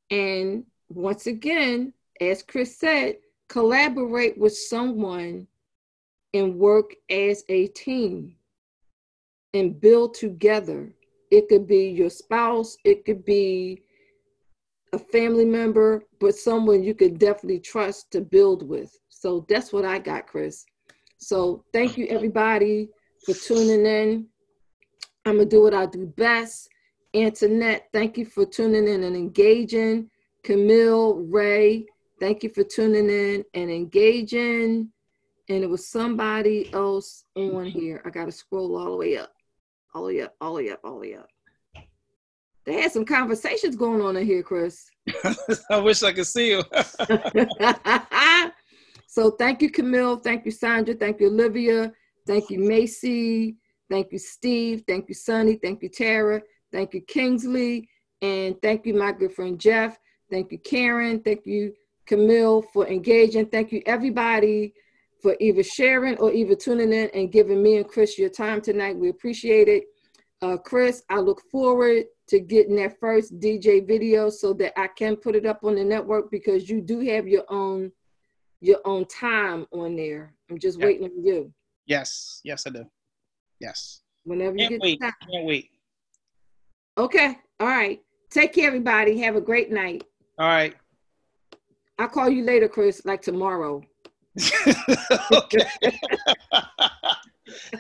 [0.10, 3.18] And once again, as Chris said,
[3.50, 5.48] collaborate with someone
[6.34, 8.36] and work as a team
[9.54, 10.94] and build together.
[11.32, 13.84] It could be your spouse, it could be
[14.94, 18.96] a family member, but someone you could definitely trust to build with.
[19.10, 20.66] So that's what I got, Chris.
[21.18, 22.90] So thank you, everybody,
[23.26, 24.28] for tuning in.
[25.26, 26.70] I'm to do what I do best.
[27.16, 30.10] Antoinette, thank you for tuning in and engaging.
[30.44, 31.86] Camille, Ray,
[32.20, 34.90] thank you for tuning in and engaging.
[35.50, 38.02] And it was somebody else on here.
[38.06, 39.32] I got to scroll all the way up,
[39.94, 41.28] all the way up, all the way up, all the way up.
[42.66, 44.86] They had some conversations going on in here, Chris.
[45.70, 46.64] I wish I could see you.
[49.08, 50.18] so thank you, Camille.
[50.18, 50.96] Thank you, Sandra.
[50.96, 51.92] Thank you, Olivia.
[52.26, 53.58] Thank you, Macy.
[53.90, 54.84] Thank you, Steve.
[54.88, 55.56] Thank you, Sonny.
[55.56, 56.42] Thank you, Tara.
[56.72, 57.90] Thank you, Kingsley.
[58.22, 60.00] And thank you, my good friend Jeff.
[60.32, 61.20] Thank you, Karen.
[61.20, 61.74] Thank you,
[62.06, 63.48] Camille, for engaging.
[63.48, 64.74] Thank you, everybody,
[65.22, 68.98] for either sharing or either tuning in and giving me and Chris your time tonight.
[68.98, 69.84] We appreciate it.
[70.42, 75.16] Uh, Chris, I look forward to getting that first DJ video so that I can
[75.16, 77.92] put it up on the network because you do have your own
[78.62, 80.34] your own time on there.
[80.50, 80.86] I'm just Yeah.
[80.86, 81.54] waiting on you.
[81.86, 82.86] yes, yes, I do.
[83.60, 84.02] Yes.
[84.24, 85.02] Whenever you Can't get wait.
[85.02, 85.12] time.
[85.30, 85.70] Can't wait.
[86.98, 87.38] Okay.
[87.60, 88.02] All right.
[88.30, 89.20] Take care, everybody.
[89.20, 90.04] Have a great night.
[90.40, 90.76] All right.
[92.00, 93.82] I'll call you later, Chris, like tomorrow.
[95.32, 95.60] okay.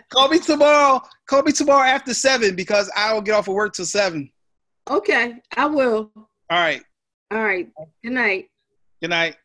[0.09, 1.01] Call me tomorrow.
[1.27, 4.31] Call me tomorrow after seven because I will get off of work till seven.
[4.89, 6.11] Okay, I will.
[6.15, 6.81] All right.
[7.31, 7.69] All right.
[8.03, 8.49] Good night.
[9.01, 9.35] Good night.